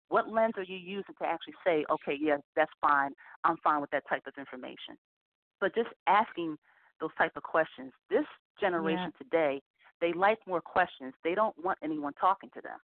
What 0.09 0.29
lens 0.29 0.53
are 0.57 0.63
you 0.63 0.77
using 0.77 1.15
to 1.19 1.25
actually 1.25 1.55
say, 1.65 1.85
okay, 1.89 2.17
yes, 2.19 2.41
that's 2.55 2.71
fine. 2.81 3.11
I'm 3.43 3.57
fine 3.63 3.81
with 3.81 3.89
that 3.91 4.03
type 4.07 4.23
of 4.27 4.33
information. 4.37 4.97
But 5.59 5.73
just 5.73 5.89
asking 6.07 6.57
those 6.99 7.11
type 7.17 7.31
of 7.35 7.43
questions. 7.43 7.91
This 8.09 8.25
generation 8.59 9.11
yeah. 9.15 9.23
today, 9.23 9.61
they 10.01 10.13
like 10.13 10.39
more 10.47 10.61
questions. 10.61 11.13
They 11.23 11.35
don't 11.35 11.55
want 11.63 11.79
anyone 11.83 12.13
talking 12.19 12.49
to 12.53 12.61
them. 12.61 12.77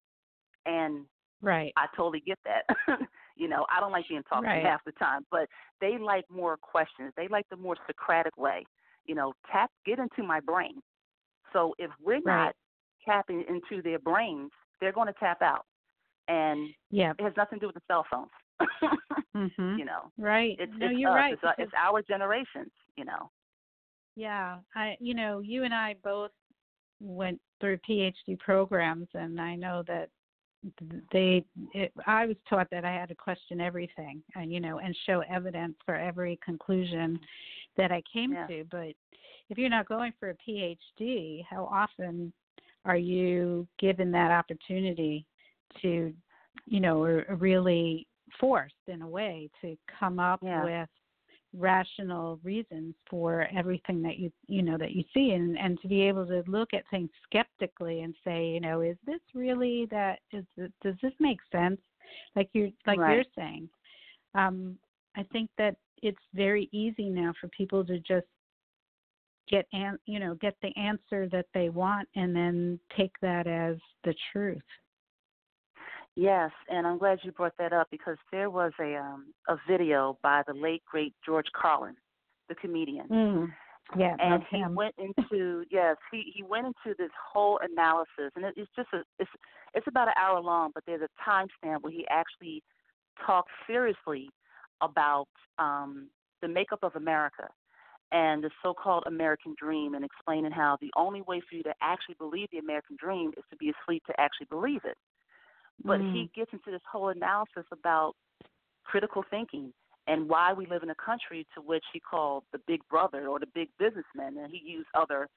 And 0.65 1.05
right. 1.41 1.73
I 1.77 1.85
totally 1.95 2.23
get 2.25 2.39
that. 2.45 2.65
you 3.39 3.47
know, 3.47 3.65
I 3.75 3.80
don't 3.80 3.91
like 3.91 4.08
being 4.10 4.21
talked 4.23 4.45
right. 4.45 4.62
to 4.62 4.67
half 4.67 4.84
the 4.86 4.92
time, 4.94 5.25
but 5.31 5.48
they 5.79 5.98
like 5.98 6.25
more 6.29 6.58
questions. 6.58 7.13
They 7.15 7.29
like 7.29 7.48
the 7.50 7.56
more 7.56 7.77
Socratic 7.87 8.37
way. 8.37 8.65
You 9.06 9.15
know, 9.15 9.33
tap 9.52 9.71
get 9.85 9.98
into 9.98 10.23
my 10.23 10.42
brain. 10.42 10.81
So 11.54 11.73
if 11.79 11.90
we're 12.04 12.19
right. 12.21 12.25
not 12.25 12.56
tapping 13.06 13.46
into 13.48 13.81
their 13.81 13.98
brains, 13.98 14.52
they're 14.81 14.92
going 14.92 15.08
to 15.08 15.19
tap 15.19 15.42
out. 15.42 15.65
And 16.27 16.69
yeah. 16.92 17.13
it 17.17 17.23
has 17.23 17.33
nothing 17.37 17.60
to 17.60 17.63
do 17.63 17.67
with 17.67 17.75
the 17.75 17.81
cell 17.87 18.06
phones. 18.12 18.29
mm-hmm. 19.35 19.79
You 19.79 19.85
know, 19.85 20.12
right? 20.17 20.58
It's, 20.60 20.71
no, 20.77 20.87
it's 20.87 21.00
you're 21.00 21.12
us. 21.12 21.15
right. 21.15 21.33
It's, 21.33 21.42
it's 21.58 21.71
our 21.77 22.02
generations. 22.02 22.71
You 22.98 23.06
know. 23.06 23.31
Yeah, 24.17 24.58
I 24.75 24.98
you 25.00 25.13
know 25.13 25.40
you 25.40 25.63
and 25.63 25.73
I 25.73 25.96
both 26.04 26.31
went 27.00 27.40
through 27.62 27.79
PhD 27.90 28.37
programs, 28.37 29.08
and 29.13 29.40
I 29.40 29.56
know 29.56 29.81
that 29.87 30.10
they 31.12 31.43
it, 31.73 31.91
I 32.05 32.25
was 32.25 32.35
taught 32.49 32.67
that 32.71 32.83
I 32.85 32.91
had 32.91 33.10
to 33.10 33.15
question 33.15 33.62
everything, 33.62 34.21
and 34.35 34.51
you 34.51 34.60
know, 34.60 34.79
and 34.79 34.95
show 35.05 35.23
evidence 35.29 35.75
for 35.85 35.95
every 35.95 36.39
conclusion 36.43 37.19
that 37.77 37.91
I 37.91 38.01
came 38.12 38.33
yeah. 38.33 38.47
to. 38.47 38.65
But 38.69 38.93
if 39.49 39.57
you're 39.57 39.69
not 39.69 39.87
going 39.87 40.13
for 40.19 40.31
a 40.31 40.35
PhD, 40.47 41.45
how 41.49 41.65
often 41.65 42.33
are 42.85 42.97
you 42.97 43.67
given 43.79 44.12
that 44.12 44.31
opportunity 44.31 45.25
to, 45.81 46.13
you 46.65 46.79
know, 46.79 47.01
or 47.01 47.25
really 47.39 48.07
forced 48.39 48.73
in 48.87 49.01
a 49.01 49.07
way 49.07 49.49
to 49.62 49.77
come 49.99 50.19
up 50.19 50.39
yeah. 50.41 50.63
with 50.63 50.89
rational 51.58 52.39
reasons 52.43 52.93
for 53.10 53.47
everything 53.56 54.02
that 54.04 54.17
you 54.17 54.31
you 54.47 54.62
know 54.62 54.77
that 54.77 54.91
you 54.91 55.04
see. 55.13 55.31
And 55.31 55.58
and 55.58 55.79
to 55.81 55.87
be 55.87 56.02
able 56.02 56.25
to 56.27 56.43
look 56.47 56.73
at 56.73 56.83
things 56.89 57.10
skeptically 57.23 58.02
and 58.02 58.13
say 58.23 58.47
you 58.47 58.60
know 58.60 58.81
is 58.81 58.97
this 59.06 59.21
really 59.33 59.87
that 59.91 60.19
is 60.31 60.45
it, 60.58 60.71
does 60.81 60.95
this 61.02 61.13
make 61.19 61.39
sense? 61.52 61.79
Like 62.35 62.50
you're 62.54 62.69
like 62.85 63.00
right. 63.00 63.15
you're 63.15 63.23
saying. 63.35 63.69
Um 64.35 64.77
i 65.15 65.23
think 65.31 65.50
that 65.58 65.75
it's 66.02 66.21
very 66.33 66.69
easy 66.71 67.10
now 67.10 67.33
for 67.41 67.47
people 67.50 67.83
to 67.83 67.97
just 68.00 68.27
get 69.50 69.65
an 69.73 69.97
you 70.06 70.19
know 70.19 70.35
get 70.35 70.56
the 70.62 70.75
answer 70.77 71.27
that 71.31 71.47
they 71.54 71.69
want 71.69 72.08
and 72.15 72.35
then 72.35 72.79
take 72.95 73.13
that 73.21 73.47
as 73.47 73.75
the 74.04 74.13
truth 74.31 74.62
Yes, 76.20 76.52
and 76.67 76.86
I'm 76.86 76.98
glad 76.98 77.20
you 77.24 77.32
brought 77.32 77.56
that 77.60 77.72
up 77.72 77.88
because 77.90 78.17
there 78.30 78.50
was 78.50 78.74
a 78.78 78.98
um 78.98 79.28
a 79.48 79.56
video 79.70 80.17
by 80.22 80.42
the 80.46 80.54
late 80.54 80.84
great 80.86 81.13
George 81.26 81.46
Carlin, 81.56 81.96
the 82.50 82.56
comedian. 82.56 83.08
mm. 83.08 83.48
yeah 83.98 84.17
and 84.20 84.44
he 84.52 84.58
him. 84.58 84.76
went 84.76 84.96
into 84.98 85.63
yes, 85.72 85.96
he 86.12 86.34
he 86.36 86.44
went 86.44 86.67
into 86.67 86.94
this 86.98 87.12
whole 87.32 87.58
analysis 87.63 88.34
and 88.36 88.44
it, 88.44 88.54
it's 88.58 88.70
just 88.76 88.90
a 88.92 89.02
it's 89.17 89.32
it's 89.74 89.88
about 89.88 90.10
an 90.10 90.13
hour 90.22 90.42
long, 90.42 90.72
but 90.74 90.84
there's 90.86 91.02
a 91.02 91.30
timestamp 91.30 91.84
where 91.84 91.94
he 91.94 92.06
actually 92.10 92.63
talks 93.26 93.54
seriously 93.65 94.30
about 94.82 95.30
um 95.58 96.10
the 96.42 96.50
makeup 96.50 96.80
of 96.84 96.94
America 96.98 97.48
and 98.12 98.44
the 98.44 98.50
so-called 98.62 99.04
American 99.08 99.56
dream 99.58 99.94
and 99.94 100.04
explaining 100.04 100.52
how 100.52 100.78
the 100.82 100.92
only 100.98 101.22
way 101.22 101.40
for 101.48 101.56
you 101.56 101.63
to 101.63 101.74
actually 101.82 102.15
believe 102.15 102.50
the 102.52 102.58
American 102.58 102.98
dream 103.00 103.32
is 103.38 103.44
to 103.50 103.56
be 103.56 103.72
asleep 103.72 104.04
to 104.08 104.13
actually 104.20 104.48
believe 104.50 104.82
it. 104.84 104.98
But 105.86 106.02
Mm. 106.02 106.13
he 106.13 106.30
gets 106.36 106.52
into 106.54 106.71
this 106.71 106.82
whole 106.92 107.10
analysis 107.10 107.65
about 107.71 108.15
critical 108.84 109.23
thinking 109.30 109.73
and 110.08 110.27
why 110.27 110.54
we 110.54 110.65
live 110.65 110.84
in 110.84 110.90
a 110.90 110.96
country 110.96 111.46
to 111.54 111.62
which 111.62 111.84
he 111.94 112.00
called 112.00 112.44
the 112.52 112.60
big 112.67 112.82
brother 112.90 113.27
or 113.27 113.40
the 113.40 113.48
big 113.54 113.69
businessman 113.77 114.38
and 114.38 114.52
he 114.52 114.58
used 114.58 114.88
other 114.96 115.27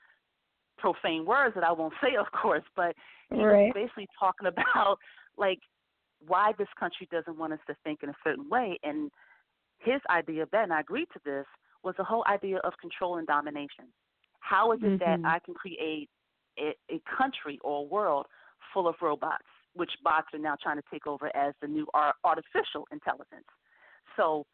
profane 0.78 1.26
words 1.26 1.54
that 1.54 1.64
I 1.64 1.72
won't 1.72 1.94
say 2.02 2.16
of 2.16 2.26
course, 2.32 2.64
but 2.74 2.94
he 3.30 3.38
was 3.38 3.46
Right. 3.46 3.74
basically 3.74 4.08
talking 4.18 4.46
about 4.52 4.98
like 5.36 5.58
why 6.26 6.52
this 6.58 6.68
country 6.78 7.08
doesn't 7.10 7.36
want 7.38 7.52
us 7.52 7.58
to 7.66 7.76
think 7.84 8.02
in 8.02 8.08
a 8.08 8.14
certain 8.24 8.48
way 8.48 8.78
and 8.82 9.10
his 9.78 10.00
idea 10.10 10.44
of 10.44 10.50
that 10.52 10.64
and 10.64 10.72
I 10.72 10.80
agreed 10.80 11.08
to 11.12 11.20
this 11.24 11.46
was 11.82 11.94
the 11.98 12.04
whole 12.04 12.24
idea 12.28 12.58
of 12.58 12.72
control 12.80 13.18
and 13.18 13.26
domination. 13.26 13.86
How 14.40 14.72
is 14.72 14.80
it 14.82 14.98
that 15.00 15.18
Mhm. 15.18 15.24
I 15.24 15.38
can 15.40 15.54
create 15.54 16.08
a, 16.58 16.74
a 16.90 17.00
country 17.18 17.58
or 17.62 17.80
a 17.80 17.82
world 17.82 18.26
full 18.72 18.86
of 18.88 18.94
robots, 19.02 19.44
which 19.74 19.90
bots 20.04 20.28
are 20.32 20.38
now 20.38 20.56
trying 20.62 20.76
to 20.76 20.82
take 20.90 21.06
over 21.06 21.34
as 21.36 21.54
the 21.60 21.68
new 21.68 21.86
artificial 22.24 22.86
intelligence? 22.90 23.46
So 24.16 24.46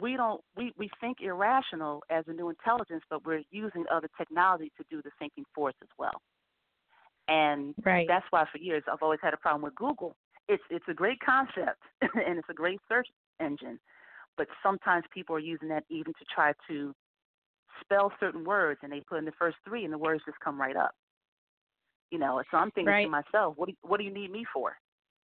we 0.00 0.16
don't 0.16 0.40
we, 0.56 0.72
we 0.76 0.90
think 1.00 1.18
irrational 1.20 2.02
as 2.10 2.24
a 2.28 2.32
new 2.32 2.48
intelligence, 2.48 3.02
but 3.08 3.24
we're 3.24 3.42
using 3.50 3.84
other 3.90 4.08
technology 4.16 4.72
to 4.76 4.84
do 4.90 5.02
the 5.02 5.10
thinking 5.18 5.44
for 5.54 5.68
us 5.70 5.74
as 5.82 5.88
well. 5.98 6.20
And 7.28 7.74
right 7.84 8.06
that's 8.08 8.26
why 8.30 8.44
for 8.50 8.58
years 8.58 8.82
I've 8.90 9.02
always 9.02 9.20
had 9.22 9.34
a 9.34 9.38
problem 9.38 9.62
with 9.62 9.74
Google. 9.74 10.16
It's 10.48 10.62
it's 10.70 10.84
a 10.88 10.94
great 10.94 11.18
concept 11.20 11.82
and 12.00 12.38
it's 12.38 12.48
a 12.50 12.54
great 12.54 12.80
search 12.88 13.08
engine, 13.40 13.78
but 14.36 14.46
sometimes 14.62 15.04
people 15.12 15.36
are 15.36 15.40
using 15.40 15.68
that 15.68 15.84
even 15.90 16.12
to 16.14 16.24
try 16.34 16.52
to 16.68 16.94
spell 17.80 18.12
certain 18.18 18.44
words 18.44 18.80
and 18.82 18.92
they 18.92 19.00
put 19.00 19.18
in 19.18 19.24
the 19.24 19.32
first 19.38 19.56
three 19.66 19.84
and 19.84 19.92
the 19.92 19.98
words 19.98 20.22
just 20.24 20.38
come 20.40 20.60
right 20.60 20.76
up. 20.76 20.92
You 22.10 22.18
know, 22.18 22.42
so 22.50 22.56
I'm 22.58 22.70
thinking 22.72 22.92
Right. 22.92 23.02
to 23.02 23.08
myself, 23.08 23.54
what 23.56 23.66
do 23.66 23.72
you, 23.72 23.88
what 23.88 23.98
do 23.98 24.04
you 24.04 24.12
need 24.12 24.30
me 24.30 24.44
for? 24.52 24.76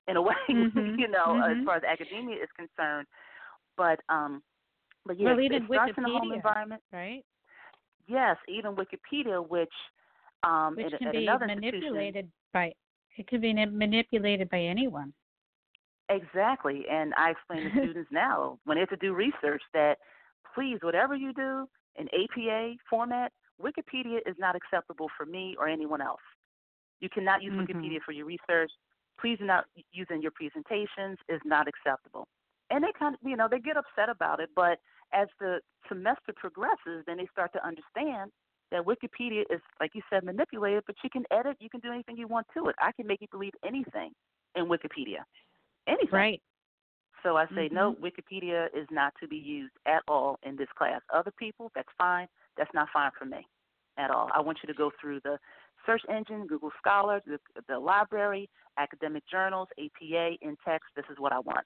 In 0.07 0.15
a 0.17 0.21
way, 0.29 0.33
Mhm. 0.49 0.97
you 0.97 1.07
know, 1.07 1.39
as 1.49 1.57
Mhm. 1.57 1.65
far 1.65 1.75
as 1.77 1.83
academia 1.83 2.35
is 2.41 2.49
concerned. 2.55 3.07
But 3.77 3.99
um 4.09 4.43
but 5.05 5.17
yeah, 5.19 5.29
well 5.29 5.39
it 5.39 5.43
even 5.43 5.63
starts 5.69 5.93
in 5.97 6.03
the 6.03 6.09
home 6.09 6.31
wikipedia 6.31 6.35
environment. 6.35 6.83
right 6.91 7.23
Yes, 8.07 8.37
even 8.47 8.75
Wikipedia, 8.75 9.45
which 9.47 9.73
um 10.43 10.75
which 10.75 10.87
at, 10.87 10.93
can 10.97 11.07
at 11.07 11.15
be 11.15 11.27
another 11.27 11.47
manipulated 11.47 12.31
by 12.53 12.73
it 13.17 13.27
can 13.27 13.41
be 13.41 13.53
manipulated 13.53 14.49
by 14.49 14.59
anyone 14.61 15.13
Exactly. 16.09 16.85
And 16.89 17.13
I 17.17 17.31
explain 17.31 17.63
to 17.63 17.71
students 17.79 18.09
now 18.11 18.59
when 18.65 18.75
they 18.77 18.81
have 18.81 18.89
to 18.89 18.97
do 18.97 19.13
research 19.13 19.61
that 19.73 19.97
please, 20.55 20.77
whatever 20.81 21.15
you 21.15 21.33
do 21.33 21.67
in 21.97 22.07
APA 22.09 22.75
format, 22.89 23.31
Wikipedia 23.61 24.17
is 24.25 24.35
not 24.39 24.55
acceptable 24.55 25.07
for 25.17 25.25
me 25.25 25.55
or 25.59 25.67
anyone 25.67 26.01
else. 26.01 26.21
You 26.99 27.09
cannot 27.09 27.41
use 27.41 27.53
Mhm. 27.53 27.67
Wikipedia 27.67 28.01
for 28.01 28.11
your 28.11 28.25
research. 28.25 28.71
Please 29.17 29.37
do 29.39 29.45
not 29.45 29.65
use 29.91 30.07
in 30.09 30.21
your 30.21 30.31
presentations 30.31 31.19
is 31.27 31.41
not 31.45 31.67
acceptable. 31.67 32.27
And 32.69 32.83
they 32.83 32.91
kind 32.93 33.15
of, 33.15 33.21
you 33.23 33.35
know, 33.35 33.47
they 33.47 33.59
get 33.59 33.77
upset 33.77 34.09
about 34.09 34.39
it, 34.39 34.49
but 34.55 34.79
as 35.13 35.27
the 35.39 35.61
semester 35.87 36.33
progresses, 36.33 37.05
then 37.05 37.17
they 37.17 37.27
start 37.27 37.53
to 37.53 37.65
understand 37.65 38.31
that 38.71 38.83
Wikipedia 38.83 39.45
is, 39.49 39.61
like 39.79 39.95
you 39.95 40.01
said, 40.09 40.23
manipulated, 40.23 40.83
but 40.85 40.95
you 41.03 41.09
can 41.09 41.25
edit, 41.31 41.57
you 41.59 41.69
can 41.69 41.79
do 41.79 41.91
anything 41.91 42.17
you 42.17 42.27
want 42.27 42.47
to 42.53 42.67
it. 42.67 42.75
I 42.79 42.91
can 42.91 43.07
make 43.07 43.21
you 43.21 43.27
believe 43.31 43.53
anything 43.63 44.13
in 44.55 44.65
Wikipedia 44.65 45.23
anything. 45.87 46.09
right 46.11 46.41
So 47.23 47.35
I 47.35 47.47
say, 47.47 47.67
no, 47.69 47.93
Mhm. 47.93 47.99
Wikipedia 47.99 48.69
is 48.75 48.89
not 48.91 49.13
to 49.19 49.27
be 49.27 49.37
used 49.37 49.73
at 49.85 50.03
all 50.07 50.37
in 50.43 50.55
this 50.55 50.71
class. 50.73 51.01
Other 51.09 51.31
people, 51.31 51.71
that's 51.73 51.91
fine. 51.97 52.27
That's 52.55 52.73
not 52.73 52.89
fine 52.91 53.11
for 53.11 53.25
me 53.25 53.47
at 53.97 54.11
all. 54.11 54.29
I 54.33 54.39
want 54.39 54.61
you 54.63 54.67
to 54.67 54.73
go 54.73 54.91
through 54.91 55.21
the 55.21 55.39
search 55.87 56.03
engine, 56.09 56.45
Google 56.45 56.71
Scholar, 56.77 57.21
the, 57.25 57.39
the 57.67 57.79
library, 57.79 58.47
academic 58.77 59.23
journals, 59.31 59.69
APA, 59.79 60.35
in 60.43 60.55
text. 60.67 60.89
This 60.95 61.05
is 61.11 61.17
what 61.17 61.33
I 61.33 61.39
want. 61.39 61.65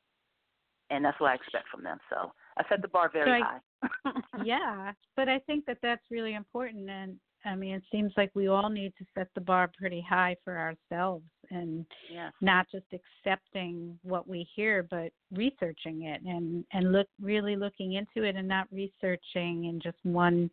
And 0.89 1.03
that's 1.03 1.19
what 1.19 1.31
I 1.31 1.35
expect 1.35 1.65
from 1.69 1.83
them. 1.83 1.97
So 2.09 2.31
I 2.57 2.63
set 2.69 2.81
the 2.81 2.87
bar 2.87 3.09
very 3.11 3.25
So 3.41 3.45
I- 3.45 3.49
high. 3.49 3.59
yeah 4.45 4.91
but 5.15 5.27
i 5.27 5.39
think 5.39 5.65
that 5.65 5.77
that's 5.81 6.03
really 6.11 6.35
important 6.35 6.87
and 6.87 7.17
i 7.45 7.55
mean 7.55 7.73
it 7.73 7.83
seems 7.91 8.11
like 8.15 8.29
we 8.35 8.47
all 8.47 8.69
need 8.69 8.93
to 8.97 9.05
set 9.17 9.27
the 9.33 9.41
bar 9.41 9.71
pretty 9.75 10.05
high 10.07 10.35
for 10.43 10.55
ourselves 10.57 11.25
and 11.49 11.83
yes. 12.13 12.31
not 12.41 12.67
just 12.71 12.85
accepting 12.93 13.97
what 14.03 14.27
we 14.27 14.47
hear 14.55 14.83
but 14.91 15.11
researching 15.33 16.03
it 16.03 16.21
and 16.25 16.63
and 16.73 16.91
look 16.91 17.07
really 17.19 17.55
looking 17.55 17.93
into 17.93 18.27
it 18.27 18.35
and 18.35 18.47
not 18.47 18.67
researching 18.71 19.65
in 19.65 19.79
just 19.81 19.97
one 20.03 20.47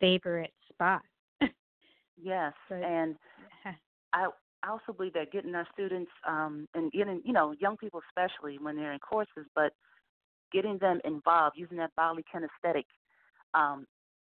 favorite 0.00 0.52
spot 0.72 1.02
Yes. 2.24 2.54
And 2.70 3.16
I 4.12 4.28
I 4.62 4.70
also 4.70 4.92
believe 4.96 5.12
that 5.12 5.30
getting 5.30 5.54
our 5.54 5.66
students 5.74 6.10
um, 6.26 6.66
and 6.74 6.90
getting 6.90 7.20
you 7.24 7.32
know 7.32 7.54
young 7.60 7.76
people 7.76 8.00
especially 8.08 8.58
when 8.58 8.76
they're 8.76 8.92
in 8.92 8.98
courses, 8.98 9.46
but 9.54 9.72
getting 10.52 10.78
them 10.78 11.00
involved 11.04 11.56
using 11.58 11.76
that 11.76 11.94
bodily 11.96 12.24
kinesthetic 12.34 12.84
um, 13.54 13.86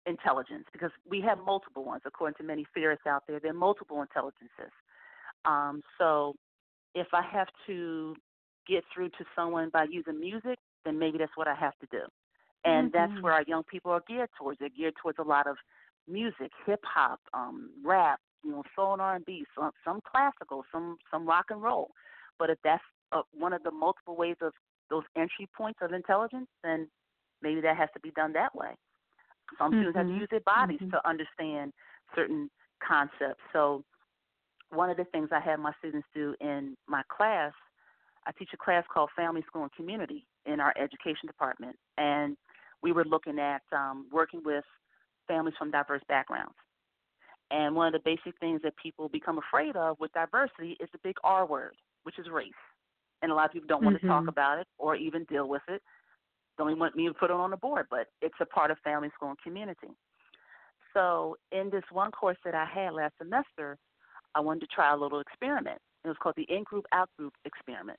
intelligence 0.07 0.65
because 0.73 0.91
we 1.09 1.21
have 1.21 1.39
multiple 1.39 1.85
ones 1.85 2.03
according 2.05 2.35
to 2.37 2.43
many 2.43 2.67
theorists 2.75 3.07
out 3.07 3.23
there. 3.29 3.39
There 3.41 3.51
are 3.53 3.55
multiple 3.55 4.03
intelligences. 4.03 4.73
Um, 5.45 5.83
so 5.99 6.35
if 6.95 7.09
I 7.13 7.23
have 7.23 7.49
to 7.67 8.17
get 8.67 8.85
through 8.93 9.11
to 9.11 9.25
someone 9.37 9.71
by 9.71 9.85
using 9.91 10.19
music, 10.19 10.59
then 10.85 10.99
maybe 10.99 11.19
that's 11.19 11.37
what 11.37 11.49
I 11.49 11.55
have 11.55 11.79
to 11.81 11.87
do. 11.91 12.03
And 12.65 12.91
that's 12.93 13.13
Mhm. 13.13 13.23
where 13.23 13.35
our 13.35 13.45
young 13.47 13.63
people 13.65 13.91
are 13.93 14.03
geared 14.09 14.31
towards. 14.39 14.59
They're 14.59 14.71
geared 14.71 14.95
towards 15.03 15.19
a 15.19 15.23
lot 15.23 15.47
of 15.47 15.57
music, 16.09 16.51
hip 16.67 16.81
hop, 16.85 17.21
um, 17.33 17.71
rap, 17.85 18.21
you 18.45 18.51
know, 18.51 18.63
soul 18.77 18.93
and 18.93 19.03
R 19.03 19.17
and 19.17 19.25
B, 19.25 19.45
some 19.57 19.71
some 19.85 20.01
classical, 20.11 20.65
some 20.71 20.99
some 21.11 21.27
rock 21.27 21.47
and 21.51 21.63
roll. 21.63 21.91
But 22.39 22.51
if 22.51 22.59
that's 22.65 22.83
uh, 23.13 23.23
one 23.33 23.53
of 23.53 23.63
the 23.63 23.71
multiple 23.71 24.17
ways 24.17 24.37
of 24.41 24.53
those 24.91 25.05
entry 25.17 25.49
points 25.57 25.81
of 25.83 25.93
intelligence, 25.93 26.49
then 26.63 26.89
maybe 27.43 27.61
that 27.61 27.77
has 27.77 27.89
to 27.95 28.01
be 28.01 28.11
done 28.11 28.33
that 28.35 28.55
way. 28.55 28.75
Some 29.59 29.73
students 29.73 29.97
have 29.97 30.07
to 30.07 30.13
Mhm. 30.13 30.21
use 30.21 30.29
their 30.31 30.41
bodies 30.41 30.81
Mhm. 30.81 30.91
to 30.91 31.09
understand 31.09 31.73
certain 32.15 32.51
concepts. 32.81 33.43
So 33.53 33.85
one 34.71 34.91
of 34.91 34.97
the 34.97 35.05
things 35.07 35.31
I 35.33 35.41
have 35.41 35.61
my 35.61 35.73
students 35.79 36.09
do 36.15 36.35
in 36.41 36.77
my 36.87 37.03
class, 37.05 37.53
I 38.27 38.33
teach 38.33 38.53
a 38.53 38.57
class 38.57 38.87
called 38.89 39.11
Family, 39.13 39.43
School, 39.43 39.63
and 39.63 39.73
Community 39.73 40.27
in 40.47 40.61
our 40.61 40.75
education 40.77 41.27
department, 41.27 41.79
and 41.97 42.37
we 42.83 42.93
were 42.93 43.05
looking 43.05 43.39
at 43.39 43.63
um, 43.73 44.09
working 44.11 44.43
with 44.45 44.65
families 45.27 45.55
from 45.59 45.71
diverse 45.71 46.03
backgrounds. 46.09 46.55
And 47.51 47.75
one 47.75 47.87
of 47.87 47.93
the 47.93 48.05
basic 48.05 48.39
things 48.41 48.61
that 48.65 48.75
people 48.77 49.09
become 49.09 49.39
afraid 49.39 49.77
of 49.77 49.99
with 50.01 50.13
diversity 50.13 50.77
is 50.81 50.89
the 50.93 50.99
big 51.03 51.17
R 51.23 51.47
word, 51.47 51.77
which 52.05 52.19
is 52.19 52.27
race. 52.31 52.53
And 53.23 53.31
a 53.31 53.35
lot 53.35 53.47
of 53.47 53.53
people 53.53 53.69
don't 53.69 53.85
want 53.85 54.01
to 54.01 54.07
talk 54.07 54.21
mm-hmm. 54.21 54.29
about 54.29 54.59
it 54.59 54.67
or 54.79 54.97
even 54.97 55.25
deal 55.25 55.49
with 55.49 55.63
it. 55.69 55.83
Don't 56.59 56.69
even 56.69 56.79
want 56.79 56.97
me 56.97 57.07
to 57.09 57.15
put 57.15 57.31
it 57.31 57.37
on 57.37 57.51
the 57.51 57.57
board, 57.57 57.87
but 57.91 58.07
it's 58.23 58.35
a 58.41 58.47
part 58.47 58.71
of 58.71 58.79
family, 58.85 59.11
school, 59.15 59.31
and 59.31 59.39
community. 59.43 59.89
So 60.93 61.37
in 61.53 61.71
this 61.71 61.83
one 61.91 62.13
course 62.13 62.37
that 62.45 62.55
I 62.55 62.65
had 62.65 62.93
last 62.93 63.15
semester, 63.19 63.77
I 64.35 64.41
wanted 64.41 64.61
to 64.61 64.67
try 64.67 64.93
a 64.93 64.97
little 64.97 65.21
experiment. 65.21 65.79
It 66.05 66.09
was 66.09 66.17
called 66.23 66.37
the 66.37 66.47
in 66.49 66.63
group 66.65 66.87
out 66.93 67.09
group 67.19 67.35
experiment. 67.45 67.99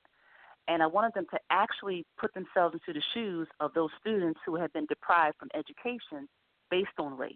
And 0.67 0.81
I 0.81 0.87
wanted 0.87 1.13
them 1.13 1.25
to 1.31 1.39
actually 1.49 2.05
put 2.19 2.33
themselves 2.33 2.73
into 2.75 2.97
the 2.97 3.03
shoes 3.13 3.47
of 3.59 3.73
those 3.73 3.89
students 3.99 4.39
who 4.45 4.55
had 4.55 4.71
been 4.73 4.85
deprived 4.87 5.37
from 5.37 5.49
education 5.53 6.27
based 6.69 6.97
on 6.99 7.17
race, 7.17 7.35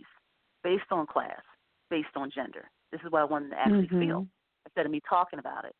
based 0.63 0.91
on 0.91 1.07
class, 1.07 1.41
based 1.89 2.15
on 2.15 2.29
gender. 2.29 2.69
This 2.91 3.01
is 3.01 3.11
what 3.11 3.21
I 3.21 3.25
wanted 3.25 3.51
to 3.51 3.59
actually 3.59 3.87
Mhm. 3.87 3.99
feel 3.99 4.27
instead 4.65 4.85
of 4.85 4.91
me 4.91 5.01
talking 5.01 5.39
about 5.39 5.65
it. 5.65 5.75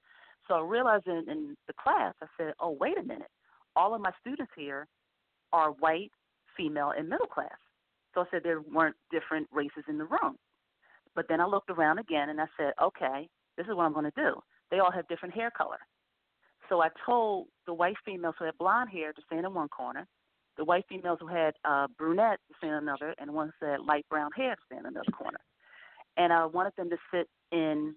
So 0.47 0.55
I 0.55 0.61
realized 0.61 1.07
in, 1.07 1.29
in 1.29 1.57
the 1.67 1.73
class, 1.73 2.15
I 2.21 2.27
said, 2.37 2.53
oh, 2.59 2.71
wait 2.71 2.97
a 2.97 3.03
minute. 3.03 3.31
All 3.75 3.93
of 3.93 4.01
my 4.01 4.11
students 4.19 4.51
here 4.55 4.87
are 5.53 5.71
white, 5.71 6.11
female 6.55 6.91
and 6.91 7.07
middle 7.07 7.27
class. 7.27 7.57
So 8.13 8.21
I 8.21 8.25
said 8.31 8.43
there 8.43 8.61
weren't 8.61 8.95
different 9.11 9.47
races 9.51 9.83
in 9.87 9.97
the 9.97 10.05
room. 10.05 10.37
But 11.15 11.27
then 11.27 11.39
I 11.41 11.45
looked 11.45 11.69
around 11.69 11.99
again 11.99 12.29
and 12.29 12.41
I 12.41 12.47
said, 12.57 12.73
okay, 12.81 13.29
this 13.57 13.67
is 13.67 13.75
what 13.75 13.85
I'm 13.85 13.93
going 13.93 14.09
to 14.11 14.21
do. 14.21 14.41
They 14.71 14.79
all 14.79 14.91
have 14.91 15.07
different 15.07 15.33
hair 15.33 15.51
color. 15.51 15.79
So 16.67 16.81
I 16.81 16.89
told 17.05 17.47
the 17.65 17.73
white 17.73 17.97
females 18.05 18.35
who 18.37 18.45
had 18.45 18.57
blonde 18.57 18.89
hair 18.89 19.13
to 19.13 19.21
stand 19.25 19.45
in 19.45 19.53
one 19.53 19.69
corner, 19.69 20.07
the 20.59 20.65
white 20.65 20.85
females 20.89 21.17
who 21.21 21.27
had 21.27 21.53
uh, 21.63 21.87
brunette 21.97 22.39
in 22.61 22.69
another, 22.69 23.15
and 23.17 23.33
one 23.33 23.51
who 23.59 23.65
had 23.65 23.79
light 23.79 24.05
brown 24.09 24.29
hair 24.35 24.55
stand 24.65 24.85
in 24.85 24.91
another 24.91 25.11
corner. 25.11 25.39
And 26.17 26.33
I 26.33 26.45
wanted 26.45 26.73
them 26.77 26.89
to 26.89 26.97
sit 27.11 27.27
in 27.51 27.95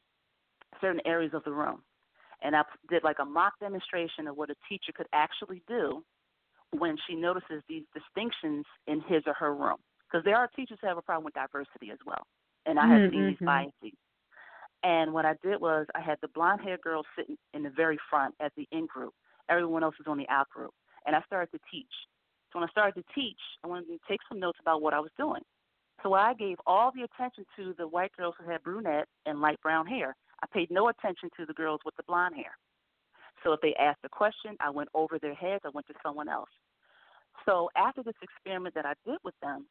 certain 0.80 1.00
areas 1.04 1.32
of 1.34 1.42
the 1.44 1.50
room. 1.50 1.82
And 2.40 2.54
I 2.54 2.62
did 2.88 3.02
like 3.02 3.16
a 3.20 3.24
mock 3.24 3.54
demonstration 3.60 4.28
of 4.28 4.36
what 4.36 4.48
a 4.48 4.54
teacher 4.68 4.92
could 4.94 5.08
actually 5.12 5.60
do 5.66 6.04
when 6.70 6.96
she 7.08 7.16
notices 7.16 7.62
these 7.68 7.82
distinctions 7.92 8.64
in 8.86 9.00
his 9.08 9.24
or 9.26 9.34
her 9.34 9.54
room. 9.54 9.78
Because 10.06 10.24
there 10.24 10.36
are 10.36 10.48
teachers 10.54 10.78
who 10.80 10.86
have 10.86 10.98
a 10.98 11.02
problem 11.02 11.24
with 11.24 11.34
diversity 11.34 11.90
as 11.90 11.98
well. 12.06 12.22
And 12.64 12.78
I 12.78 12.86
have 12.86 13.00
mm-hmm. 13.00 13.10
seen 13.10 13.26
these 13.26 13.44
biases. 13.44 13.98
And 14.84 15.12
what 15.12 15.24
I 15.24 15.34
did 15.42 15.60
was 15.60 15.86
I 15.96 16.00
had 16.00 16.18
the 16.22 16.28
blonde 16.28 16.60
haired 16.62 16.80
girl 16.80 17.02
sitting 17.16 17.36
in 17.54 17.64
the 17.64 17.70
very 17.70 17.98
front 18.08 18.36
as 18.40 18.52
the 18.56 18.68
in 18.70 18.86
group. 18.86 19.14
Everyone 19.48 19.82
else 19.82 19.96
was 19.98 20.06
on 20.06 20.18
the 20.18 20.28
out 20.28 20.48
group. 20.50 20.72
And 21.06 21.16
I 21.16 21.22
started 21.26 21.50
to 21.52 21.58
teach. 21.70 21.90
So 22.53 22.59
when 22.59 22.68
I 22.68 22.70
started 22.70 23.00
to 23.00 23.14
teach, 23.14 23.38
I 23.64 23.68
wanted 23.68 23.86
to 23.86 23.98
take 24.09 24.20
some 24.28 24.38
notes 24.38 24.59
about 24.61 24.82
what 24.82 24.94
I 24.94 25.00
was 25.00 25.11
doing. 25.16 25.42
So 26.03 26.14
I 26.14 26.34
gave 26.34 26.57
all 26.66 26.90
the 26.94 27.03
attention 27.03 27.44
to 27.57 27.74
the 27.78 27.86
white 27.86 28.12
girls 28.16 28.34
who 28.38 28.50
had 28.50 28.62
brunette 28.62 29.09
and 29.24 29.40
light 29.40 29.61
brown 29.62 29.86
hair. 29.86 30.14
I 30.42 30.46
paid 30.53 30.70
no 30.70 30.88
attention 30.88 31.30
to 31.38 31.46
the 31.46 31.55
girls 31.55 31.80
with 31.84 31.96
the 31.96 32.03
blonde 32.03 32.34
hair. 32.34 32.53
So 33.44 33.53
if 33.53 33.61
they 33.61 33.74
asked 33.74 34.00
a 34.05 34.09
question, 34.09 34.57
I 34.61 34.70
went 34.70 34.88
over 34.94 35.18
their 35.18 35.34
heads, 35.34 35.62
I 35.64 35.70
went 35.72 35.86
to 35.86 35.94
someone 36.03 36.28
else. 36.28 36.50
So 37.46 37.70
after 37.76 38.03
this 38.03 38.14
experiment 38.22 38.74
that 38.74 38.86
I 38.86 38.94
did 39.07 39.18
with 39.24 39.34
them, 39.42 39.66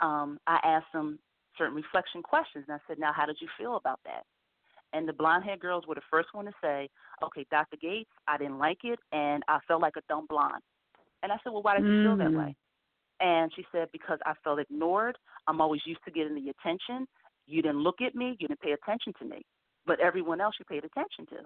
um, 0.00 0.38
I 0.46 0.58
asked 0.64 0.92
them 0.92 1.18
certain 1.58 1.74
reflection 1.74 2.22
questions. 2.22 2.64
And 2.68 2.76
I 2.76 2.80
said, 2.88 2.98
Now, 2.98 3.12
how 3.14 3.26
did 3.26 3.36
you 3.40 3.48
feel 3.58 3.76
about 3.76 4.00
that? 4.04 4.24
And 4.92 5.06
the 5.06 5.12
blonde 5.12 5.44
haired 5.44 5.60
girls 5.60 5.84
were 5.86 5.94
the 5.94 6.00
first 6.10 6.28
one 6.32 6.46
to 6.46 6.52
say, 6.62 6.88
Okay, 7.22 7.46
Dr. 7.50 7.76
Gates, 7.76 8.10
I 8.26 8.38
didn't 8.38 8.58
like 8.58 8.78
it, 8.84 8.98
and 9.12 9.42
I 9.46 9.58
felt 9.68 9.82
like 9.82 9.96
a 9.96 10.02
dumb 10.08 10.26
blonde. 10.28 10.62
And 11.22 11.32
I 11.32 11.36
said, 11.42 11.52
Well, 11.52 11.62
why 11.62 11.76
did 11.76 11.86
you 11.86 12.04
feel 12.04 12.16
that 12.16 12.32
way? 12.32 12.56
Mm. 13.22 13.42
And 13.42 13.52
she 13.54 13.64
said, 13.72 13.88
Because 13.92 14.18
I 14.26 14.34
felt 14.42 14.58
ignored. 14.58 15.16
I'm 15.46 15.60
always 15.60 15.82
used 15.84 16.00
to 16.04 16.10
getting 16.10 16.34
the 16.34 16.50
attention. 16.50 17.06
You 17.46 17.62
didn't 17.62 17.82
look 17.82 18.00
at 18.00 18.14
me, 18.14 18.36
you 18.38 18.48
didn't 18.48 18.60
pay 18.60 18.72
attention 18.72 19.12
to 19.18 19.24
me, 19.24 19.42
but 19.86 20.00
everyone 20.00 20.40
else 20.40 20.54
you 20.58 20.64
paid 20.64 20.84
attention 20.84 21.26
to. 21.26 21.44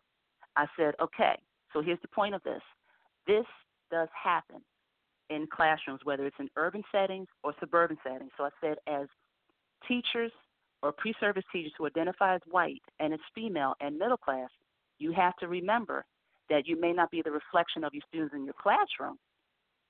I 0.56 0.66
said, 0.76 0.94
Okay, 1.02 1.36
so 1.72 1.82
here's 1.82 2.00
the 2.02 2.08
point 2.08 2.34
of 2.34 2.42
this 2.42 2.62
this 3.26 3.46
does 3.90 4.08
happen 4.22 4.60
in 5.30 5.46
classrooms, 5.50 6.00
whether 6.04 6.26
it's 6.26 6.36
in 6.38 6.48
urban 6.56 6.82
settings 6.92 7.28
or 7.42 7.54
suburban 7.60 7.96
settings. 8.04 8.30
So 8.36 8.44
I 8.44 8.50
said, 8.60 8.76
as 8.86 9.06
teachers 9.88 10.32
or 10.82 10.92
pre 10.92 11.14
service 11.18 11.44
teachers 11.52 11.72
who 11.78 11.86
identify 11.86 12.34
as 12.34 12.40
white 12.50 12.82
and 13.00 13.12
as 13.14 13.20
female 13.34 13.74
and 13.80 13.98
middle 13.98 14.16
class, 14.16 14.50
you 14.98 15.12
have 15.12 15.34
to 15.36 15.48
remember 15.48 16.04
that 16.50 16.66
you 16.66 16.78
may 16.78 16.92
not 16.92 17.10
be 17.10 17.22
the 17.22 17.30
reflection 17.30 17.84
of 17.84 17.94
your 17.94 18.02
students 18.08 18.34
in 18.34 18.44
your 18.44 18.54
classroom, 18.60 19.16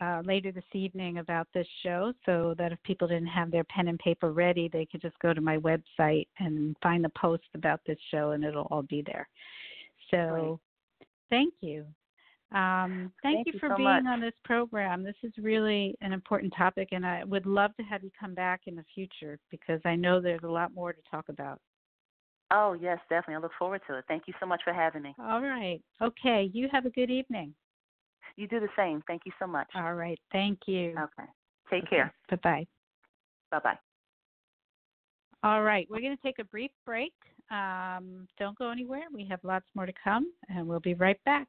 uh, 0.00 0.22
later 0.24 0.50
this 0.50 0.64
evening 0.72 1.18
about 1.18 1.46
this 1.52 1.66
show 1.82 2.12
so 2.24 2.54
that 2.56 2.72
if 2.72 2.82
people 2.84 3.06
didn't 3.06 3.26
have 3.26 3.50
their 3.50 3.64
pen 3.64 3.88
and 3.88 3.98
paper 3.98 4.32
ready, 4.32 4.70
they 4.72 4.86
could 4.86 5.02
just 5.02 5.18
go 5.18 5.34
to 5.34 5.40
my 5.40 5.58
website 5.58 6.26
and 6.38 6.74
find 6.82 7.04
the 7.04 7.12
post 7.20 7.44
about 7.54 7.80
this 7.86 7.98
show 8.10 8.30
and 8.30 8.44
it'll 8.44 8.68
all 8.70 8.82
be 8.82 9.02
there. 9.02 9.28
So 10.10 10.58
thank 11.28 11.52
you. 11.60 11.84
Um, 12.52 13.12
thank, 13.22 13.36
thank, 13.36 13.46
you, 13.46 13.60
for 13.60 13.68
so 13.68 13.76
being 13.76 13.88
much. 13.88 14.04
on 14.06 14.20
this 14.20 14.34
program. 14.44 15.04
This 15.04 15.14
is 15.22 15.32
really 15.38 15.94
an 16.00 16.12
important 16.12 16.52
topic, 16.56 16.88
and 16.90 17.06
I 17.06 17.22
would 17.24 17.46
love 17.46 17.76
to 17.76 17.82
have 17.84 18.02
you 18.02 18.10
come 18.18 18.34
back 18.34 18.62
in 18.66 18.74
the 18.74 18.84
future 18.92 19.38
because 19.50 19.80
I 19.84 19.94
know 19.94 20.20
there's 20.20 20.42
a 20.42 20.48
lot 20.48 20.74
more 20.74 20.92
to 20.92 21.00
talk 21.10 21.28
about. 21.28 21.60
Oh, 22.52 22.76
yes, 22.80 22.98
definitely. 23.08 23.36
I 23.36 23.38
look 23.38 23.52
forward 23.58 23.80
to 23.88 23.98
it. 23.98 24.04
Thank 24.08 24.24
you 24.26 24.34
so 24.40 24.46
much 24.46 24.62
for 24.64 24.72
having 24.72 25.02
me. 25.02 25.14
All 25.20 25.40
right. 25.40 25.80
Okay. 26.02 26.50
You 26.52 26.68
have 26.72 26.84
a 26.84 26.90
good 26.90 27.10
evening. 27.10 27.54
You 28.36 28.48
do 28.48 28.58
the 28.58 28.68
same. 28.76 29.02
Thank 29.06 29.22
you 29.24 29.32
so 29.38 29.46
much. 29.46 29.68
All 29.74 29.94
right. 29.94 30.18
Thank 30.32 30.60
you. 30.66 30.94
Okay. 30.98 31.28
Take 31.70 31.84
okay. 31.84 31.96
care. 31.96 32.14
Bye 32.28 32.38
bye. 32.42 32.66
Bye 33.52 33.58
bye. 33.62 33.78
All 35.42 35.62
right. 35.62 35.86
We're 35.88 36.00
going 36.00 36.16
to 36.16 36.22
take 36.22 36.40
a 36.40 36.44
brief 36.44 36.72
break. 36.84 37.12
Um, 37.50 38.26
don't 38.38 38.58
go 38.58 38.70
anywhere. 38.70 39.04
We 39.12 39.26
have 39.30 39.40
lots 39.42 39.66
more 39.74 39.86
to 39.86 39.92
come, 40.02 40.32
and 40.48 40.66
we'll 40.66 40.80
be 40.80 40.94
right 40.94 41.22
back. 41.24 41.48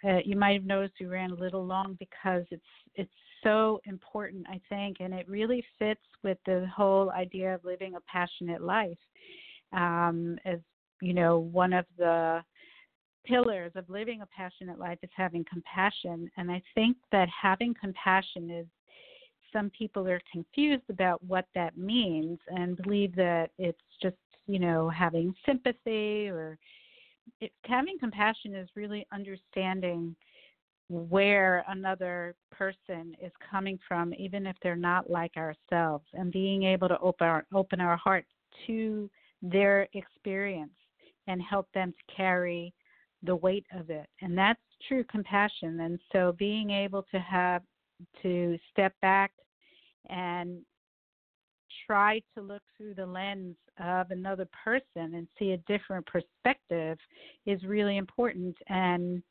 uh, 0.05 0.19
you 0.25 0.37
might 0.37 0.55
have 0.55 0.65
noticed 0.65 0.95
we 1.01 1.07
ran 1.07 1.31
a 1.31 1.35
little 1.35 1.65
long 1.65 1.97
because 1.99 2.45
it's 2.51 2.63
it's 2.95 3.11
so 3.43 3.81
important, 3.87 4.47
I 4.49 4.61
think, 4.69 4.99
and 5.01 5.15
it 5.15 5.29
really 5.29 5.65
fits 5.79 6.01
with 6.23 6.39
the 6.45 6.67
whole 6.75 7.11
idea 7.11 7.55
of 7.55 7.65
living 7.65 7.95
a 7.95 8.01
passionate 8.01 8.63
life. 8.63 8.99
Um, 9.73 10.39
as 10.45 10.59
you 11.01 11.15
know, 11.15 11.39
one 11.39 11.73
of 11.73 11.87
the 11.97 12.43
pillars 13.25 13.73
of 13.75 13.89
living 13.89 14.21
a 14.21 14.27
passionate 14.27 14.79
life 14.79 14.99
is 15.03 15.11
having 15.17 15.45
compassion, 15.51 16.31
and 16.37 16.51
I 16.51 16.63
think 16.75 16.99
that 17.11 17.29
having 17.31 17.75
compassion 17.81 18.51
is 18.51 18.67
some 19.53 19.71
people 19.71 20.07
are 20.09 20.21
confused 20.31 20.89
about 20.91 21.23
what 21.25 21.47
that 21.55 21.77
means 21.77 22.39
and 22.49 22.77
believe 22.77 23.15
that 23.17 23.51
it's 23.59 23.79
just, 24.03 24.17
you 24.47 24.59
know, 24.59 24.89
having 24.89 25.35
sympathy 25.45 26.29
or 26.29 26.59
it, 27.41 27.53
having 27.65 27.99
compassion 27.99 28.55
is 28.55 28.69
really 28.77 29.07
understanding 29.13 30.15
where 30.89 31.65
another 31.69 32.35
person 32.53 33.17
is 33.21 33.33
coming 33.51 33.79
from, 33.89 34.15
even 34.15 34.47
if 34.47 34.57
they're 34.63 34.77
not 34.77 35.11
like 35.11 35.33
ourselves, 35.37 36.05
and 36.15 36.31
being 36.31 36.63
able 36.63 36.89
to 36.89 36.99
open 37.01 37.27
our, 37.27 37.45
open 37.53 37.81
our 37.81 37.97
hearts 37.97 38.31
to 38.67 39.11
their 39.43 39.89
experience 39.95 40.71
and 41.27 41.43
help 41.43 41.67
them 41.75 41.93
to 41.93 42.15
carry 42.15 42.73
the 43.25 43.35
weight 43.35 43.67
of 43.77 43.91
it. 43.91 44.09
And 44.23 44.39
that's 44.39 44.61
true 44.87 45.05
compassion. 45.05 45.81
And 45.81 45.99
so 46.13 46.35
being 46.39 46.71
able 46.71 47.05
to 47.11 47.19
have 47.19 47.63
to 48.23 48.59
step 48.73 48.93
back 49.03 49.33
and 50.09 50.61
try 51.87 52.21
to 52.35 52.41
look 52.41 52.63
through 52.77 52.95
the 52.95 53.07
lens 53.07 53.57
of 53.79 54.11
another 54.11 54.49
person 54.65 55.15
and 55.15 55.27
see 55.39 55.53
a 55.53 55.59
different 55.59 56.07
perspective 56.07 56.99
is 57.45 57.63
really 57.65 57.97
important. 57.97 58.57
And 58.69 59.23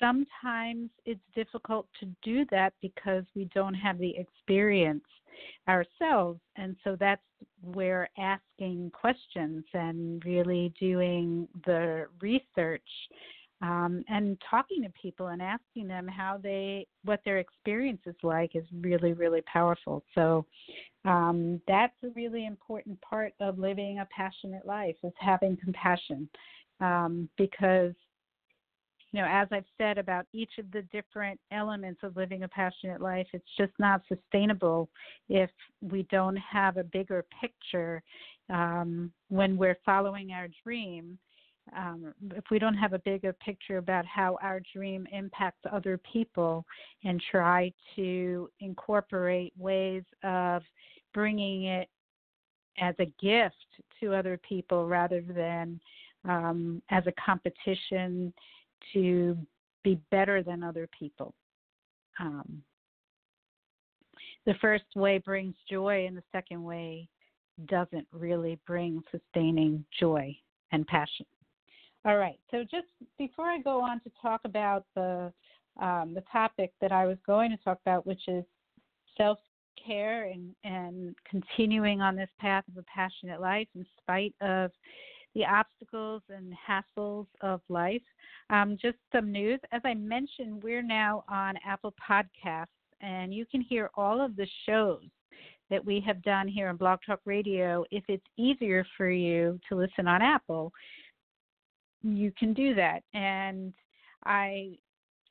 sometimes 0.00 0.90
it's 1.04 1.20
difficult 1.34 1.86
to 2.00 2.06
do 2.22 2.44
that 2.50 2.72
because 2.80 3.24
we 3.34 3.48
don't 3.54 3.74
have 3.74 3.98
the 3.98 4.14
experience 4.16 5.04
ourselves. 5.68 6.40
And 6.56 6.76
so 6.84 6.96
that's 6.98 7.22
where 7.60 8.08
asking 8.18 8.90
questions 8.92 9.64
and 9.74 10.24
really 10.24 10.72
doing 10.80 11.48
the 11.66 12.06
research 12.20 12.88
um, 13.62 14.04
and 14.08 14.36
talking 14.50 14.82
to 14.82 14.92
people 15.00 15.28
and 15.28 15.40
asking 15.40 15.88
them 15.88 16.06
how 16.06 16.38
they 16.42 16.86
what 17.04 17.20
their 17.24 17.38
experience 17.38 18.00
is 18.06 18.16
like 18.22 18.54
is 18.54 18.64
really 18.80 19.12
really 19.12 19.42
powerful. 19.50 20.02
So 20.14 20.46
um, 21.04 21.60
that's 21.68 21.94
a 22.04 22.08
really 22.16 22.46
important 22.46 23.00
part 23.00 23.32
of 23.40 23.58
living 23.58 24.00
a 24.00 24.08
passionate 24.14 24.66
life 24.66 24.96
is 25.02 25.12
having 25.18 25.56
compassion 25.56 26.28
um, 26.80 27.28
because 27.38 27.94
you 29.12 29.20
know 29.20 29.28
as 29.30 29.46
i've 29.52 29.64
said 29.78 29.98
about 29.98 30.26
each 30.32 30.50
of 30.58 30.70
the 30.72 30.82
different 30.92 31.38
elements 31.52 32.00
of 32.02 32.16
living 32.16 32.42
a 32.42 32.48
passionate 32.48 33.00
life 33.00 33.26
it's 33.32 33.48
just 33.56 33.72
not 33.78 34.02
sustainable 34.08 34.90
if 35.28 35.50
we 35.80 36.02
don't 36.10 36.36
have 36.36 36.76
a 36.76 36.84
bigger 36.84 37.24
picture 37.40 38.02
um, 38.50 39.10
when 39.28 39.56
we're 39.56 39.78
following 39.84 40.32
our 40.32 40.48
dream 40.64 41.18
um, 41.74 42.14
if 42.34 42.44
we 42.50 42.58
don't 42.58 42.74
have 42.74 42.92
a 42.92 42.98
bigger 43.00 43.32
picture 43.32 43.78
about 43.78 44.04
how 44.06 44.38
our 44.42 44.60
dream 44.72 45.06
impacts 45.12 45.60
other 45.70 45.98
people 46.10 46.64
and 47.04 47.22
try 47.30 47.72
to 47.96 48.48
incorporate 48.60 49.52
ways 49.58 50.04
of 50.22 50.62
bringing 51.12 51.64
it 51.64 51.88
as 52.78 52.94
a 52.98 53.06
gift 53.20 53.56
to 54.00 54.14
other 54.14 54.38
people 54.48 54.86
rather 54.86 55.22
than 55.22 55.80
um, 56.28 56.82
as 56.90 57.04
a 57.06 57.12
competition 57.12 58.32
to 58.92 59.36
be 59.82 59.98
better 60.10 60.42
than 60.42 60.62
other 60.62 60.88
people. 60.96 61.34
Um, 62.20 62.62
the 64.44 64.54
first 64.60 64.84
way 64.94 65.18
brings 65.18 65.54
joy, 65.68 66.06
and 66.06 66.16
the 66.16 66.22
second 66.32 66.62
way 66.62 67.08
doesn't 67.66 68.06
really 68.12 68.58
bring 68.66 69.02
sustaining 69.10 69.84
joy 69.98 70.36
and 70.72 70.86
passion. 70.86 71.26
All 72.06 72.18
right. 72.18 72.38
So 72.52 72.62
just 72.62 72.86
before 73.18 73.46
I 73.46 73.58
go 73.58 73.80
on 73.82 74.00
to 74.02 74.10
talk 74.22 74.42
about 74.44 74.84
the 74.94 75.32
um, 75.80 76.14
the 76.14 76.22
topic 76.32 76.72
that 76.80 76.92
I 76.92 77.04
was 77.04 77.18
going 77.26 77.50
to 77.50 77.56
talk 77.58 77.78
about, 77.84 78.06
which 78.06 78.28
is 78.28 78.44
self 79.18 79.38
care 79.84 80.30
and, 80.30 80.54
and 80.62 81.16
continuing 81.28 82.00
on 82.00 82.14
this 82.14 82.30
path 82.38 82.64
of 82.68 82.78
a 82.78 82.84
passionate 82.84 83.40
life 83.40 83.66
in 83.74 83.84
spite 84.00 84.34
of 84.40 84.70
the 85.34 85.44
obstacles 85.44 86.22
and 86.30 86.54
hassles 86.66 87.26
of 87.40 87.60
life. 87.68 88.02
Um, 88.50 88.78
just 88.80 88.98
some 89.12 89.32
news. 89.32 89.58
As 89.72 89.82
I 89.84 89.94
mentioned, 89.94 90.62
we're 90.62 90.82
now 90.82 91.24
on 91.28 91.54
Apple 91.66 91.92
Podcasts, 92.08 92.66
and 93.00 93.34
you 93.34 93.44
can 93.46 93.60
hear 93.60 93.90
all 93.96 94.24
of 94.24 94.36
the 94.36 94.46
shows 94.64 95.02
that 95.70 95.84
we 95.84 96.00
have 96.06 96.22
done 96.22 96.46
here 96.46 96.68
on 96.68 96.76
Blog 96.76 97.00
Talk 97.04 97.20
Radio. 97.24 97.84
If 97.90 98.04
it's 98.08 98.24
easier 98.38 98.86
for 98.96 99.10
you 99.10 99.58
to 99.68 99.76
listen 99.76 100.06
on 100.06 100.22
Apple, 100.22 100.72
you 102.14 102.32
can 102.38 102.52
do 102.52 102.74
that. 102.74 103.02
And 103.14 103.72
I, 104.24 104.76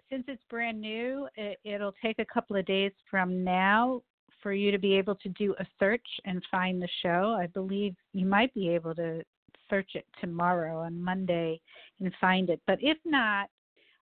since 0.09 0.23
it's 0.27 0.43
brand 0.49 0.81
new, 0.81 1.27
it, 1.35 1.59
it'll 1.63 1.95
take 2.01 2.19
a 2.19 2.25
couple 2.25 2.55
of 2.55 2.65
days 2.65 2.91
from 3.09 3.43
now 3.43 4.01
for 4.41 4.53
you 4.53 4.71
to 4.71 4.77
be 4.77 4.93
able 4.93 5.15
to 5.15 5.29
do 5.29 5.55
a 5.59 5.65
search 5.79 6.05
and 6.25 6.43
find 6.51 6.81
the 6.81 6.89
show. 7.01 7.35
I 7.39 7.47
believe 7.47 7.95
you 8.13 8.25
might 8.25 8.53
be 8.53 8.69
able 8.69 8.93
to 8.95 9.23
search 9.69 9.91
it 9.95 10.05
tomorrow 10.21 10.79
on 10.79 11.01
Monday 11.01 11.59
and 11.99 12.13
find 12.21 12.49
it. 12.49 12.61
But 12.67 12.79
if 12.81 12.97
not, 13.05 13.49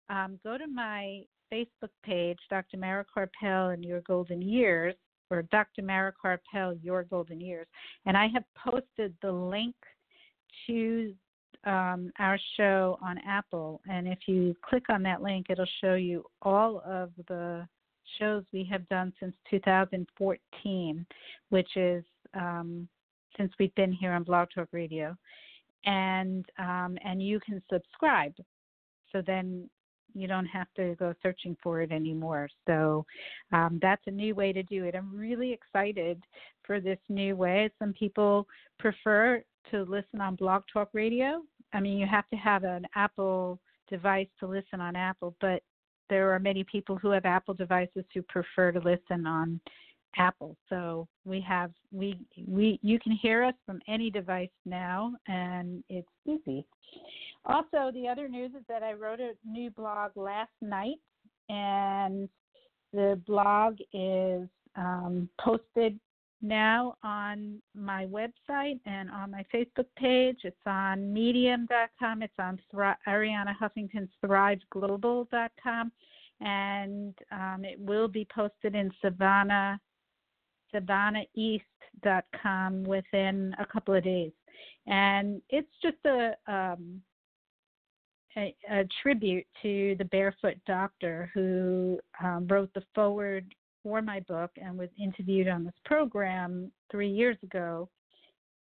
um, 0.10 0.40
go 0.44 0.58
to 0.58 0.68
my 0.68 1.22
Facebook 1.52 1.92
page, 2.04 2.40
Dr. 2.50 2.78
Mara 2.78 3.06
Karpel 3.06 3.74
and 3.74 3.86
Your 3.86 4.02
Golden 4.02 4.42
Years, 4.42 4.96
or 5.30 5.44
Dr. 5.44 5.82
Mara 5.82 6.14
Karpel, 6.24 6.78
Your 6.84 7.04
Golden 7.04 7.40
Years, 7.40 7.68
and 8.06 8.18
I 8.18 8.28
have 8.28 8.44
posted 8.58 9.14
the 9.22 9.32
link 9.32 9.76
to 10.68 11.14
um, 11.66 12.12
our 12.20 12.38
show 12.58 12.98
on 13.02 13.18
Apple. 13.28 13.82
And 13.90 14.08
if 14.08 14.20
you 14.28 14.56
click 14.68 14.84
on 14.90 15.04
that 15.04 15.22
link, 15.22 15.48
it'll 15.50 15.66
show 15.82 15.96
you 15.96 16.26
all 16.42 16.82
of 16.86 17.12
the 17.28 17.68
shows 18.20 18.44
we 18.52 18.68
have 18.70 18.88
done 18.90 19.14
since 19.20 19.36
2014, 19.50 21.06
which 21.50 21.70
is 21.76 22.04
um, 22.34 22.88
since 23.38 23.52
we've 23.60 23.74
been 23.76 23.92
here 23.92 24.12
on 24.12 24.24
Blog 24.24 24.50
Talk 24.54 24.68
Radio 24.72 25.16
and 25.86 26.46
um, 26.60 26.98
and 27.04 27.22
you 27.22 27.40
can 27.40 27.62
subscribe. 27.72 28.34
So 29.12 29.22
then 29.26 29.70
you 30.16 30.28
don't 30.28 30.46
have 30.46 30.68
to 30.76 30.96
go 30.96 31.14
searching 31.24 31.58
for 31.62 31.82
it 31.82 31.92
anymore. 31.92 32.48
So 32.68 33.06
um, 33.52 33.80
that's 33.82 34.02
a 34.06 34.12
new 34.12 34.36
way 34.36 34.54
to 34.54 34.64
do 34.64 34.86
it. 34.86 34.96
I'm 34.96 35.16
really 35.16 35.52
excited 35.52 36.24
for 36.64 36.80
this 36.80 37.00
new 37.10 37.36
way. 37.36 37.72
Some 37.80 37.94
people 37.94 38.48
prefer 38.80 39.44
to 39.72 39.84
listen 39.84 40.22
on 40.22 40.36
Blog 40.36 40.64
Talk 40.72 40.90
Radio. 40.94 41.42
I 41.74 41.80
mean, 41.80 41.98
you 41.98 42.06
have 42.06 42.30
to 42.30 42.36
have 42.36 42.64
an 42.64 42.86
Apple 42.96 43.60
device 43.90 44.28
to 44.40 44.48
listen 44.48 44.80
on 44.80 44.96
Apple, 44.96 45.36
but 45.42 45.62
there 46.10 46.32
are 46.34 46.40
many 46.40 46.64
people 46.64 46.98
who 46.98 47.10
have 47.10 47.26
Apple 47.26 47.54
devices 47.54 48.06
who 48.14 48.22
prefer 48.24 48.72
to 48.72 48.80
listen 48.80 49.26
on 49.26 49.60
Apple. 50.18 50.56
So 50.70 51.08
we 51.26 51.42
have 51.42 51.72
we 51.92 52.20
we 52.48 52.80
you 52.82 53.00
can 53.00 53.14
hear 53.14 53.44
us 53.44 53.56
from 53.66 53.80
any 53.88 54.10
device 54.10 54.50
now, 54.66 55.14
and 55.28 55.84
it's 55.90 56.08
easy. 56.26 56.66
Also, 57.46 57.92
the 57.94 58.08
other 58.08 58.28
news 58.28 58.52
is 58.52 58.64
that 58.70 58.84
I 58.84 58.94
wrote 58.94 59.20
a 59.20 59.34
new 59.46 59.70
blog 59.72 60.12
last 60.16 60.52
night, 60.62 61.00
and 61.50 62.30
the 62.94 63.20
blog 63.26 63.78
is 63.92 64.48
um, 64.76 65.30
posted 65.42 66.00
now 66.44 66.96
on 67.04 67.60
my 67.74 68.06
website 68.06 68.80
and 68.86 69.10
on 69.10 69.32
my 69.32 69.44
Facebook 69.54 69.88
page. 69.98 70.42
It's 70.44 70.56
on 70.66 71.12
Medium.com. 71.12 72.22
It's 72.22 72.34
on 72.38 72.60
Thri- 72.70 72.94
Arianna 73.08 73.56
Huffington's 73.60 74.12
ThriveGlobal.com, 74.24 75.92
and 76.42 77.18
um, 77.32 77.64
it 77.64 77.80
will 77.80 78.08
be 78.08 78.28
posted 78.34 78.76
in 78.76 78.92
Sivana 79.04 79.80
SivanaEast.com 80.74 82.84
within 82.84 83.56
a 83.60 83.66
couple 83.66 83.94
of 83.94 84.04
days. 84.04 84.32
And 84.88 85.42
it's 85.50 85.70
just 85.82 85.98
a, 86.06 86.36
um, 86.48 87.02
a, 88.38 88.56
a, 88.70 88.86
tribute 89.02 89.46
to 89.62 89.96
the 89.98 90.06
barefoot 90.06 90.56
doctor 90.68 91.30
who 91.34 92.00
um, 92.24 92.48
wrote 92.48 92.74
the 92.74 92.84
foreword 92.94 93.54
for 93.84 94.02
my 94.02 94.22
book 94.22 94.52
and 94.58 94.78
was 94.78 94.90
interviewed 95.00 95.48
on 95.48 95.64
this 95.64 95.74
program 95.86 96.72
three 96.90 97.10
years 97.10 97.38
ago. 97.44 97.90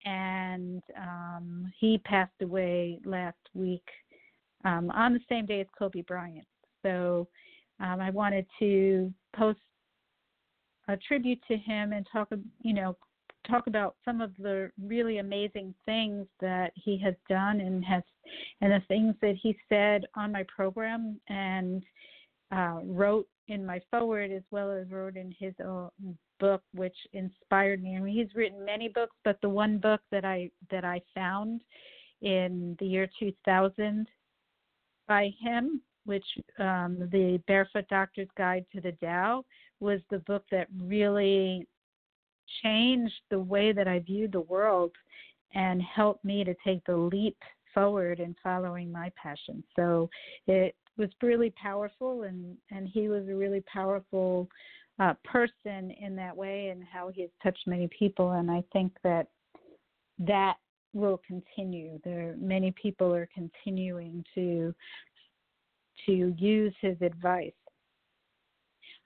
And 0.05 0.83
um, 0.97 1.71
he 1.79 1.97
passed 1.99 2.33
away 2.41 2.99
last 3.05 3.37
week 3.53 3.87
um, 4.65 4.91
on 4.91 5.13
the 5.13 5.21
same 5.29 5.45
day 5.45 5.61
as 5.61 5.67
Kobe 5.79 6.01
Bryant. 6.01 6.45
So 6.83 7.27
um, 7.79 8.01
I 8.01 8.09
wanted 8.09 8.45
to 8.59 9.11
post 9.35 9.59
a 10.89 10.97
tribute 10.97 11.39
to 11.47 11.55
him 11.55 11.93
and 11.93 12.05
talk, 12.11 12.29
you 12.61 12.73
know, 12.73 12.97
talk 13.49 13.67
about 13.67 13.95
some 14.05 14.21
of 14.21 14.31
the 14.37 14.71
really 14.81 15.17
amazing 15.19 15.73
things 15.85 16.27
that 16.39 16.71
he 16.75 16.97
has 17.03 17.15
done 17.29 17.61
and 17.61 17.83
has, 17.83 18.03
and 18.61 18.71
the 18.71 18.81
things 18.87 19.15
that 19.21 19.35
he 19.41 19.57
said 19.69 20.03
on 20.15 20.31
my 20.31 20.45
program 20.53 21.19
and 21.29 21.83
uh, 22.53 22.79
wrote 22.83 23.27
in 23.47 23.65
my 23.65 23.81
forward 23.89 24.31
as 24.31 24.43
well 24.51 24.71
as 24.71 24.89
wrote 24.89 25.17
in 25.17 25.33
his 25.37 25.53
own 25.63 25.89
book, 26.39 26.61
which 26.73 26.95
inspired 27.13 27.81
me. 27.81 27.95
I 27.95 27.99
mean, 27.99 28.15
he's 28.15 28.35
written 28.35 28.63
many 28.63 28.89
books, 28.89 29.15
but 29.23 29.37
the 29.41 29.49
one 29.49 29.77
book 29.77 30.01
that 30.11 30.23
I 30.25 30.49
that 30.71 30.85
I 30.85 31.01
found 31.13 31.61
in 32.21 32.75
the 32.79 32.85
year 32.85 33.09
2000 33.19 34.07
by 35.07 35.31
him, 35.41 35.81
which 36.05 36.25
um, 36.59 37.09
the 37.11 37.41
Barefoot 37.47 37.85
Doctor's 37.89 38.29
Guide 38.37 38.65
to 38.73 38.81
the 38.81 38.93
Tao, 38.93 39.43
was 39.79 39.99
the 40.09 40.19
book 40.19 40.43
that 40.51 40.67
really 40.81 41.67
changed 42.61 43.21
the 43.29 43.39
way 43.39 43.73
that 43.73 43.87
I 43.87 43.99
viewed 43.99 44.31
the 44.31 44.41
world 44.41 44.91
and 45.53 45.81
helped 45.81 46.23
me 46.23 46.43
to 46.43 46.55
take 46.65 46.83
the 46.85 46.95
leap 46.95 47.37
forward 47.73 48.19
in 48.19 48.35
following 48.41 48.91
my 48.91 49.11
passion. 49.21 49.63
So 49.75 50.09
it 50.47 50.75
was 50.97 51.09
really 51.21 51.51
powerful, 51.51 52.23
and 52.23 52.57
and 52.71 52.87
he 52.87 53.09
was 53.09 53.27
a 53.27 53.35
really 53.35 53.61
powerful 53.61 54.49
uh, 54.99 55.13
person 55.23 55.91
in 55.99 56.15
that 56.15 56.35
way, 56.35 56.69
and 56.69 56.83
how 56.83 57.09
he 57.09 57.21
has 57.21 57.31
touched 57.41 57.65
many 57.67 57.87
people. 57.87 58.31
And 58.31 58.49
I 58.49 58.63
think 58.71 58.91
that 59.03 59.27
that 60.19 60.55
will 60.93 61.19
continue. 61.25 61.99
There, 62.03 62.35
many 62.37 62.71
people 62.71 63.13
are 63.13 63.27
continuing 63.33 64.23
to 64.35 64.73
to 66.05 66.35
use 66.37 66.73
his 66.81 66.97
advice. 67.01 67.53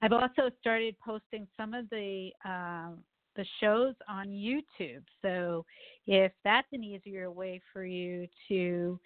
I've 0.02 0.14
also 0.14 0.52
started 0.60 0.96
posting 1.04 1.48
some 1.58 1.74
of 1.74 1.90
the 1.90 2.30
uh, 2.46 2.90
the 3.36 3.46
shows 3.62 3.94
on 4.10 4.28
YouTube. 4.28 5.04
So 5.22 5.66
if 6.08 6.32
that's 6.44 6.68
an 6.74 6.84
easier 6.84 7.32
way 7.32 7.62
for 7.72 7.86
you 7.86 8.28
to 8.50 9.00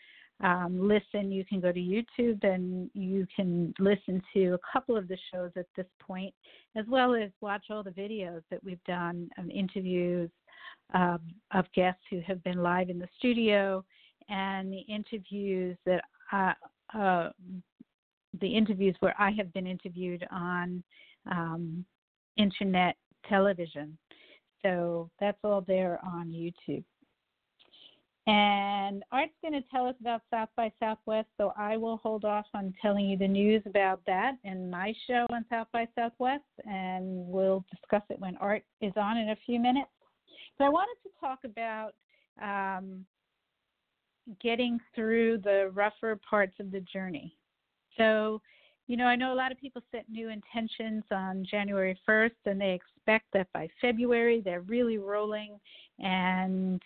um, 0.44 0.88
listen, 0.88 1.32
you 1.32 1.46
can 1.46 1.60
go 1.60 1.72
to 1.72 1.80
YouTube 1.80 2.44
and 2.44 2.90
you 2.94 3.28
can 3.36 3.74
listen 3.80 4.22
to 4.34 4.54
a 4.54 4.60
couple 4.74 4.98
of 4.98 5.08
the 5.08 5.18
shows 5.32 5.52
at 5.56 5.68
this 5.76 5.86
point, 6.00 6.34
as 6.76 6.86
well 6.88 7.14
as 7.14 7.30
watch 7.42 7.66
all 7.70 7.84
the 7.84 7.92
videos 7.92 8.42
that 8.50 8.64
we've 8.64 8.84
done, 8.86 9.30
um, 9.38 9.52
interviews 9.52 10.30
um, 10.94 11.20
of 11.54 11.66
guests 11.76 12.02
who 12.10 12.22
have 12.22 12.44
been 12.44 12.64
live 12.64 12.90
in 12.90 12.98
the 12.98 13.08
studio, 13.18 13.84
and 14.30 14.72
the 14.72 14.82
interviews 14.88 15.78
that 15.86 16.04
I, 16.32 16.54
uh, 16.98 17.30
the 18.40 18.56
interviews 18.56 18.96
where 19.00 19.16
I 19.20 19.32
have 19.32 19.54
been 19.54 19.68
interviewed 19.68 20.26
on 20.32 20.84
um, 21.30 21.86
internet 22.38 22.96
television. 23.28 23.98
So 24.64 25.10
that's 25.20 25.40
all 25.44 25.62
there 25.62 26.00
on 26.04 26.28
YouTube. 26.30 26.84
And 28.28 29.04
Art's 29.12 29.34
going 29.42 29.54
to 29.54 29.68
tell 29.72 29.88
us 29.88 29.96
about 30.00 30.22
South 30.30 30.50
by 30.56 30.72
Southwest, 30.80 31.28
so 31.38 31.54
I 31.58 31.76
will 31.76 31.98
hold 31.98 32.24
off 32.24 32.46
on 32.54 32.74
telling 32.80 33.06
you 33.08 33.18
the 33.18 33.28
news 33.28 33.64
about 33.66 34.02
that 34.06 34.34
and 34.44 34.70
my 34.70 34.94
show 35.08 35.26
on 35.32 35.44
South 35.50 35.68
by 35.74 35.88
Southwest, 35.96 36.44
and 36.66 37.28
we'll 37.28 37.66
discuss 37.72 38.04
it 38.10 38.20
when 38.20 38.38
Art 38.38 38.64
is 38.80 38.94
on 38.96 39.18
in 39.18 39.30
a 39.30 39.38
few 39.46 39.60
minutes. 39.60 39.90
But 40.60 40.66
I 40.66 40.70
wanted 40.70 40.98
to 41.04 41.10
talk 41.20 41.40
about 41.46 41.94
um, 42.42 43.06
getting 44.40 44.80
through 44.94 45.40
the 45.40 45.72
rougher 45.74 46.20
parts 46.30 46.54
of 46.60 46.72
the 46.72 46.82
journey. 46.82 47.36
So, 47.98 48.40
you 48.88 48.98
know, 48.98 49.06
I 49.06 49.16
know 49.16 49.34
a 49.34 49.36
lot 49.36 49.52
of 49.52 49.60
people 49.60 49.82
set 49.92 50.06
new 50.10 50.30
intentions 50.30 51.04
on 51.12 51.46
January 51.50 51.98
1st 52.08 52.32
and 52.46 52.62
they 52.62 52.74
expect 52.74 53.26
that 53.34 53.48
by 53.54 53.68
February 53.80 54.42
they're 54.44 54.62
really 54.62 54.98
rolling 54.98 55.60
and 56.00 56.82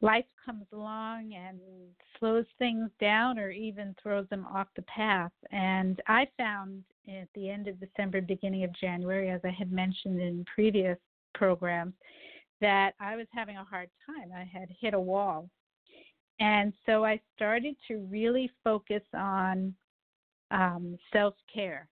life 0.00 0.24
comes 0.44 0.66
along 0.72 1.34
and 1.34 1.58
slows 2.18 2.44
things 2.58 2.90
down 3.00 3.38
or 3.38 3.50
even 3.50 3.94
throws 4.02 4.28
them 4.28 4.46
off 4.46 4.68
the 4.76 4.82
path. 4.82 5.32
And 5.50 6.00
I 6.06 6.26
found 6.36 6.84
at 7.08 7.28
the 7.34 7.50
end 7.50 7.68
of 7.68 7.80
December, 7.80 8.20
beginning 8.20 8.64
of 8.64 8.72
January, 8.78 9.30
as 9.30 9.40
I 9.44 9.50
had 9.50 9.72
mentioned 9.72 10.20
in 10.20 10.44
previous 10.52 10.98
programs, 11.34 11.94
that 12.60 12.92
I 13.00 13.16
was 13.16 13.26
having 13.32 13.56
a 13.56 13.64
hard 13.64 13.88
time. 14.06 14.30
I 14.34 14.44
had 14.44 14.68
hit 14.80 14.94
a 14.94 15.00
wall. 15.00 15.48
And 16.40 16.72
so 16.86 17.04
I 17.04 17.20
started 17.34 17.74
to 17.88 18.06
really 18.10 18.50
focus 18.62 19.02
on 19.14 19.74
um, 20.50 20.96
self 21.12 21.34
care 21.52 21.88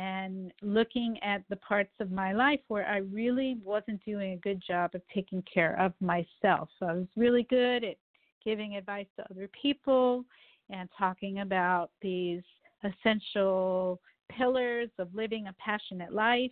and 0.00 0.50
looking 0.62 1.18
at 1.22 1.42
the 1.50 1.56
parts 1.56 1.92
of 2.00 2.10
my 2.10 2.32
life 2.32 2.60
where 2.68 2.86
I 2.88 2.98
really 2.98 3.58
wasn't 3.62 4.02
doing 4.02 4.32
a 4.32 4.36
good 4.36 4.62
job 4.66 4.92
of 4.94 5.02
taking 5.14 5.42
care 5.52 5.78
of 5.78 5.92
myself. 6.00 6.70
So 6.78 6.86
I 6.86 6.94
was 6.94 7.06
really 7.16 7.42
good 7.50 7.84
at 7.84 7.96
giving 8.42 8.76
advice 8.76 9.08
to 9.18 9.30
other 9.30 9.50
people 9.60 10.24
and 10.70 10.88
talking 10.96 11.40
about 11.40 11.90
these 12.00 12.40
essential 12.82 14.00
pillars 14.30 14.88
of 14.98 15.14
living 15.14 15.48
a 15.48 15.54
passionate 15.62 16.14
life, 16.14 16.50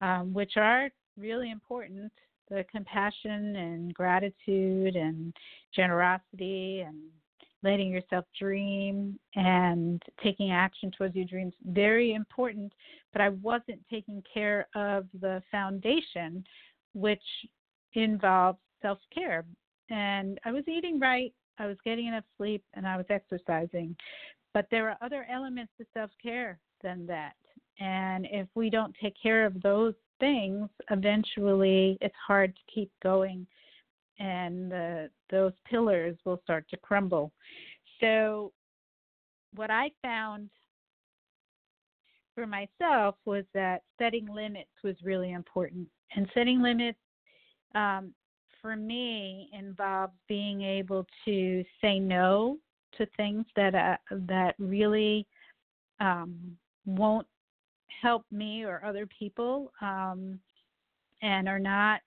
um, 0.00 0.34
which 0.34 0.56
are 0.56 0.90
really 1.16 1.52
important 1.52 2.10
the 2.50 2.64
compassion 2.70 3.56
and 3.56 3.94
gratitude 3.94 4.96
and 4.96 5.32
generosity 5.74 6.80
and 6.80 6.96
letting 7.62 7.90
yourself 7.90 8.24
dream 8.38 9.18
and 9.34 10.02
taking 10.22 10.50
action 10.50 10.90
towards 10.90 11.14
your 11.14 11.24
dreams 11.24 11.54
very 11.66 12.14
important. 12.14 12.72
But 13.12 13.22
i 13.22 13.28
wasn't 13.30 13.80
taking 13.90 14.22
care 14.32 14.66
of 14.74 15.06
the 15.20 15.42
foundation 15.50 16.44
which 16.94 17.22
involves 17.94 18.58
self-care. 18.80 19.44
And 19.90 20.38
i 20.44 20.52
was 20.52 20.64
eating 20.66 20.98
right 20.98 21.32
i 21.58 21.66
was 21.66 21.76
getting 21.84 22.06
enough 22.06 22.24
sleep 22.36 22.64
and 22.74 22.86
i 22.86 22.96
was 22.96 23.06
exercising. 23.10 23.96
But 24.54 24.66
there 24.70 24.88
are 24.90 24.98
other 25.00 25.26
elements 25.30 25.72
to 25.78 25.86
self-care 25.94 26.58
than 26.82 27.06
that. 27.06 27.32
And 27.80 28.26
if 28.30 28.48
we 28.54 28.68
don't 28.68 28.94
take 29.00 29.14
care 29.22 29.46
of 29.46 29.60
those 29.62 29.94
things 30.20 30.68
eventually 30.90 31.98
it's 32.00 32.14
hard 32.26 32.54
to 32.54 32.72
keep 32.72 32.90
going 33.02 33.46
and 34.18 34.70
the, 34.70 35.10
those 35.30 35.52
pillars 35.68 36.16
will 36.24 36.40
start 36.44 36.66
to 36.70 36.76
crumble. 36.76 37.32
So, 38.00 38.52
what 39.54 39.70
I 39.70 39.90
found 40.02 40.48
for 42.34 42.46
myself 42.46 43.16
was 43.24 43.44
that 43.54 43.82
setting 43.98 44.26
limits 44.26 44.70
was 44.82 44.96
really 45.04 45.32
important. 45.32 45.86
And 46.16 46.26
setting 46.34 46.62
limits 46.62 46.98
um, 47.74 48.14
for 48.60 48.76
me 48.76 49.50
involves 49.52 50.14
being 50.28 50.62
able 50.62 51.06
to 51.24 51.64
say 51.80 51.98
no 51.98 52.58
to 52.96 53.06
things 53.16 53.44
that 53.56 53.74
uh, 53.74 53.96
that 54.28 54.54
really 54.58 55.26
um, 56.00 56.56
won't 56.86 57.26
help 58.00 58.24
me 58.30 58.64
or 58.64 58.82
other 58.84 59.06
people 59.06 59.72
um, 59.80 60.38
and 61.22 61.48
are 61.48 61.58
not 61.58 62.00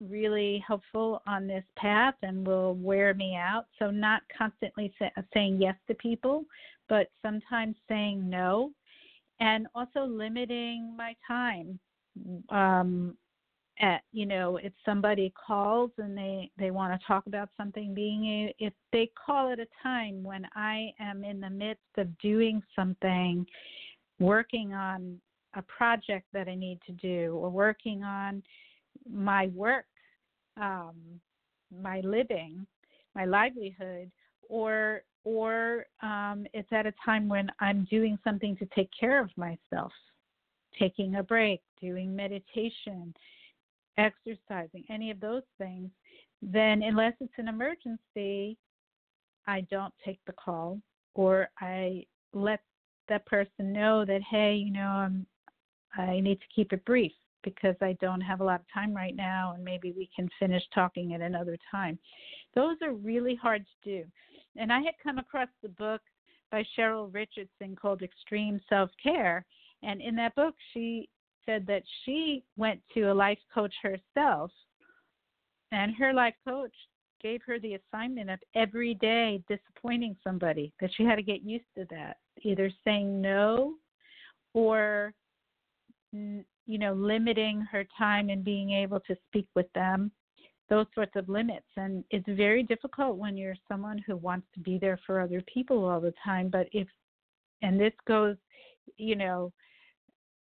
really 0.00 0.62
helpful 0.66 1.22
on 1.26 1.46
this 1.46 1.64
path 1.76 2.14
and 2.22 2.46
will 2.46 2.74
wear 2.74 3.14
me 3.14 3.36
out. 3.36 3.66
So, 3.78 3.90
not 3.90 4.22
constantly 4.36 4.92
say, 4.98 5.10
saying 5.32 5.60
yes 5.60 5.76
to 5.88 5.94
people, 5.94 6.44
but 6.88 7.08
sometimes 7.22 7.76
saying 7.88 8.28
no, 8.28 8.72
and 9.40 9.66
also 9.74 10.04
limiting 10.04 10.94
my 10.96 11.14
time. 11.26 11.78
Um, 12.50 13.16
at 13.80 14.02
you 14.12 14.24
know, 14.24 14.56
if 14.58 14.72
somebody 14.84 15.32
calls 15.46 15.90
and 15.98 16.16
they 16.16 16.50
they 16.58 16.70
want 16.70 16.98
to 16.98 17.06
talk 17.06 17.26
about 17.26 17.48
something, 17.56 17.92
being 17.92 18.24
a, 18.24 18.54
if 18.58 18.72
they 18.92 19.10
call 19.26 19.50
at 19.50 19.58
a 19.58 19.66
time 19.82 20.22
when 20.22 20.46
I 20.54 20.90
am 21.00 21.24
in 21.24 21.40
the 21.40 21.50
midst 21.50 21.82
of 21.96 22.16
doing 22.18 22.62
something, 22.76 23.44
working 24.20 24.74
on 24.74 25.20
a 25.56 25.62
project 25.62 26.26
that 26.32 26.48
I 26.48 26.54
need 26.54 26.80
to 26.86 26.92
do, 26.92 27.34
or 27.34 27.50
working 27.50 28.04
on 28.04 28.42
my 29.10 29.48
work, 29.54 29.86
um, 30.56 30.94
my 31.82 32.00
living, 32.00 32.66
my 33.14 33.24
livelihood, 33.24 34.10
or 34.48 35.02
or 35.24 35.86
um, 36.02 36.46
it's 36.52 36.70
at 36.70 36.86
a 36.86 36.92
time 37.04 37.28
when 37.28 37.50
I'm 37.60 37.86
doing 37.90 38.18
something 38.22 38.56
to 38.58 38.66
take 38.76 38.90
care 38.98 39.22
of 39.22 39.30
myself, 39.36 39.92
taking 40.78 41.16
a 41.16 41.22
break, 41.22 41.62
doing 41.80 42.14
meditation, 42.14 43.14
exercising, 43.96 44.84
any 44.90 45.10
of 45.10 45.20
those 45.20 45.44
things, 45.56 45.90
then 46.42 46.82
unless 46.82 47.14
it's 47.20 47.32
an 47.38 47.48
emergency, 47.48 48.58
I 49.46 49.62
don't 49.70 49.94
take 50.04 50.20
the 50.26 50.32
call 50.32 50.78
or 51.14 51.48
I 51.58 52.04
let 52.34 52.60
that 53.08 53.24
person 53.26 53.72
know 53.72 54.04
that 54.04 54.20
hey, 54.30 54.54
you 54.54 54.72
know, 54.72 54.80
I'm 54.80 55.26
I 55.96 56.20
need 56.20 56.40
to 56.40 56.46
keep 56.54 56.72
it 56.72 56.84
brief 56.84 57.12
because 57.44 57.76
I 57.80 57.96
don't 58.00 58.20
have 58.20 58.40
a 58.40 58.44
lot 58.44 58.60
of 58.60 58.66
time 58.72 58.94
right 58.94 59.14
now 59.14 59.52
and 59.54 59.62
maybe 59.62 59.92
we 59.92 60.08
can 60.14 60.28
finish 60.40 60.62
talking 60.74 61.14
at 61.14 61.20
another 61.20 61.56
time. 61.70 61.98
Those 62.54 62.76
are 62.82 62.92
really 62.92 63.34
hard 63.34 63.64
to 63.64 63.90
do. 63.90 64.04
And 64.56 64.72
I 64.72 64.80
had 64.80 64.94
come 65.02 65.18
across 65.18 65.48
the 65.62 65.68
book 65.68 66.00
by 66.50 66.64
Cheryl 66.76 67.12
Richardson 67.12 67.76
called 67.76 68.02
Extreme 68.02 68.60
Self 68.68 68.90
Care. 69.02 69.44
And 69.82 70.00
in 70.00 70.14
that 70.16 70.34
book, 70.34 70.54
she 70.72 71.08
said 71.44 71.66
that 71.66 71.82
she 72.04 72.44
went 72.56 72.80
to 72.94 73.12
a 73.12 73.14
life 73.14 73.38
coach 73.52 73.74
herself, 73.82 74.50
and 75.72 75.94
her 75.96 76.12
life 76.12 76.34
coach 76.46 76.72
gave 77.20 77.40
her 77.46 77.58
the 77.58 77.74
assignment 77.74 78.30
of 78.30 78.38
every 78.54 78.94
day 78.94 79.42
disappointing 79.48 80.16
somebody, 80.22 80.72
that 80.80 80.90
she 80.96 81.04
had 81.04 81.16
to 81.16 81.22
get 81.22 81.42
used 81.42 81.64
to 81.76 81.86
that, 81.90 82.18
either 82.42 82.70
saying 82.84 83.20
no 83.20 83.74
or 84.52 85.12
you 86.66 86.78
know, 86.78 86.92
limiting 86.92 87.60
her 87.70 87.84
time 87.96 88.30
and 88.30 88.44
being 88.44 88.70
able 88.70 89.00
to 89.00 89.16
speak 89.28 89.46
with 89.54 89.70
them, 89.74 90.10
those 90.70 90.86
sorts 90.94 91.12
of 91.16 91.28
limits. 91.28 91.66
And 91.76 92.04
it's 92.10 92.28
very 92.28 92.62
difficult 92.62 93.16
when 93.16 93.36
you're 93.36 93.56
someone 93.68 93.98
who 94.06 94.16
wants 94.16 94.46
to 94.54 94.60
be 94.60 94.78
there 94.78 94.98
for 95.06 95.20
other 95.20 95.42
people 95.52 95.84
all 95.84 96.00
the 96.00 96.14
time. 96.24 96.48
But 96.48 96.68
if, 96.72 96.88
and 97.62 97.78
this 97.78 97.92
goes, 98.06 98.36
you 98.96 99.16
know, 99.16 99.52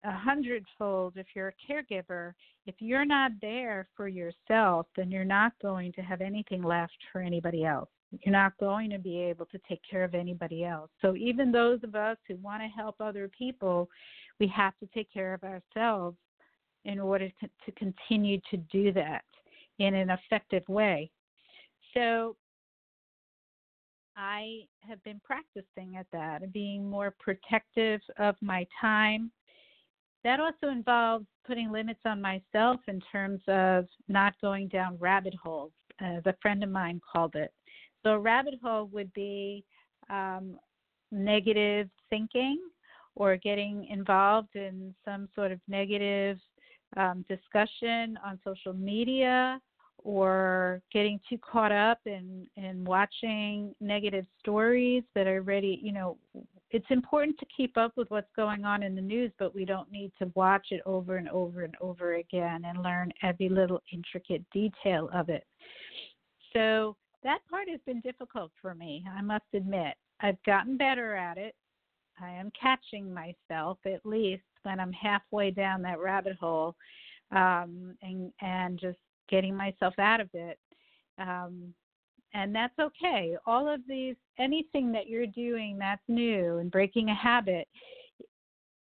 a 0.04 0.12
hundredfold 0.12 1.14
if 1.16 1.28
you're 1.36 1.50
a 1.50 1.72
caregiver 1.72 2.34
if 2.66 2.76
you're 2.80 3.06
not 3.06 3.32
there 3.42 3.88
for 3.96 4.08
yourself 4.08 4.88
then 4.96 5.12
you're 5.12 5.24
not 5.24 5.54
going 5.62 5.92
to 5.94 6.02
have 6.02 6.22
anything 6.22 6.64
left 6.64 6.98
for 7.12 7.22
anybody 7.22 7.64
else 7.64 7.90
you're 8.24 8.34
not 8.34 8.58
going 8.60 8.90
to 8.90 8.98
be 8.98 9.20
able 9.20 9.46
to 9.46 9.60
take 9.70 9.82
care 9.90 10.04
of 10.04 10.16
anybody 10.16 10.66
else 10.66 10.90
so 11.02 11.16
even 11.16 11.52
those 11.52 11.80
of 11.84 11.96
us 11.96 12.18
who 12.28 12.36
want 12.38 12.62
to 12.62 12.68
help 12.68 12.96
other 13.00 13.30
people 13.38 13.88
we 14.42 14.48
have 14.48 14.78
to 14.80 14.88
take 14.94 15.12
care 15.14 15.34
of 15.34 15.44
ourselves 15.44 16.18
in 16.84 17.00
order 17.00 17.30
to, 17.40 17.50
to 17.66 17.72
continue 17.78 18.40
to 18.50 18.58
do 18.58 18.92
that 18.92 19.24
in 19.80 19.96
an 19.96 20.10
effective 20.10 20.68
way 20.68 21.10
so 21.94 22.36
I 24.16 24.62
have 24.82 25.04
been 25.04 25.22
practicing 25.24 25.96
at 25.98 26.08
that, 26.12 26.52
being 26.54 26.90
more 26.90 27.16
protective 27.20 28.02
of 28.18 28.36
my 28.42 28.68
time, 28.80 29.32
that 30.24 30.40
also 30.40 30.68
involves 30.68 31.26
putting 31.46 31.72
limits 31.72 32.02
on 32.06 32.22
myself 32.22 32.80
in 32.88 33.02
terms 33.12 33.42
of 33.48 33.86
not 34.08 34.34
going 34.42 34.68
down 34.68 34.98
rabbit 35.00 35.34
holes, 35.42 35.72
as 36.00 36.24
a 36.26 36.36
friend 36.42 36.64
of 36.64 36.70
mine 36.70 37.02
called 37.12 37.36
it. 37.36 37.52
So, 38.04 38.12
a 38.12 38.20
rabbit 38.20 38.56
hole 38.64 38.86
would 38.88 39.12
be 39.14 39.64
um, 40.10 40.58
negative 41.12 41.90
thinking 42.10 42.60
or 43.16 43.38
getting 43.38 43.88
involved 43.88 44.56
in 44.56 44.94
some 45.06 45.28
sort 45.36 45.52
of 45.52 45.60
negative 45.68 46.38
um, 46.98 47.26
discussion 47.30 48.18
on 48.26 48.40
social 48.44 48.74
media 48.74 49.60
or 50.04 50.82
getting 50.92 51.20
too 51.30 51.38
caught 51.38 51.72
up 51.72 52.00
in 52.06 52.48
in 52.58 52.84
watching 52.86 53.74
negative 53.80 54.26
stories 54.40 55.04
that 55.14 55.28
are 55.28 55.42
ready 55.42 55.80
you 55.84 55.92
know 55.92 56.18
it's 56.72 56.86
important 56.90 57.38
to 57.38 57.46
keep 57.56 57.78
up 57.78 57.92
with 57.98 58.10
what's 58.10 58.32
going 58.36 58.64
on 58.66 58.82
in 58.82 58.96
the 58.96 59.02
news 59.02 59.32
but 59.38 59.54
we 59.54 59.66
don't 59.66 59.92
need 59.92 60.12
to 60.20 60.32
watch 60.36 60.68
it 60.72 60.82
over 60.86 61.18
and 61.18 61.30
over 61.30 61.64
and 61.64 61.76
over 61.82 62.16
again 62.16 62.64
and 62.66 62.82
learn 62.82 63.12
every 63.24 63.50
little 63.50 63.82
intricate 63.92 64.44
detail 64.54 65.10
of 65.14 65.30
it. 65.30 65.46
So 66.54 66.96
that 67.24 67.40
part 67.50 67.70
has 67.70 67.80
been 67.86 68.02
difficult 68.02 68.52
for 68.62 68.74
me 68.74 69.06
i 69.16 69.22
must 69.22 69.46
admit. 69.54 69.96
I've 70.22 70.42
gotten 70.46 70.78
better 70.78 71.16
at 71.16 71.38
it 71.38 71.56
i 72.22 72.30
am 72.32 72.52
catching 72.60 73.14
myself 73.14 73.78
at 73.86 74.06
least 74.06 74.44
when 74.64 74.80
i'm 74.80 74.94
halfway 74.94 75.52
down 75.52 75.82
that 75.82 76.00
rabbit 76.00 76.36
hole 76.40 76.76
um, 77.32 77.96
and 78.02 78.32
and 78.42 78.80
just 78.80 78.98
getting 79.32 79.56
myself 79.56 79.98
out 79.98 80.20
of 80.20 80.30
it. 80.34 80.60
Um, 81.18 81.74
and 82.34 82.54
that's 82.54 82.78
okay. 82.80 83.36
All 83.46 83.68
of 83.74 83.82
these, 83.88 84.16
anything 84.38 84.92
that 84.92 85.08
you're 85.08 85.26
doing 85.26 85.78
that's 85.80 86.02
new 86.08 86.58
and 86.58 86.70
breaking 86.70 87.10
a 87.10 87.16
habit, 87.16 87.68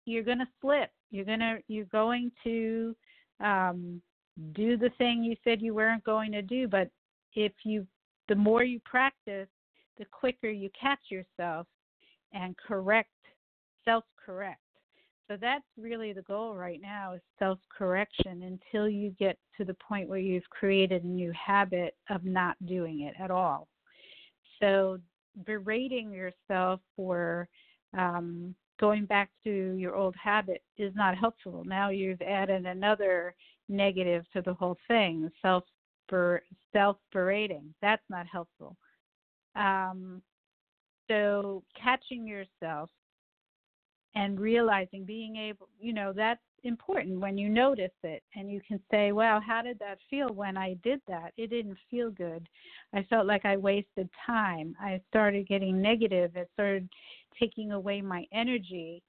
you're 0.07 0.25
going 0.25 0.39
to 0.39 0.49
slip. 0.61 0.91
You're 1.11 1.25
to, 1.25 1.59
you're 1.69 1.85
going 1.87 2.33
to 2.45 2.97
um, 3.41 4.01
do 4.55 4.77
the 4.77 4.91
thing 4.99 5.23
you 5.23 5.37
said 5.45 5.63
you 5.63 5.75
weren't 5.75 6.05
going 6.05 6.33
to 6.33 6.43
do. 6.43 6.69
But 6.69 6.91
if 7.35 7.53
you, 7.65 7.87
the 8.29 8.35
more 8.35 8.63
you 8.63 8.81
practice, 8.85 9.49
the 9.99 10.05
quicker 10.11 10.49
you 10.49 10.71
catch 10.79 11.01
yourself 11.11 11.67
and 12.33 12.57
correct, 12.57 13.11
self 13.85 14.05
correct. 14.25 14.61
So 15.29 15.37
that's 15.41 15.65
really 15.79 16.13
the 16.13 16.23
goal 16.23 16.57
right 16.57 16.81
now 16.83 17.15
is 17.15 17.21
self 17.39 17.59
correction 17.77 18.43
until 18.43 18.89
you 18.89 19.11
get 19.19 19.39
to 19.57 19.65
the 19.65 19.75
point 19.75 20.09
where 20.09 20.19
you've 20.19 20.49
created 20.51 21.05
a 21.05 21.07
new 21.07 21.33
habit 21.33 21.95
of 22.09 22.25
not 22.25 22.57
doing 22.67 23.03
it 23.03 23.15
at 23.21 23.31
all. 23.31 23.69
So 24.61 24.99
berating 25.47 26.13
yourself 26.13 26.81
for 26.97 27.49
um, 27.97 28.55
going 28.81 29.05
back 29.05 29.31
to 29.45 29.75
your 29.75 29.95
old 29.95 30.17
habit 30.17 30.63
is 30.79 30.95
not 30.97 31.17
helpful. 31.17 31.63
Now 31.65 31.91
you've 31.91 32.23
added 32.23 32.67
another 32.67 33.35
negative 33.69 34.25
to 34.33 34.43
the 34.43 34.55
whole 34.55 34.77
thing, 34.89 35.31
self 35.43 35.65
self 36.73 36.97
berating. 37.13 37.73
That's 37.81 38.03
not 38.11 38.27
helpful. 38.27 38.77
Um, 39.55 40.23
so 41.11 41.63
catching 41.83 42.27
yourself 42.27 42.89
and 44.15 44.41
realizing 44.41 45.05
being 45.05 45.37
able 45.37 45.69
you 45.79 45.93
know 45.93 46.13
that's 46.15 46.41
important 46.65 47.21
when 47.21 47.39
you 47.39 47.49
notice 47.49 47.91
it 48.03 48.23
and 48.35 48.51
you 48.51 48.61
can 48.67 48.79
say 48.91 49.13
well 49.13 49.41
how 49.45 49.63
did 49.63 49.79
that 49.79 49.99
feel 50.09 50.29
when 50.29 50.57
i 50.57 50.75
did 50.85 51.01
that? 51.09 51.33
It 51.37 51.51
didn't 51.51 51.79
feel 51.91 52.11
good. 52.11 52.47
I 52.93 53.03
felt 53.05 53.27
like 53.27 53.45
i 53.45 53.57
wasted 53.57 54.09
time. 54.27 54.77
I 54.81 55.01
started 55.09 55.49
getting 55.49 55.81
negative. 55.81 56.37
It 56.37 56.51
started 56.55 56.89
taking 57.39 57.73
away 57.73 58.01
my 58.01 58.25
energy 58.33 59.03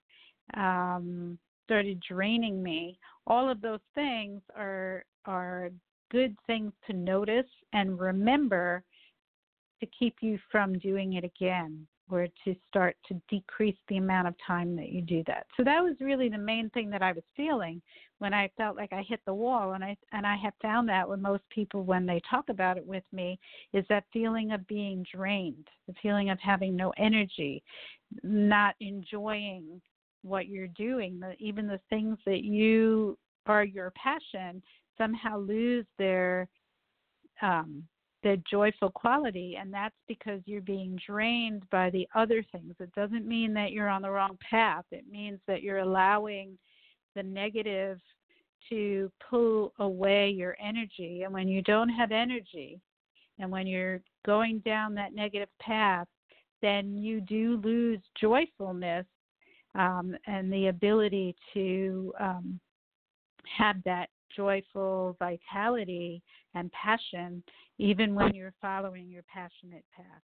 um 0.56 1.38
started 1.66 2.02
draining 2.08 2.62
me. 2.62 2.98
All 3.28 3.50
of 3.50 3.62
those 3.62 3.80
things 3.96 4.42
are 4.56 5.04
are 5.26 5.70
good 6.10 6.36
things 6.48 6.74
to 6.88 6.94
notice 6.94 7.46
and 7.74 8.00
remember 8.00 8.84
to 9.82 9.88
keep 9.88 10.16
you 10.22 10.40
from 10.50 10.80
doing 10.80 11.14
it 11.14 11.26
again 11.26 11.86
or 12.10 12.28
to 12.44 12.56
start 12.68 12.98
to 13.08 13.20
decrease 13.30 13.78
the 13.88 13.98
amount 13.98 14.28
of 14.28 14.36
time 14.46 14.76
that 14.76 14.90
you 14.90 15.02
do 15.02 15.24
that. 15.28 15.46
So 15.56 15.64
that 15.64 15.82
was 15.82 15.96
really 16.02 16.28
the 16.30 16.38
main 16.38 16.70
thing 16.72 16.90
that 16.90 17.02
I 17.02 17.14
was 17.14 17.24
feeling 17.38 17.82
when 18.20 18.34
I 18.34 18.52
felt 18.58 18.76
like 18.76 18.92
I 18.92 19.02
hit 19.08 19.22
the 19.26 19.34
wall 19.34 19.74
and 19.74 19.84
I 19.84 19.96
and 20.12 20.28
I 20.28 20.36
have 20.36 20.54
found 20.62 20.90
that 20.90 21.08
with 21.08 21.20
most 21.20 21.44
people 21.50 21.84
when 21.84 22.06
they 22.06 22.22
talk 22.30 22.50
about 22.50 22.78
it 22.78 22.86
with 22.86 23.04
me 23.14 23.40
is 23.74 23.86
that 23.90 24.04
feeling 24.12 24.52
of 24.52 24.68
being 24.68 25.06
drained, 25.14 25.68
the 25.88 25.96
feeling 26.02 26.30
of 26.30 26.40
having 26.40 26.76
no 26.76 26.94
energy, 26.98 27.64
not 28.24 28.76
enjoying 28.82 29.82
what 30.24 30.48
you're 30.48 30.68
doing, 30.68 31.20
the, 31.20 31.34
even 31.40 31.66
the 31.66 31.80
things 31.90 32.18
that 32.26 32.44
you 32.44 33.18
are 33.48 33.64
your 33.64 33.92
passion 33.92 34.62
somehow 34.98 35.40
lose 35.40 35.86
their 35.98 36.48
um, 37.42 37.84
the 38.24 38.42
joyful 38.50 38.92
quality 38.92 39.58
and 39.60 39.74
that's 39.74 39.96
because 40.08 40.42
you're 40.46 40.62
being 40.62 40.98
drained 41.06 41.64
by 41.72 41.90
the 41.90 42.08
other 42.16 42.44
things. 42.52 42.76
It 42.80 42.94
doesn't 42.94 43.28
mean 43.28 43.54
that 43.56 43.72
you're 43.72 43.90
on 43.90 44.04
the 44.04 44.12
wrong 44.12 44.38
path. 44.48 44.86
It 44.92 45.06
means 45.10 45.40
that 45.48 45.64
you're 45.64 45.80
allowing 45.80 46.58
the 47.16 47.24
negative 47.24 48.00
to 48.70 49.12
pull 49.30 49.74
away 49.80 50.30
your 50.30 50.56
energy. 50.64 51.24
And 51.24 51.34
when 51.34 51.48
you 51.48 51.62
don't 51.64 51.90
have 51.90 52.12
energy 52.12 52.80
and 53.40 53.50
when 53.52 53.66
you're 53.66 54.02
going 54.26 54.60
down 54.60 54.94
that 54.96 55.16
negative 55.16 55.50
path 55.60 56.08
then 56.62 56.96
you 56.96 57.22
do 57.22 57.60
lose 57.64 58.00
joyfulness 58.20 59.06
um, 59.76 60.16
and 60.28 60.52
the 60.52 60.68
ability 60.68 61.36
to 61.54 62.14
um, 62.20 62.60
have 63.58 63.78
that 63.84 64.10
joyful 64.36 65.16
vitality 65.20 66.22
and 66.56 66.72
passion 66.72 67.44
even 67.78 68.14
when 68.14 68.34
you're 68.34 68.54
following 68.62 69.10
your 69.10 69.24
passionate 69.24 69.86
path. 69.96 70.22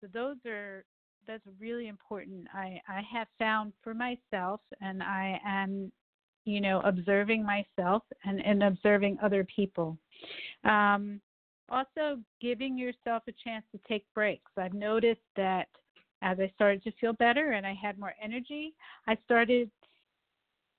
So 0.00 0.08
those 0.12 0.36
are 0.46 0.84
that's 1.26 1.44
really 1.58 1.88
important. 1.88 2.46
I 2.52 2.80
I 2.88 3.02
have 3.12 3.28
found 3.38 3.72
for 3.82 3.94
myself, 3.94 4.60
and 4.80 5.02
I 5.02 5.40
am, 5.44 5.92
you 6.44 6.60
know, 6.60 6.80
observing 6.84 7.44
myself 7.44 8.02
and 8.24 8.44
and 8.44 8.62
observing 8.62 9.18
other 9.22 9.44
people. 9.44 9.98
Um, 10.64 11.20
also, 11.70 12.18
giving 12.40 12.76
yourself 12.76 13.22
a 13.28 13.32
chance 13.44 13.64
to 13.72 13.80
take 13.86 14.04
breaks. 14.14 14.50
I've 14.56 14.74
noticed 14.74 15.20
that 15.36 15.68
as 16.22 16.38
I 16.40 16.50
started 16.54 16.82
to 16.84 16.92
feel 17.00 17.12
better 17.12 17.52
and 17.52 17.66
I 17.66 17.74
had 17.80 17.98
more 17.98 18.14
energy, 18.22 18.74
I 19.06 19.16
started 19.24 19.70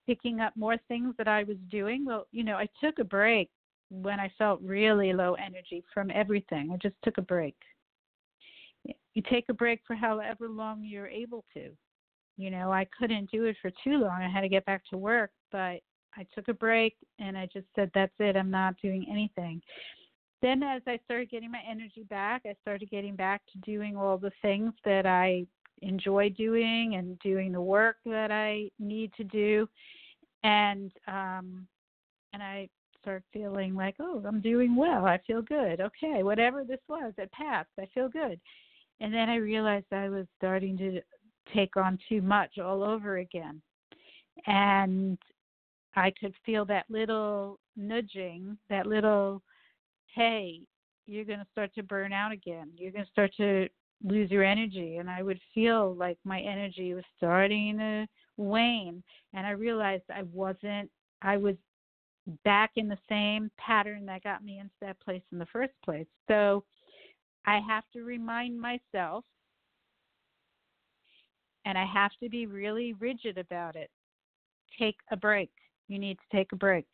picking 0.06 0.40
up 0.40 0.56
more 0.58 0.78
things 0.88 1.16
that 1.18 1.28
I 1.28 1.44
was 1.44 1.58
doing. 1.70 2.06
Well, 2.06 2.28
you 2.32 2.44
know, 2.44 2.56
I 2.56 2.68
took 2.84 3.00
a 3.00 3.04
break 3.04 3.50
when 3.92 4.20
I 4.20 4.32
felt 4.38 4.62
really 4.62 5.12
low 5.12 5.34
energy 5.34 5.84
from 5.94 6.10
everything. 6.12 6.72
I 6.72 6.78
just 6.78 6.96
took 7.04 7.18
a 7.18 7.22
break. 7.22 7.56
You 9.14 9.22
take 9.30 9.46
a 9.50 9.54
break 9.54 9.82
for 9.86 9.96
however 9.96 10.48
long 10.48 10.84
you're 10.84 11.08
able 11.08 11.44
to. 11.54 11.70
You 12.38 12.50
know, 12.50 12.72
I 12.72 12.88
couldn't 12.98 13.30
do 13.30 13.44
it 13.46 13.58
for 13.62 13.70
too 13.84 14.00
long. 14.00 14.22
I 14.22 14.30
had 14.30 14.42
to 14.42 14.50
get 14.50 14.66
back 14.66 14.84
to 14.90 14.98
work, 14.98 15.32
but 15.52 15.82
I 16.16 16.26
took 16.34 16.48
a 16.48 16.54
break 16.54 16.96
and 17.20 17.38
I 17.38 17.48
just 17.52 17.68
said, 17.76 17.92
that's 17.94 18.14
it. 18.20 18.38
I'm 18.38 18.50
not 18.50 18.76
doing 18.82 19.06
anything. 19.12 19.62
Then, 20.42 20.64
as 20.64 20.82
I 20.88 21.00
started 21.06 21.30
getting 21.30 21.52
my 21.52 21.62
energy 21.70 22.04
back, 22.10 22.44
I 22.46 22.56
started 22.62 22.90
getting 22.90 23.16
back 23.16 23.42
to 23.52 23.60
doing 23.60 23.96
all 23.96 24.18
the 24.18 24.32
things 24.42 24.74
that 24.86 25.06
I 25.06 25.46
enjoy 25.84 26.30
doing 26.30 26.96
and 26.96 27.20
doing 27.20 27.52
the 27.52 27.62
work 27.62 27.98
that 28.06 28.32
I 28.32 28.70
need 28.80 29.14
to 29.18 29.24
do. 29.24 29.68
And 30.44 30.92
um, 31.08 31.68
and 32.34 32.42
I 32.42 32.70
start 33.02 33.24
feeling 33.34 33.76
like, 33.76 33.96
oh, 34.00 34.24
I'm 34.26 34.42
doing 34.42 34.76
well. 34.76 35.06
I 35.06 35.20
feel 35.26 35.42
good. 35.42 35.82
Okay, 35.82 36.24
whatever 36.24 36.64
this 36.64 36.80
was, 36.88 37.14
it 37.18 37.32
passed. 37.32 37.70
I 37.80 37.88
feel 37.94 38.10
good. 38.10 38.40
And 39.00 39.14
then 39.14 39.30
I 39.30 39.36
realized 39.36 39.88
I 39.92 40.10
was 40.10 40.26
starting 40.38 40.78
to 40.78 41.02
take 41.54 41.76
on 41.76 41.98
too 42.08 42.22
much 42.22 42.58
all 42.60 42.84
over 42.84 43.18
again. 43.18 43.62
And 44.46 45.18
I 45.96 46.14
could 46.20 46.34
feel 46.46 46.66
that 46.66 46.86
little 46.90 47.60
nudging, 47.76 48.58
that 48.70 48.86
little, 48.86 49.42
hey, 50.16 50.62
you're 51.08 51.26
going 51.26 51.40
to 51.40 51.48
start 51.52 51.74
to 51.76 51.84
burn 51.84 52.14
out 52.14 52.32
again. 52.32 52.70
You're 52.78 52.92
going 52.92 53.06
to 53.06 53.12
start 53.12 53.32
to 53.38 53.68
lose 54.04 54.32
your 54.32 54.44
energy 54.44 54.98
and 54.98 55.10
I 55.10 55.22
would 55.22 55.40
feel 55.54 55.94
like 55.96 56.18
my 56.24 56.40
energy 56.40 56.94
was 56.94 57.04
starting 57.18 57.78
to 57.78 58.08
wane 58.38 59.04
and 59.34 59.46
I 59.46 59.52
realized 59.52 60.04
I 60.10 60.24
wasn't 60.34 60.90
I 61.22 61.38
was 61.38 61.56
back 62.44 62.72
in 62.76 62.88
the 62.88 62.98
same 63.10 63.50
pattern 63.58 64.06
that 64.06 64.24
got 64.24 64.44
me 64.44 64.60
into 64.60 64.74
that 64.82 65.00
place 65.00 65.22
in 65.32 65.40
the 65.40 65.46
first 65.48 65.74
place. 65.84 66.08
So 66.28 66.64
I 67.46 67.60
have 67.68 67.84
to 67.94 68.04
remind 68.04 68.60
myself 68.60 69.26
and 71.66 71.78
I 71.78 71.86
have 71.86 72.12
to 72.22 72.30
be 72.30 72.46
really 72.46 72.94
rigid 72.94 73.38
about 73.38 73.76
it. 73.76 73.90
Take 74.80 74.98
a 75.12 75.18
break. 75.18 75.52
You 75.88 76.00
need 76.00 76.18
to 76.18 76.38
take 76.38 76.52
a 76.52 76.56
break. 76.56 76.88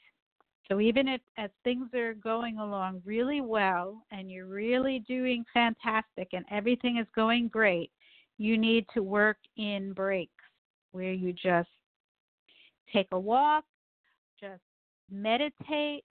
So 0.70 0.82
even 0.82 1.08
if 1.08 1.22
as 1.38 1.50
things 1.64 1.94
are 1.94 2.14
going 2.14 2.58
along 2.58 3.02
really 3.06 3.40
well 3.40 4.04
and 4.12 4.30
you're 4.30 4.48
really 4.48 5.00
doing 5.08 5.46
fantastic 5.54 6.30
and 6.34 6.44
everything 6.52 6.98
is 6.98 7.08
going 7.16 7.48
great, 7.48 7.92
you 8.38 8.58
need 8.58 8.86
to 8.94 9.02
work 9.02 9.38
in 9.56 9.94
breaks 9.94 10.32
where 10.92 11.14
you 11.14 11.32
just 11.32 11.70
take 12.92 13.08
a 13.12 13.20
walk, 13.20 13.64
meditate, 15.12 16.04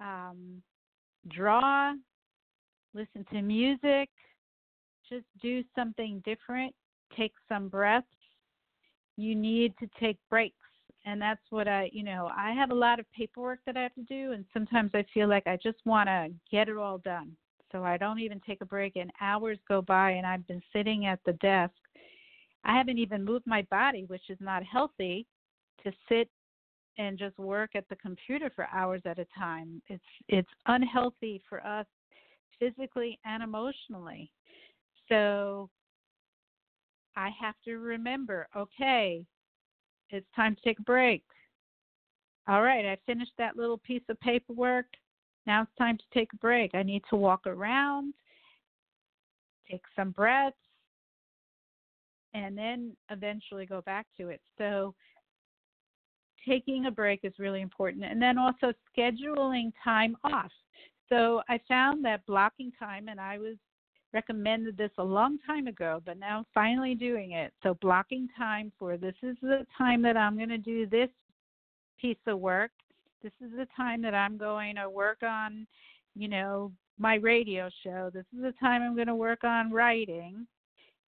um, 0.00 0.62
draw, 1.28 1.92
listen 2.94 3.24
to 3.32 3.42
music, 3.42 4.08
just 5.08 5.26
do 5.42 5.62
something 5.74 6.22
different, 6.24 6.74
take 7.16 7.32
some 7.48 7.68
breaths. 7.68 8.06
You 9.16 9.34
need 9.34 9.74
to 9.78 9.88
take 10.00 10.18
breaks 10.30 10.56
and 11.06 11.20
that's 11.20 11.40
what 11.50 11.66
I, 11.66 11.90
you 11.92 12.02
know, 12.02 12.30
I 12.36 12.52
have 12.52 12.70
a 12.70 12.74
lot 12.74 13.00
of 13.00 13.10
paperwork 13.12 13.60
that 13.66 13.76
I 13.76 13.82
have 13.82 13.94
to 13.94 14.02
do, 14.02 14.32
and 14.32 14.44
sometimes 14.52 14.90
I 14.94 15.04
feel 15.14 15.28
like 15.28 15.46
I 15.46 15.58
just 15.62 15.78
want 15.84 16.08
to 16.08 16.28
get 16.50 16.68
it 16.68 16.76
all 16.76 16.98
done. 16.98 17.32
So 17.72 17.84
I 17.84 17.96
don't 17.96 18.18
even 18.18 18.40
take 18.40 18.60
a 18.60 18.66
break, 18.66 18.96
and 18.96 19.10
hours 19.20 19.58
go 19.66 19.80
by, 19.80 20.12
and 20.12 20.26
I've 20.26 20.46
been 20.46 20.62
sitting 20.72 21.06
at 21.06 21.20
the 21.24 21.32
desk. 21.34 21.72
I 22.64 22.76
haven't 22.76 22.98
even 22.98 23.24
moved 23.24 23.46
my 23.46 23.62
body, 23.70 24.04
which 24.08 24.28
is 24.28 24.38
not 24.40 24.62
healthy, 24.62 25.26
to 25.84 25.92
sit 26.08 26.28
and 26.98 27.18
just 27.18 27.38
work 27.38 27.70
at 27.74 27.88
the 27.88 27.96
computer 27.96 28.50
for 28.54 28.66
hours 28.72 29.02
at 29.04 29.18
a 29.18 29.26
time. 29.38 29.80
It's 29.88 30.02
it's 30.28 30.48
unhealthy 30.66 31.42
for 31.48 31.64
us 31.66 31.86
physically 32.58 33.18
and 33.24 33.42
emotionally. 33.42 34.30
So 35.08 35.70
I 37.16 37.30
have 37.40 37.54
to 37.64 37.78
remember, 37.78 38.46
okay, 38.56 39.24
it's 40.10 40.26
time 40.36 40.54
to 40.56 40.62
take 40.62 40.78
a 40.78 40.82
break. 40.82 41.22
All 42.48 42.62
right, 42.62 42.84
I 42.84 42.96
finished 43.06 43.32
that 43.38 43.56
little 43.56 43.78
piece 43.78 44.02
of 44.08 44.18
paperwork. 44.20 44.86
Now 45.46 45.62
it's 45.62 45.74
time 45.78 45.96
to 45.98 46.04
take 46.12 46.32
a 46.32 46.36
break. 46.36 46.74
I 46.74 46.82
need 46.82 47.02
to 47.10 47.16
walk 47.16 47.46
around, 47.46 48.14
take 49.70 49.82
some 49.96 50.10
breaths, 50.10 50.56
and 52.34 52.56
then 52.56 52.96
eventually 53.10 53.66
go 53.66 53.80
back 53.82 54.06
to 54.18 54.28
it. 54.28 54.40
So, 54.58 54.94
taking 56.46 56.86
a 56.86 56.90
break 56.90 57.20
is 57.22 57.32
really 57.38 57.60
important. 57.60 58.04
And 58.04 58.20
then 58.20 58.38
also 58.38 58.72
scheduling 58.96 59.72
time 59.82 60.16
off. 60.24 60.50
So, 61.08 61.42
I 61.48 61.58
found 61.66 62.04
that 62.04 62.24
blocking 62.26 62.70
time, 62.78 63.08
and 63.08 63.20
I 63.20 63.38
was 63.38 63.56
recommended 64.12 64.76
this 64.76 64.90
a 64.98 65.04
long 65.04 65.38
time 65.46 65.66
ago, 65.66 66.02
but 66.04 66.18
now 66.18 66.38
I'm 66.38 66.46
finally 66.52 66.94
doing 66.94 67.32
it. 67.32 67.52
So 67.62 67.74
blocking 67.80 68.28
time 68.36 68.72
for 68.78 68.96
this 68.96 69.14
is 69.22 69.36
the 69.40 69.66
time 69.76 70.02
that 70.02 70.16
I'm 70.16 70.36
going 70.36 70.48
to 70.48 70.58
do 70.58 70.86
this 70.86 71.08
piece 72.00 72.18
of 72.26 72.38
work. 72.38 72.70
This 73.22 73.32
is 73.44 73.50
the 73.56 73.66
time 73.76 74.02
that 74.02 74.14
I'm 74.14 74.36
going 74.36 74.76
to 74.76 74.88
work 74.88 75.18
on, 75.22 75.66
you 76.16 76.28
know, 76.28 76.72
my 76.98 77.16
radio 77.16 77.70
show. 77.84 78.10
This 78.12 78.26
is 78.34 78.42
the 78.42 78.54
time 78.60 78.82
I'm 78.82 78.94
going 78.94 79.06
to 79.06 79.14
work 79.14 79.44
on 79.44 79.70
writing. 79.70 80.46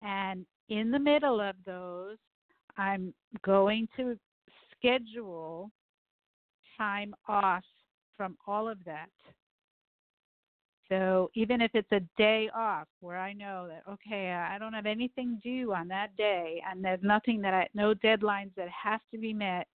And 0.03 0.47
in 0.68 0.91
the 0.91 0.99
middle 0.99 1.41
of 1.41 1.57
those, 1.64 2.16
I'm 2.77 3.12
going 3.45 3.89
to 3.97 4.18
schedule 4.79 5.70
time 6.79 7.14
off 7.29 7.64
from 8.16 8.37
all 8.47 8.68
of 8.68 8.79
that 8.85 9.09
so 10.89 11.31
even 11.35 11.61
if 11.61 11.72
it's 11.74 11.91
a 11.93 12.01
day 12.16 12.49
off 12.55 12.87
where 13.01 13.18
I 13.18 13.33
know 13.33 13.68
that 13.68 13.83
okay, 13.93 14.33
I 14.33 14.59
don't 14.59 14.72
have 14.72 14.87
anything 14.87 15.41
due 15.43 15.74
on 15.74 15.89
that 15.89 16.16
day 16.16 16.62
and 16.68 16.85
there's 16.85 17.03
nothing 17.03 17.41
that 17.43 17.55
I 17.55 17.68
no 17.74 17.95
deadlines 17.95 18.55
that 18.57 18.68
have 18.68 19.01
to 19.12 19.18
be 19.18 19.33
met 19.33 19.66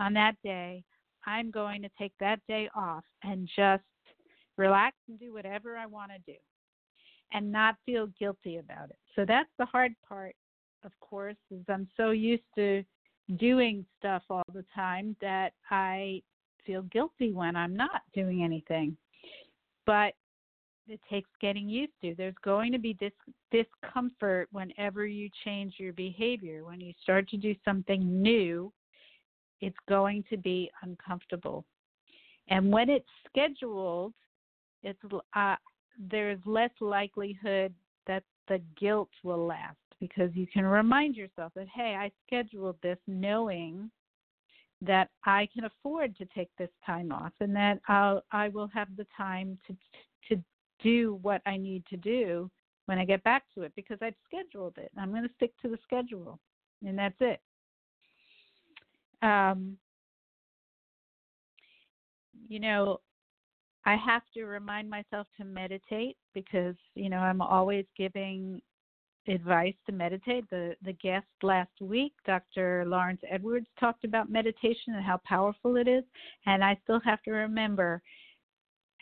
on 0.00 0.12
that 0.14 0.34
day, 0.42 0.82
I'm 1.26 1.50
going 1.50 1.82
to 1.82 1.88
take 1.96 2.12
that 2.18 2.40
day 2.48 2.68
off 2.74 3.04
and 3.22 3.48
just 3.54 3.84
relax 4.58 4.96
and 5.08 5.18
do 5.18 5.32
whatever 5.32 5.76
I 5.76 5.86
want 5.86 6.10
to 6.10 6.32
do 6.32 6.38
and 7.32 7.52
not 7.52 7.76
feel 7.86 8.08
guilty 8.18 8.56
about 8.56 8.90
it. 8.90 8.98
So 9.14 9.24
that's 9.24 9.48
the 9.58 9.66
hard 9.66 9.94
part, 10.06 10.34
of 10.84 10.90
course, 11.00 11.36
is 11.50 11.62
I'm 11.68 11.88
so 11.96 12.10
used 12.10 12.42
to 12.56 12.82
doing 13.36 13.84
stuff 13.98 14.22
all 14.30 14.42
the 14.52 14.64
time 14.74 15.16
that 15.20 15.52
I 15.70 16.22
feel 16.66 16.82
guilty 16.82 17.32
when 17.32 17.56
I'm 17.56 17.74
not 17.74 18.02
doing 18.14 18.42
anything. 18.42 18.96
But 19.86 20.14
it 20.88 21.00
takes 21.08 21.30
getting 21.40 21.68
used 21.68 21.92
to. 22.02 22.14
There's 22.14 22.34
going 22.44 22.72
to 22.72 22.78
be 22.78 22.94
dis- 22.94 23.12
discomfort 23.50 24.48
whenever 24.52 25.06
you 25.06 25.28
change 25.44 25.74
your 25.78 25.92
behavior. 25.92 26.64
When 26.64 26.80
you 26.80 26.92
start 27.02 27.28
to 27.30 27.36
do 27.36 27.54
something 27.64 28.22
new, 28.22 28.72
it's 29.60 29.76
going 29.88 30.24
to 30.30 30.36
be 30.36 30.70
uncomfortable. 30.82 31.64
And 32.48 32.72
when 32.72 32.90
it's 32.90 33.06
scheduled, 33.28 34.12
it's 34.82 34.98
uh, 35.34 35.56
there's 36.10 36.40
less 36.44 36.70
likelihood 36.80 37.72
that 38.06 38.24
the 38.48 38.60
guilt 38.78 39.10
will 39.22 39.46
last 39.46 39.76
because 40.02 40.30
you 40.34 40.48
can 40.48 40.64
remind 40.64 41.14
yourself 41.14 41.52
that 41.54 41.68
hey, 41.72 41.94
I 41.96 42.10
scheduled 42.26 42.76
this 42.82 42.98
knowing 43.06 43.88
that 44.80 45.10
I 45.24 45.48
can 45.54 45.64
afford 45.64 46.16
to 46.16 46.26
take 46.34 46.50
this 46.58 46.70
time 46.84 47.12
off 47.12 47.30
and 47.38 47.54
that 47.54 47.78
I'll 47.86 48.24
I 48.32 48.48
will 48.48 48.68
have 48.74 48.88
the 48.96 49.06
time 49.16 49.56
to 49.68 49.76
to 50.28 50.42
do 50.82 51.20
what 51.22 51.40
I 51.46 51.56
need 51.56 51.86
to 51.86 51.96
do 51.96 52.50
when 52.86 52.98
I 52.98 53.04
get 53.04 53.22
back 53.22 53.44
to 53.54 53.62
it 53.62 53.72
because 53.76 53.98
I've 54.02 54.16
scheduled 54.26 54.76
it. 54.76 54.90
I'm 54.98 55.10
going 55.12 55.22
to 55.22 55.34
stick 55.36 55.52
to 55.62 55.68
the 55.68 55.78
schedule, 55.84 56.40
and 56.84 56.98
that's 56.98 57.14
it. 57.20 57.40
Um, 59.22 59.76
you 62.48 62.58
know, 62.58 62.98
I 63.86 63.94
have 63.94 64.22
to 64.34 64.46
remind 64.46 64.90
myself 64.90 65.28
to 65.36 65.44
meditate 65.44 66.16
because 66.34 66.74
you 66.96 67.08
know 67.08 67.18
I'm 67.18 67.40
always 67.40 67.84
giving 67.96 68.60
advice 69.28 69.74
to 69.86 69.92
meditate. 69.92 70.48
The 70.50 70.74
the 70.82 70.94
guest 70.94 71.26
last 71.42 71.72
week, 71.80 72.12
Dr. 72.26 72.84
Lawrence 72.86 73.20
Edwards, 73.30 73.66
talked 73.78 74.04
about 74.04 74.30
meditation 74.30 74.94
and 74.94 75.04
how 75.04 75.20
powerful 75.24 75.76
it 75.76 75.88
is, 75.88 76.04
and 76.46 76.64
I 76.64 76.78
still 76.84 77.00
have 77.04 77.22
to 77.22 77.32
remember 77.32 78.02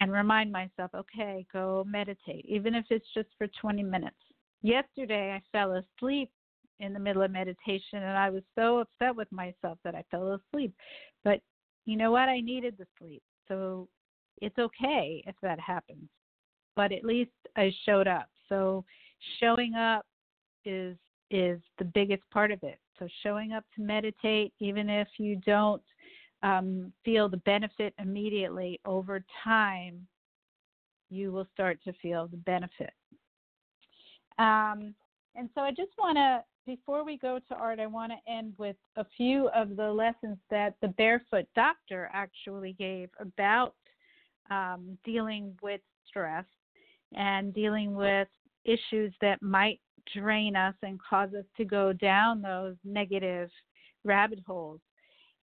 and 0.01 0.11
remind 0.11 0.51
myself, 0.51 0.91
okay, 0.95 1.47
go 1.53 1.85
meditate, 1.87 2.45
even 2.49 2.75
if 2.75 2.87
it's 2.91 3.07
just 3.15 3.29
for 3.37 3.47
20 3.61 3.83
minutes. 3.83 4.17
Yesterday, 4.63 5.33
I 5.33 5.43
fell 5.53 5.75
asleep 5.75 6.31
in 6.81 6.95
the 6.95 6.99
middle 6.99 7.23
of 7.23 7.31
meditation, 7.31 7.99
and 7.99 8.17
I 8.17 8.31
was 8.31 8.43
so 8.55 8.79
upset 8.79 9.15
with 9.15 9.31
myself 9.31 9.79
that 9.85 9.95
I 9.95 10.03
fell 10.11 10.33
asleep. 10.33 10.75
But 11.23 11.41
you 11.85 11.97
know 11.97 12.11
what? 12.11 12.29
I 12.29 12.41
needed 12.41 12.77
the 12.79 12.87
sleep. 12.99 13.23
So 13.49 13.89
it's 14.41 14.59
okay 14.59 15.23
if 15.27 15.35
that 15.43 15.61
happens. 15.61 16.09
But 16.77 16.93
at 16.93 17.05
least 17.05 17.33
I 17.57 17.73
showed 17.85 18.09
up. 18.09 18.29
So 18.49 18.85
showing 19.39 19.75
up 19.75 20.05
is 20.65 20.97
is 21.31 21.61
the 21.79 21.85
biggest 21.85 22.23
part 22.31 22.51
of 22.51 22.63
it. 22.63 22.79
So 22.99 23.09
showing 23.23 23.53
up 23.53 23.65
to 23.77 23.83
meditate, 23.83 24.53
even 24.59 24.91
if 24.91 25.09
you 25.19 25.37
don't 25.37 25.83
um, 26.43 26.93
feel 27.05 27.29
the 27.29 27.39
benefit 27.39 27.95
immediately, 27.99 28.81
over 28.85 29.25
time, 29.45 30.07
you 31.09 31.33
will 31.33 31.47
start 31.53 31.79
to 31.85 31.93
feel 32.03 32.27
the 32.27 32.37
benefit. 32.37 32.93
Um, 34.39 34.95
and 35.37 35.49
so 35.55 35.61
I 35.61 35.71
just 35.71 35.93
want 35.99 36.17
to, 36.17 36.43
before 36.67 37.05
we 37.05 37.17
go 37.17 37.39
to 37.49 37.55
art, 37.55 37.79
I 37.79 37.87
want 37.87 38.13
to 38.13 38.33
end 38.33 38.55
with 38.59 38.77
a 38.97 39.05
few 39.17 39.49
of 39.51 39.77
the 39.77 39.91
lessons 39.91 40.39
that 40.51 40.75
the 40.83 40.89
Barefoot 40.89 41.47
Doctor 41.55 42.11
actually 42.13 42.73
gave 42.73 43.09
about 43.19 43.75
um, 44.51 44.99
dealing 45.05 45.57
with 45.63 45.81
stress 46.07 46.45
and 47.15 47.55
dealing 47.55 47.95
with 47.95 48.29
issues 48.65 49.13
that 49.21 49.43
might 49.43 49.81
drain 50.15 50.57
us 50.57 50.75
and 50.83 50.99
cause 51.03 51.31
us 51.39 51.45
to 51.57 51.65
go 51.65 51.93
down 51.93 52.43
those 52.43 52.77
negative 52.85 53.51
rabbit 54.05 54.41
holes 54.47 54.81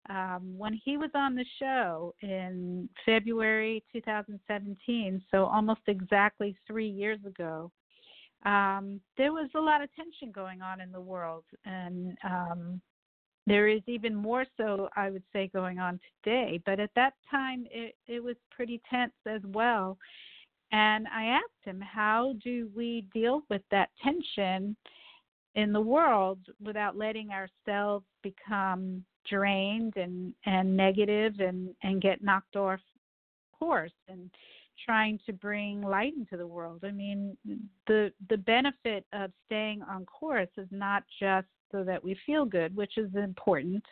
um, 0.09 0.57
when 0.57 0.79
he 0.85 0.97
was 0.97 1.09
on 1.15 1.35
the 1.35 1.45
show 1.59 2.13
in 2.21 2.87
February 3.05 3.83
2017, 3.91 5.21
so 5.31 5.45
almost 5.45 5.81
exactly 5.87 6.55
three 6.65 6.87
years 6.87 7.19
ago, 7.25 7.71
um, 8.45 9.01
there 9.17 9.33
was 9.33 9.49
a 9.55 9.59
lot 9.59 9.81
of 9.81 9.89
tension 9.95 10.31
going 10.31 10.61
on 10.61 10.79
in 10.79 10.91
the 10.91 11.01
world, 11.01 11.43
and 11.65 12.17
um, 12.23 12.81
there 13.47 13.67
is 13.67 13.81
even 13.87 14.15
more 14.15 14.45
so, 14.55 14.87
I 14.95 15.09
would 15.09 15.23
say, 15.33 15.49
going 15.53 15.79
on 15.79 15.99
today. 16.23 16.61
But 16.65 16.79
at 16.79 16.91
that 16.95 17.13
time, 17.29 17.65
it, 17.69 17.95
it 18.07 18.23
was 18.23 18.35
pretty 18.51 18.81
tense 18.89 19.13
as 19.25 19.41
well. 19.45 19.97
And 20.71 21.07
I 21.07 21.25
asked 21.25 21.63
him, 21.63 21.79
how 21.79 22.33
do 22.43 22.69
we 22.75 23.05
deal 23.13 23.41
with 23.49 23.61
that 23.71 23.89
tension 24.03 24.75
in 25.55 25.73
the 25.73 25.81
world 25.81 26.39
without 26.63 26.97
letting 26.97 27.29
ourselves 27.31 28.05
become 28.21 29.03
drained 29.29 29.95
and, 29.95 30.33
and 30.45 30.75
negative 30.75 31.39
and, 31.39 31.73
and 31.83 32.01
get 32.01 32.23
knocked 32.23 32.55
off 32.55 32.79
course 33.57 33.91
and 34.07 34.29
trying 34.85 35.19
to 35.25 35.33
bring 35.33 35.81
light 35.81 36.13
into 36.15 36.37
the 36.37 36.45
world. 36.45 36.83
I 36.83 36.91
mean, 36.91 37.35
the 37.87 38.11
the 38.29 38.37
benefit 38.37 39.05
of 39.13 39.31
staying 39.45 39.81
on 39.81 40.05
course 40.05 40.49
is 40.57 40.67
not 40.71 41.03
just 41.19 41.47
so 41.71 41.83
that 41.83 42.03
we 42.03 42.15
feel 42.25 42.45
good, 42.45 42.75
which 42.75 42.97
is 42.97 43.09
important, 43.15 43.83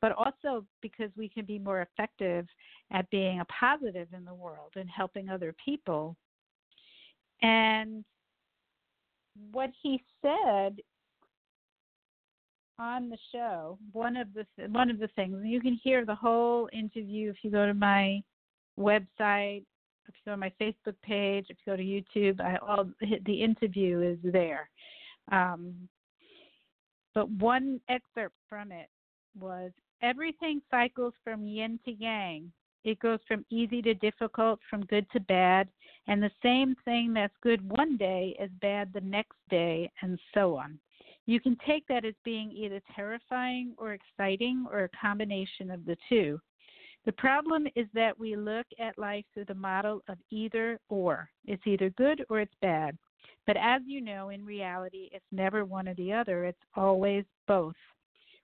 but 0.00 0.12
also 0.12 0.64
because 0.82 1.10
we 1.16 1.28
can 1.28 1.44
be 1.44 1.58
more 1.58 1.80
effective 1.82 2.46
at 2.92 3.08
being 3.10 3.40
a 3.40 3.44
positive 3.46 4.08
in 4.12 4.24
the 4.24 4.34
world 4.34 4.72
and 4.76 4.88
helping 4.88 5.28
other 5.28 5.54
people. 5.64 6.16
And 7.42 8.04
what 9.52 9.70
he 9.82 10.02
said 10.22 10.76
on 12.78 13.08
the 13.08 13.18
show, 13.32 13.78
one 13.92 14.16
of 14.16 14.28
the 14.34 14.46
one 14.68 14.90
of 14.90 14.98
the 14.98 15.08
things 15.08 15.38
you 15.44 15.60
can 15.60 15.78
hear 15.82 16.04
the 16.04 16.14
whole 16.14 16.68
interview 16.72 17.30
if 17.30 17.36
you 17.42 17.50
go 17.50 17.66
to 17.66 17.74
my 17.74 18.22
website, 18.78 19.64
if 20.08 20.14
you 20.14 20.24
go 20.26 20.32
to 20.32 20.36
my 20.36 20.52
Facebook 20.60 20.94
page, 21.02 21.46
if 21.48 21.56
you 21.64 21.72
go 21.72 21.76
to 21.76 21.82
YouTube, 21.82 22.40
I, 22.40 22.56
all 22.56 22.88
the 23.00 23.42
interview 23.42 24.00
is 24.00 24.18
there. 24.32 24.68
Um, 25.32 25.88
but 27.14 27.30
one 27.30 27.80
excerpt 27.88 28.36
from 28.48 28.72
it 28.72 28.88
was 29.38 29.72
everything 30.02 30.60
cycles 30.70 31.14
from 31.24 31.46
yin 31.46 31.80
to 31.84 31.92
yang. 31.92 32.52
It 32.86 33.00
goes 33.00 33.18
from 33.26 33.44
easy 33.50 33.82
to 33.82 33.94
difficult, 33.94 34.60
from 34.70 34.86
good 34.86 35.10
to 35.10 35.18
bad, 35.18 35.68
and 36.06 36.22
the 36.22 36.30
same 36.40 36.76
thing 36.84 37.12
that's 37.12 37.34
good 37.42 37.68
one 37.68 37.96
day 37.96 38.36
is 38.40 38.48
bad 38.62 38.92
the 38.92 39.00
next 39.00 39.36
day, 39.50 39.90
and 40.02 40.20
so 40.32 40.56
on. 40.56 40.78
You 41.26 41.40
can 41.40 41.56
take 41.66 41.84
that 41.88 42.04
as 42.04 42.14
being 42.24 42.52
either 42.52 42.80
terrifying 42.94 43.74
or 43.76 43.92
exciting 43.92 44.66
or 44.70 44.84
a 44.84 44.96
combination 45.00 45.72
of 45.72 45.84
the 45.84 45.96
two. 46.08 46.38
The 47.06 47.12
problem 47.12 47.66
is 47.74 47.88
that 47.94 48.16
we 48.16 48.36
look 48.36 48.66
at 48.78 48.96
life 48.98 49.24
through 49.34 49.46
the 49.46 49.54
model 49.54 50.02
of 50.08 50.18
either 50.30 50.78
or. 50.88 51.28
It's 51.44 51.66
either 51.66 51.90
good 51.90 52.24
or 52.30 52.38
it's 52.38 52.54
bad. 52.62 52.96
But 53.48 53.56
as 53.56 53.82
you 53.84 54.00
know, 54.00 54.28
in 54.28 54.46
reality, 54.46 55.08
it's 55.10 55.24
never 55.32 55.64
one 55.64 55.88
or 55.88 55.94
the 55.94 56.12
other, 56.12 56.44
it's 56.44 56.62
always 56.76 57.24
both. 57.48 57.74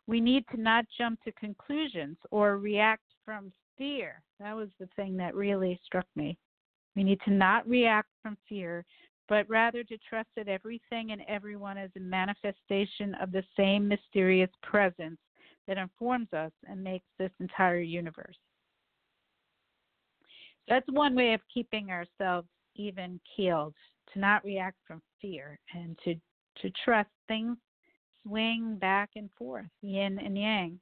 We 0.08 0.20
need 0.20 0.44
to 0.50 0.60
not 0.60 0.86
jump 0.98 1.22
to 1.22 1.30
conclusions 1.32 2.16
or 2.32 2.58
react 2.58 3.04
from 3.24 3.52
fear. 3.82 4.22
That 4.38 4.54
was 4.54 4.68
the 4.78 4.88
thing 4.94 5.16
that 5.16 5.34
really 5.34 5.80
struck 5.84 6.06
me. 6.14 6.38
We 6.94 7.02
need 7.02 7.18
to 7.24 7.32
not 7.32 7.68
react 7.68 8.08
from 8.22 8.36
fear, 8.48 8.84
but 9.28 9.48
rather 9.48 9.82
to 9.82 9.98
trust 10.08 10.28
that 10.36 10.46
everything 10.46 11.10
and 11.10 11.22
everyone 11.26 11.78
is 11.78 11.90
a 11.96 12.00
manifestation 12.00 13.16
of 13.20 13.32
the 13.32 13.42
same 13.56 13.88
mysterious 13.88 14.50
presence 14.62 15.18
that 15.66 15.78
informs 15.78 16.32
us 16.32 16.52
and 16.68 16.82
makes 16.82 17.06
this 17.18 17.32
entire 17.40 17.80
universe. 17.80 18.36
That's 20.68 20.86
one 20.92 21.16
way 21.16 21.34
of 21.34 21.40
keeping 21.52 21.90
ourselves 21.90 22.46
even 22.76 23.18
keeled 23.36 23.74
to 24.12 24.20
not 24.20 24.44
react 24.44 24.76
from 24.86 25.02
fear 25.20 25.58
and 25.74 25.98
to 26.04 26.14
to 26.60 26.70
trust 26.84 27.08
things 27.26 27.56
swing 28.22 28.76
back 28.80 29.10
and 29.16 29.30
forth, 29.38 29.66
yin 29.80 30.18
and 30.18 30.38
yang. 30.38 30.78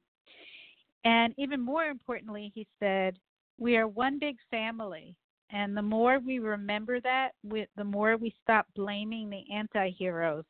And 1.03 1.33
even 1.37 1.59
more 1.59 1.85
importantly, 1.85 2.51
he 2.53 2.67
said, 2.79 3.17
we 3.57 3.77
are 3.77 3.87
one 3.87 4.19
big 4.19 4.37
family. 4.49 5.15
And 5.51 5.75
the 5.75 5.81
more 5.81 6.19
we 6.19 6.39
remember 6.39 6.99
that, 7.01 7.31
we, 7.43 7.67
the 7.75 7.83
more 7.83 8.17
we 8.17 8.33
stop 8.41 8.67
blaming 8.75 9.29
the 9.29 9.43
anti 9.53 9.89
heroes. 9.89 10.45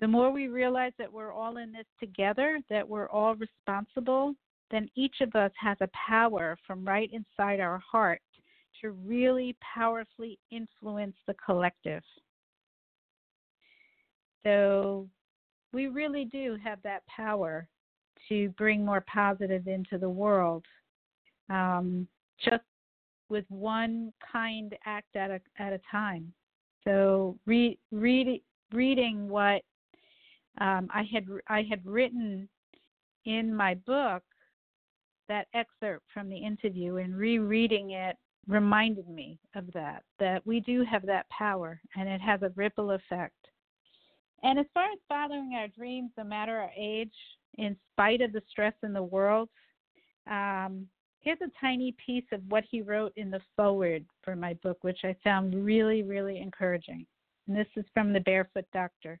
The 0.00 0.08
more 0.08 0.30
we 0.30 0.48
realize 0.48 0.92
that 0.98 1.12
we're 1.12 1.32
all 1.32 1.58
in 1.58 1.72
this 1.72 1.86
together, 1.98 2.60
that 2.70 2.88
we're 2.88 3.10
all 3.10 3.34
responsible, 3.34 4.34
then 4.70 4.88
each 4.94 5.16
of 5.20 5.34
us 5.34 5.50
has 5.60 5.76
a 5.80 5.90
power 6.08 6.56
from 6.66 6.84
right 6.84 7.10
inside 7.12 7.60
our 7.60 7.78
heart 7.78 8.22
to 8.80 8.92
really 8.92 9.56
powerfully 9.74 10.38
influence 10.50 11.16
the 11.26 11.34
collective. 11.44 12.02
So 14.44 15.08
we 15.72 15.88
really 15.88 16.24
do 16.24 16.56
have 16.62 16.80
that 16.82 17.06
power 17.06 17.68
to 18.28 18.50
bring 18.50 18.84
more 18.84 19.04
positive 19.12 19.66
into 19.66 19.98
the 19.98 20.08
world 20.08 20.64
um, 21.48 22.06
just 22.42 22.62
with 23.28 23.44
one 23.48 24.12
kind 24.32 24.76
act 24.86 25.16
at 25.16 25.30
a, 25.30 25.40
at 25.58 25.72
a 25.72 25.80
time. 25.90 26.32
So 26.84 27.36
re, 27.46 27.78
read, 27.90 28.42
reading 28.72 29.28
what 29.28 29.62
um, 30.60 30.88
I 30.92 31.04
had 31.12 31.26
I 31.48 31.62
had 31.68 31.84
written 31.84 32.48
in 33.24 33.54
my 33.54 33.74
book, 33.74 34.22
that 35.28 35.46
excerpt 35.54 36.04
from 36.12 36.28
the 36.28 36.36
interview, 36.36 36.96
and 36.96 37.16
rereading 37.16 37.92
it 37.92 38.16
reminded 38.48 39.08
me 39.08 39.38
of 39.54 39.70
that, 39.72 40.02
that 40.18 40.44
we 40.46 40.60
do 40.60 40.84
have 40.84 41.06
that 41.06 41.28
power 41.28 41.80
and 41.96 42.08
it 42.08 42.20
has 42.20 42.42
a 42.42 42.52
ripple 42.56 42.92
effect. 42.92 43.34
And 44.42 44.58
as 44.58 44.66
far 44.72 44.84
as 44.84 44.98
following 45.08 45.52
our 45.54 45.68
dreams, 45.68 46.10
no 46.16 46.24
matter 46.24 46.56
our 46.56 46.70
age, 46.76 47.12
in 47.58 47.76
spite 47.92 48.20
of 48.20 48.32
the 48.32 48.42
stress 48.50 48.74
in 48.82 48.92
the 48.92 49.02
world, 49.02 49.48
um, 50.30 50.86
here's 51.20 51.40
a 51.40 51.50
tiny 51.60 51.94
piece 52.04 52.24
of 52.32 52.40
what 52.48 52.64
he 52.70 52.82
wrote 52.82 53.12
in 53.16 53.30
the 53.30 53.40
foreword 53.56 54.04
for 54.22 54.36
my 54.36 54.54
book, 54.62 54.78
which 54.82 55.00
I 55.04 55.16
found 55.22 55.64
really, 55.64 56.02
really 56.02 56.40
encouraging. 56.40 57.06
And 57.46 57.56
this 57.56 57.66
is 57.76 57.84
from 57.92 58.12
The 58.12 58.20
Barefoot 58.20 58.66
Doctor. 58.72 59.18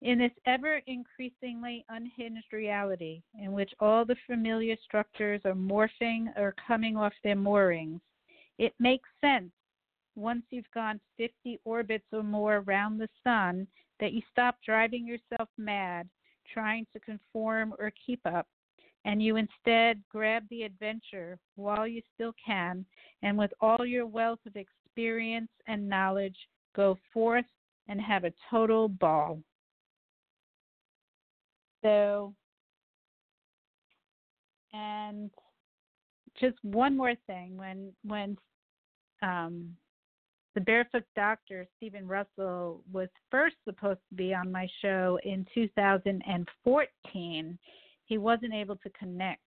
In 0.00 0.18
this 0.18 0.32
ever 0.46 0.80
increasingly 0.86 1.84
unhinged 1.88 2.52
reality, 2.52 3.20
in 3.38 3.52
which 3.52 3.72
all 3.80 4.04
the 4.04 4.16
familiar 4.26 4.76
structures 4.84 5.40
are 5.44 5.54
morphing 5.54 6.28
or 6.36 6.54
coming 6.66 6.96
off 6.96 7.12
their 7.24 7.36
moorings, 7.36 8.00
it 8.58 8.74
makes 8.78 9.08
sense 9.20 9.50
once 10.14 10.44
you've 10.50 10.70
gone 10.72 11.00
50 11.16 11.60
orbits 11.64 12.04
or 12.12 12.22
more 12.22 12.58
around 12.66 12.98
the 12.98 13.08
sun 13.24 13.66
that 14.00 14.12
you 14.12 14.22
stop 14.30 14.56
driving 14.64 15.06
yourself 15.06 15.48
mad 15.56 16.08
trying 16.52 16.86
to 16.92 17.00
conform 17.00 17.74
or 17.78 17.92
keep 18.06 18.20
up 18.24 18.46
and 19.04 19.22
you 19.22 19.36
instead 19.36 20.02
grab 20.10 20.44
the 20.50 20.62
adventure 20.62 21.38
while 21.56 21.86
you 21.86 22.02
still 22.14 22.34
can 22.44 22.84
and 23.22 23.36
with 23.36 23.52
all 23.60 23.86
your 23.86 24.06
wealth 24.06 24.40
of 24.46 24.54
experience 24.56 25.50
and 25.66 25.88
knowledge 25.88 26.36
go 26.74 26.98
forth 27.12 27.44
and 27.88 28.00
have 28.00 28.24
a 28.24 28.32
total 28.50 28.88
ball. 28.88 29.40
So, 31.82 32.34
and 34.72 35.30
just 36.38 36.56
one 36.62 36.96
more 36.96 37.14
thing 37.26 37.56
when 37.56 37.92
when 38.04 38.36
um, 39.22 39.74
the 40.58 40.64
barefoot 40.64 41.04
doctor 41.14 41.64
stephen 41.76 42.08
russell 42.08 42.82
was 42.92 43.08
first 43.30 43.54
supposed 43.64 44.00
to 44.08 44.16
be 44.16 44.34
on 44.34 44.50
my 44.50 44.66
show 44.82 45.16
in 45.22 45.46
2014 45.54 47.58
he 48.06 48.18
wasn't 48.18 48.52
able 48.52 48.74
to 48.74 48.90
connect 48.90 49.40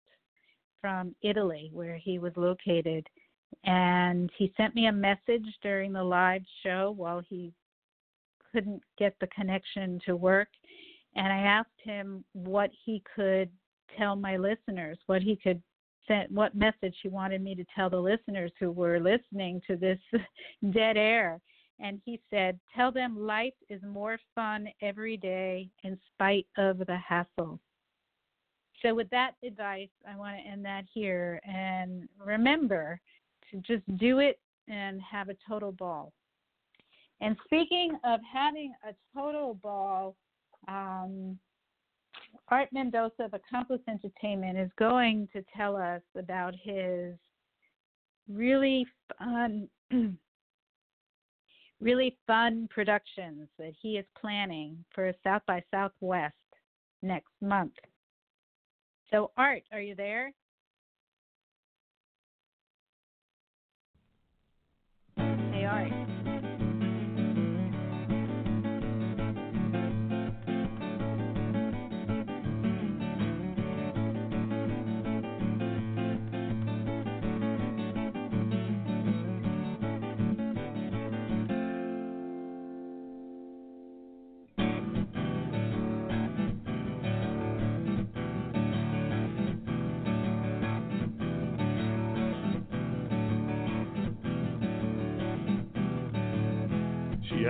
from 0.80 1.14
italy 1.22 1.70
where 1.72 1.96
he 1.96 2.18
was 2.18 2.32
located. 2.36 3.06
And 3.64 4.30
he 4.36 4.52
sent 4.56 4.74
me 4.74 4.86
a 4.86 4.92
message 4.92 5.46
during 5.62 5.92
the 5.92 6.02
live 6.02 6.42
show 6.64 6.92
while 6.96 7.22
he 7.28 7.52
couldn't 8.50 8.82
get 8.98 9.14
the 9.20 9.28
connection 9.28 10.00
to 10.06 10.16
work. 10.16 10.48
And 11.14 11.32
i 11.32 11.38
asked 11.38 11.68
him 11.82 12.24
what 12.32 12.70
he 12.84 13.02
could 13.14 13.50
tell 13.96 14.16
my 14.16 14.36
listeners 14.36 14.98
what 15.06 15.22
he 15.22 15.36
could 15.36 15.62
sent 16.06 16.30
what 16.30 16.54
message 16.54 16.94
he 17.02 17.08
wanted 17.08 17.42
me 17.42 17.54
to 17.54 17.64
tell 17.74 17.90
the 17.90 17.96
listeners 17.96 18.52
who 18.58 18.70
were 18.70 19.00
listening 19.00 19.60
to 19.66 19.76
this 19.76 19.98
dead 20.72 20.96
air. 20.96 21.40
And 21.80 22.00
he 22.04 22.20
said, 22.30 22.58
Tell 22.74 22.92
them 22.92 23.18
life 23.18 23.54
is 23.68 23.80
more 23.82 24.18
fun 24.34 24.68
every 24.80 25.16
day 25.16 25.68
in 25.82 25.98
spite 26.14 26.46
of 26.56 26.78
the 26.78 26.96
hassle. 26.96 27.58
So, 28.82 28.94
with 28.94 29.10
that 29.10 29.32
advice, 29.44 29.88
I 30.08 30.16
want 30.16 30.36
to 30.36 30.50
end 30.50 30.64
that 30.64 30.84
here. 30.92 31.40
And 31.44 32.08
remember 32.18 33.00
to 33.50 33.58
just 33.58 33.84
do 33.98 34.18
it 34.18 34.38
and 34.68 35.00
have 35.02 35.28
a 35.28 35.36
total 35.48 35.72
ball. 35.72 36.12
And 37.20 37.36
speaking 37.44 37.98
of 38.04 38.20
having 38.30 38.74
a 38.88 38.92
total 39.16 39.54
ball, 39.54 40.16
um, 40.66 41.38
Art 42.48 42.68
Mendoza 42.72 43.24
of 43.24 43.34
Accomplice 43.34 43.80
Entertainment 43.88 44.58
is 44.58 44.70
going 44.78 45.28
to 45.32 45.44
tell 45.56 45.76
us 45.76 46.02
about 46.18 46.54
his 46.62 47.14
really 48.28 48.86
fun, 49.18 49.68
really 51.80 52.16
fun 52.26 52.68
productions 52.70 53.48
that 53.58 53.72
he 53.80 53.96
is 53.96 54.04
planning 54.20 54.84
for 54.94 55.12
South 55.24 55.42
by 55.46 55.62
Southwest 55.70 56.34
next 57.02 57.32
month. 57.40 57.72
So, 59.10 59.30
Art, 59.36 59.62
are 59.72 59.80
you 59.80 59.94
there? 59.94 60.32
Hey, 65.16 65.64
Art. 65.64 66.01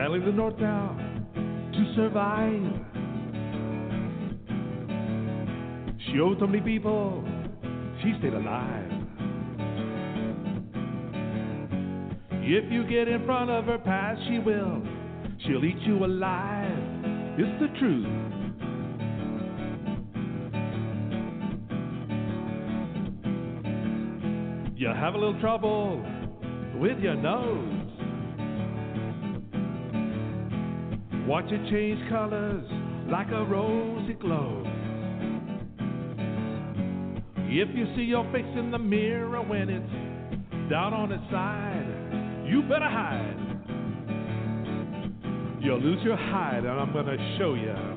Leave 0.09 0.25
the 0.27 0.33
north 0.33 0.59
now 0.59 0.95
to 1.73 1.95
survive. 1.97 2.63
She 6.07 6.21
owed 6.21 6.39
so 6.39 6.47
many 6.47 6.61
people, 6.61 7.25
she 8.03 8.13
stayed 8.19 8.35
alive. 8.35 8.91
If 12.43 12.71
you 12.71 12.85
get 12.85 13.09
in 13.09 13.25
front 13.25 13.51
of 13.51 13.65
her 13.65 13.79
past, 13.79 14.21
she 14.29 14.39
will. 14.39 14.83
She'll 15.47 15.65
eat 15.65 15.79
you 15.87 16.05
alive. 16.05 16.79
It's 17.39 17.61
the 17.61 17.69
truth. 17.79 18.07
You 24.77 24.89
have 24.89 25.15
a 25.15 25.19
little 25.19 25.41
trouble 25.41 26.05
with 26.75 26.99
your 26.99 27.15
nose. 27.15 27.82
Watch 31.27 31.45
it 31.53 31.71
change 31.71 32.01
colors 32.09 32.65
like 33.09 33.29
a 33.29 33.45
rose 33.45 34.09
it 34.11 34.19
glows. 34.19 34.67
If 37.55 37.69
you 37.77 37.87
see 37.95 38.03
your 38.03 38.25
face 38.33 38.45
in 38.57 38.71
the 38.71 38.79
mirror 38.79 39.41
when 39.43 39.69
it's 39.69 40.71
down 40.71 40.93
on 40.95 41.13
its 41.13 41.23
side, 41.31 42.47
you 42.47 42.63
better 42.63 42.89
hide. 42.89 43.39
You'll 45.61 45.81
lose 45.81 46.03
your 46.03 46.17
hide, 46.17 46.65
and 46.65 46.81
I'm 46.81 46.93
gonna 46.93 47.37
show 47.39 47.55
you. 47.55 47.92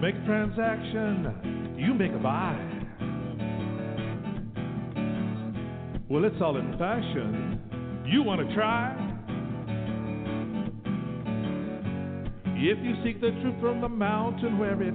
Make 0.00 0.14
a 0.14 0.24
transaction, 0.24 1.74
you 1.76 1.92
make 1.92 2.12
a 2.12 2.18
buy. 2.18 2.56
Well, 6.08 6.24
it's 6.24 6.40
all 6.40 6.56
in 6.56 6.72
fashion. 6.78 7.60
You 8.06 8.22
want 8.22 8.48
to 8.48 8.54
try? 8.54 8.96
If 12.56 12.78
you 12.82 12.94
seek 13.04 13.20
the 13.20 13.30
truth 13.42 13.60
from 13.60 13.80
the 13.80 13.88
mountain 13.88 14.58
where 14.58 14.82
it 14.82 14.94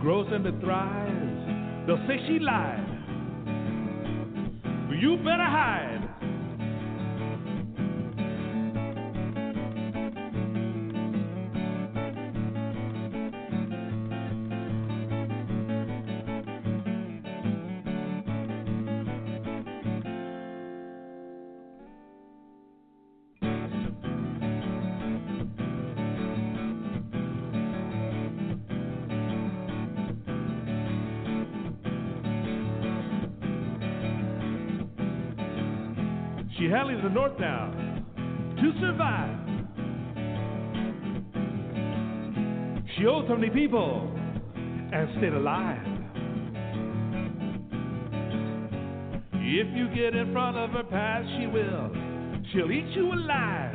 grows 0.00 0.26
and 0.30 0.46
it 0.46 0.60
thrives, 0.60 1.86
they'll 1.86 2.06
say 2.06 2.18
she 2.28 2.38
lied. 2.38 2.86
You 5.00 5.16
better 5.16 5.48
hide. 5.48 5.79
North 37.10 37.38
now 37.40 37.72
to 38.56 38.72
survive. 38.80 39.36
She 42.96 43.06
owed 43.06 43.26
so 43.28 43.36
many 43.36 43.50
people 43.50 44.10
and 44.92 45.08
stayed 45.18 45.32
alive. 45.32 45.86
If 49.32 49.66
you 49.76 49.88
get 49.88 50.14
in 50.14 50.32
front 50.32 50.56
of 50.56 50.70
her 50.70 50.84
past, 50.84 51.26
she 51.38 51.46
will. 51.46 51.90
She'll 52.52 52.70
eat 52.70 52.86
you 52.94 53.12
alive. 53.12 53.69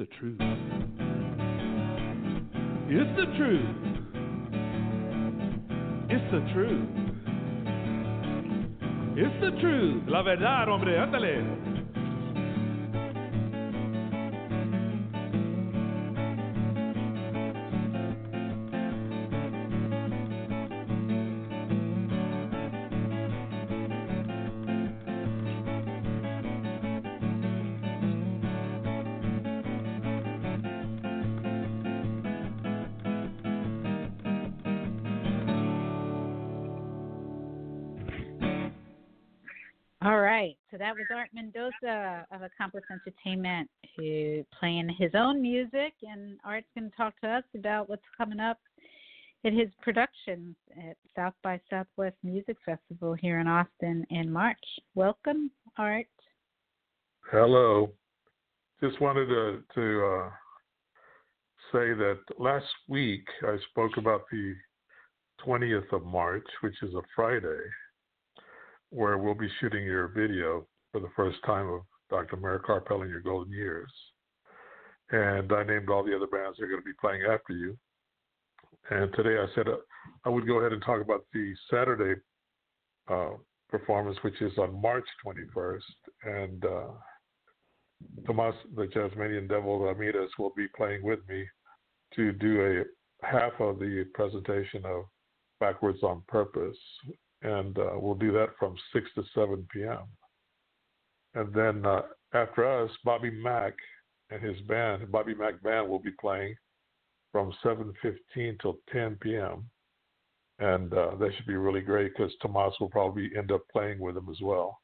The 0.00 0.06
truth. 0.18 0.40
It's 2.88 3.16
the 3.18 3.26
truth. 3.36 3.76
It's 6.08 6.32
the 6.32 6.40
truth. 6.54 6.88
It's 9.14 9.40
the 9.42 9.60
truth. 9.60 10.02
La 10.06 10.22
verdad, 10.22 10.68
hombre, 10.68 10.98
ándale. 10.98 11.69
Accomplice 42.70 43.00
Entertainment 43.06 43.68
who 43.96 44.44
playing 44.58 44.88
his 44.98 45.10
own 45.14 45.42
music 45.42 45.92
and 46.02 46.38
Art's 46.44 46.68
gonna 46.76 46.90
talk 46.96 47.18
to 47.20 47.28
us 47.28 47.44
about 47.54 47.88
what's 47.88 48.02
coming 48.16 48.38
up 48.38 48.58
in 49.42 49.56
his 49.56 49.68
productions 49.82 50.54
at 50.76 50.96
South 51.16 51.34
by 51.42 51.60
Southwest 51.68 52.16
Music 52.22 52.56
Festival 52.64 53.14
here 53.14 53.40
in 53.40 53.48
Austin 53.48 54.06
in 54.10 54.30
March. 54.30 54.58
Welcome, 54.94 55.50
Art. 55.78 56.06
Hello. 57.30 57.92
Just 58.80 59.00
wanted 59.00 59.26
to 59.26 59.62
to 59.74 60.06
uh, 60.06 60.30
say 61.72 61.92
that 61.94 62.18
last 62.38 62.66
week 62.88 63.26
I 63.42 63.56
spoke 63.70 63.96
about 63.96 64.22
the 64.30 64.54
20th 65.44 65.92
of 65.92 66.04
March, 66.04 66.46
which 66.60 66.76
is 66.82 66.94
a 66.94 67.02
Friday, 67.16 67.62
where 68.90 69.18
we'll 69.18 69.34
be 69.34 69.50
shooting 69.60 69.84
your 69.84 70.08
video 70.08 70.66
for 70.92 71.00
the 71.00 71.10
first 71.16 71.38
time 71.44 71.68
of 71.68 71.80
Dr. 72.10 72.36
Mara 72.36 72.60
Karpel 72.60 73.02
in 73.02 73.08
your 73.08 73.20
golden 73.20 73.52
years. 73.52 73.90
And 75.10 75.52
I 75.52 75.64
named 75.64 75.88
all 75.88 76.04
the 76.04 76.14
other 76.14 76.26
bands 76.26 76.58
that 76.58 76.64
are 76.64 76.68
going 76.68 76.80
to 76.80 76.84
be 76.84 76.92
playing 77.00 77.22
after 77.22 77.52
you. 77.52 77.76
And 78.90 79.12
today 79.14 79.38
I 79.38 79.46
said 79.54 79.68
uh, 79.68 79.76
I 80.24 80.28
would 80.28 80.46
go 80.46 80.58
ahead 80.58 80.72
and 80.72 80.82
talk 80.82 81.00
about 81.00 81.24
the 81.32 81.54
Saturday 81.70 82.20
uh, 83.08 83.30
performance, 83.68 84.16
which 84.22 84.40
is 84.40 84.56
on 84.58 84.80
March 84.80 85.06
21st. 85.24 85.80
And 86.24 86.64
uh, 86.64 86.88
Tomas, 88.26 88.54
the 88.76 88.86
Jazzmanian 88.86 89.48
Devil 89.48 89.80
Ramirez, 89.80 90.30
will 90.38 90.52
be 90.56 90.66
playing 90.76 91.02
with 91.02 91.20
me 91.28 91.44
to 92.16 92.32
do 92.32 92.84
a 93.22 93.26
half 93.26 93.52
of 93.60 93.78
the 93.78 94.04
presentation 94.14 94.84
of 94.84 95.04
Backwards 95.60 96.02
on 96.02 96.22
Purpose. 96.28 96.78
And 97.42 97.78
uh, 97.78 97.92
we'll 97.94 98.14
do 98.14 98.32
that 98.32 98.50
from 98.58 98.74
6 98.92 99.06
to 99.16 99.22
7 99.34 99.66
p.m. 99.72 100.06
And 101.34 101.52
then 101.54 101.86
uh, 101.86 102.02
after 102.34 102.66
us, 102.66 102.90
Bobby 103.04 103.30
Mack 103.30 103.74
and 104.30 104.42
his 104.42 104.60
band, 104.62 105.10
Bobby 105.10 105.34
Mack 105.34 105.62
Band, 105.62 105.88
will 105.88 105.98
be 105.98 106.12
playing 106.20 106.56
from 107.32 107.52
7:15 107.64 108.60
till 108.60 108.78
10 108.92 109.16
p.m. 109.20 109.68
And 110.58 110.92
uh, 110.92 111.14
that 111.16 111.30
should 111.36 111.46
be 111.46 111.56
really 111.56 111.80
great 111.80 112.12
because 112.14 112.32
Tomas 112.42 112.74
will 112.80 112.90
probably 112.90 113.30
end 113.36 113.50
up 113.50 113.62
playing 113.72 113.98
with 113.98 114.14
them 114.14 114.28
as 114.30 114.40
well. 114.42 114.78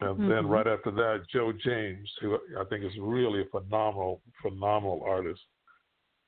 And 0.00 0.18
mm-hmm. 0.18 0.28
then 0.28 0.46
right 0.46 0.66
after 0.66 0.90
that, 0.90 1.24
Joe 1.32 1.52
James, 1.52 2.10
who 2.20 2.38
I 2.58 2.64
think 2.64 2.84
is 2.84 2.92
really 2.98 3.42
a 3.42 3.60
phenomenal, 3.60 4.22
phenomenal 4.40 5.02
artist, 5.06 5.40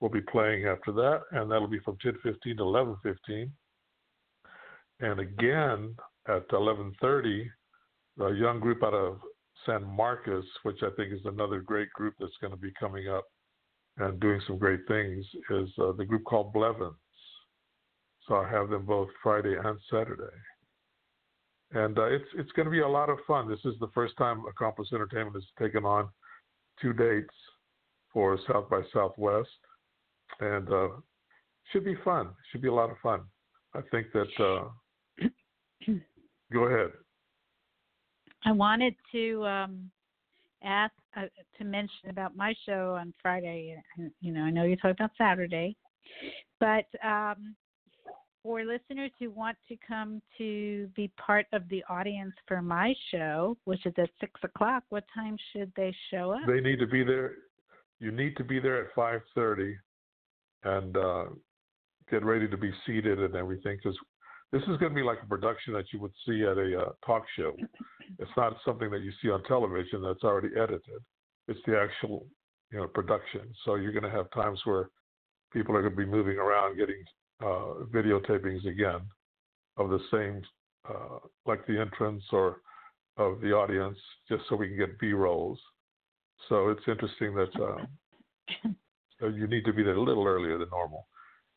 will 0.00 0.10
be 0.10 0.20
playing 0.20 0.66
after 0.66 0.92
that, 0.92 1.22
and 1.32 1.50
that'll 1.50 1.68
be 1.68 1.80
from 1.80 1.96
10:15 2.04 2.42
to 2.42 2.62
11:15. 2.62 3.50
And 5.00 5.20
again 5.20 5.96
at 6.28 6.48
11:30, 6.48 7.50
a 8.20 8.32
young 8.32 8.60
group 8.60 8.82
out 8.82 8.94
of 8.94 9.18
San 9.66 9.84
Marcos, 9.84 10.44
which 10.62 10.82
I 10.82 10.90
think 10.96 11.12
is 11.12 11.24
another 11.24 11.60
great 11.60 11.90
group 11.90 12.14
that's 12.18 12.36
going 12.40 12.52
to 12.52 12.58
be 12.58 12.72
coming 12.78 13.08
up 13.08 13.24
and 13.98 14.20
doing 14.20 14.40
some 14.46 14.58
great 14.58 14.80
things, 14.88 15.24
is 15.50 15.68
uh, 15.80 15.92
the 15.92 16.04
group 16.04 16.24
called 16.24 16.52
Blevins. 16.52 16.94
So 18.26 18.36
I 18.36 18.50
have 18.50 18.70
them 18.70 18.86
both 18.86 19.08
Friday 19.22 19.54
and 19.62 19.78
Saturday. 19.90 20.32
And 21.72 21.98
uh, 21.98 22.04
it's 22.04 22.24
it's 22.36 22.52
going 22.52 22.66
to 22.66 22.70
be 22.70 22.80
a 22.80 22.88
lot 22.88 23.10
of 23.10 23.18
fun. 23.26 23.48
This 23.48 23.64
is 23.64 23.74
the 23.80 23.90
first 23.94 24.16
time 24.16 24.44
Accomplice 24.48 24.88
Entertainment 24.92 25.34
has 25.34 25.44
taken 25.58 25.84
on 25.84 26.08
two 26.80 26.92
dates 26.92 27.34
for 28.12 28.38
South 28.46 28.70
by 28.70 28.82
Southwest, 28.92 29.48
and 30.40 30.72
uh, 30.72 30.88
should 31.72 31.84
be 31.84 31.96
fun. 32.04 32.28
Should 32.52 32.62
be 32.62 32.68
a 32.68 32.74
lot 32.74 32.90
of 32.90 32.96
fun. 33.02 33.22
I 33.74 33.80
think 33.90 34.06
that. 34.12 34.28
Uh, 34.38 35.92
go 36.52 36.64
ahead. 36.64 36.90
I 38.44 38.52
wanted 38.52 38.94
to 39.12 39.46
um, 39.46 39.90
ask 40.62 40.92
uh, 41.16 41.22
to 41.58 41.64
mention 41.64 42.10
about 42.10 42.36
my 42.36 42.54
show 42.66 42.96
on 42.98 43.14
Friday. 43.22 43.76
You 44.20 44.32
know, 44.32 44.42
I 44.42 44.50
know 44.50 44.64
you 44.64 44.76
talked 44.76 45.00
about 45.00 45.12
Saturday, 45.16 45.76
but 46.60 46.84
um, 47.02 47.54
for 48.42 48.64
listeners 48.64 49.10
who 49.18 49.30
want 49.30 49.56
to 49.68 49.76
come 49.86 50.20
to 50.38 50.88
be 50.94 51.10
part 51.16 51.46
of 51.52 51.66
the 51.70 51.82
audience 51.88 52.34
for 52.46 52.60
my 52.60 52.94
show, 53.10 53.56
which 53.64 53.84
is 53.86 53.94
at 53.96 54.10
six 54.20 54.32
o'clock, 54.42 54.84
what 54.90 55.04
time 55.14 55.36
should 55.52 55.72
they 55.76 55.94
show 56.10 56.32
up? 56.32 56.46
They 56.46 56.60
need 56.60 56.78
to 56.80 56.86
be 56.86 57.04
there. 57.04 57.32
You 58.00 58.10
need 58.10 58.36
to 58.36 58.44
be 58.44 58.60
there 58.60 58.84
at 58.84 58.94
five 58.94 59.22
thirty, 59.34 59.74
and 60.64 60.96
uh, 60.96 61.24
get 62.10 62.22
ready 62.22 62.46
to 62.48 62.56
be 62.56 62.70
seated 62.86 63.20
and 63.20 63.34
everything 63.34 63.78
because 63.82 63.98
this 64.54 64.62
is 64.62 64.78
going 64.78 64.90
to 64.90 64.94
be 64.94 65.02
like 65.02 65.18
a 65.20 65.26
production 65.26 65.72
that 65.72 65.86
you 65.92 65.98
would 65.98 66.12
see 66.24 66.42
at 66.42 66.56
a 66.56 66.80
uh, 66.80 66.92
talk 67.04 67.24
show. 67.36 67.56
It's 68.20 68.30
not 68.36 68.56
something 68.64 68.88
that 68.92 69.02
you 69.02 69.10
see 69.20 69.28
on 69.28 69.42
television 69.42 70.00
that's 70.00 70.22
already 70.22 70.54
edited. 70.56 71.02
It's 71.48 71.58
the 71.66 71.76
actual, 71.76 72.24
you 72.70 72.78
know, 72.78 72.86
production. 72.86 73.40
So 73.64 73.74
you're 73.74 73.90
going 73.90 74.04
to 74.04 74.16
have 74.16 74.30
times 74.30 74.60
where 74.64 74.90
people 75.52 75.76
are 75.76 75.82
going 75.82 75.96
to 75.96 75.96
be 75.96 76.06
moving 76.06 76.36
around, 76.36 76.78
getting 76.78 77.02
uh, 77.42 77.84
videotapings 77.92 78.64
again 78.64 79.00
of 79.76 79.90
the 79.90 79.98
same, 80.12 80.40
uh, 80.88 81.18
like 81.46 81.66
the 81.66 81.80
entrance 81.80 82.22
or 82.30 82.60
of 83.16 83.40
the 83.40 83.50
audience, 83.50 83.98
just 84.28 84.44
so 84.48 84.54
we 84.54 84.68
can 84.68 84.78
get 84.78 85.00
B 85.00 85.14
rolls. 85.14 85.58
So 86.48 86.68
it's 86.68 86.86
interesting 86.86 87.34
that 87.34 87.50
uh, 87.60 89.28
you 89.28 89.48
need 89.48 89.64
to 89.64 89.72
be 89.72 89.82
there 89.82 89.96
a 89.96 90.02
little 90.02 90.26
earlier 90.28 90.58
than 90.58 90.68
normal, 90.70 91.08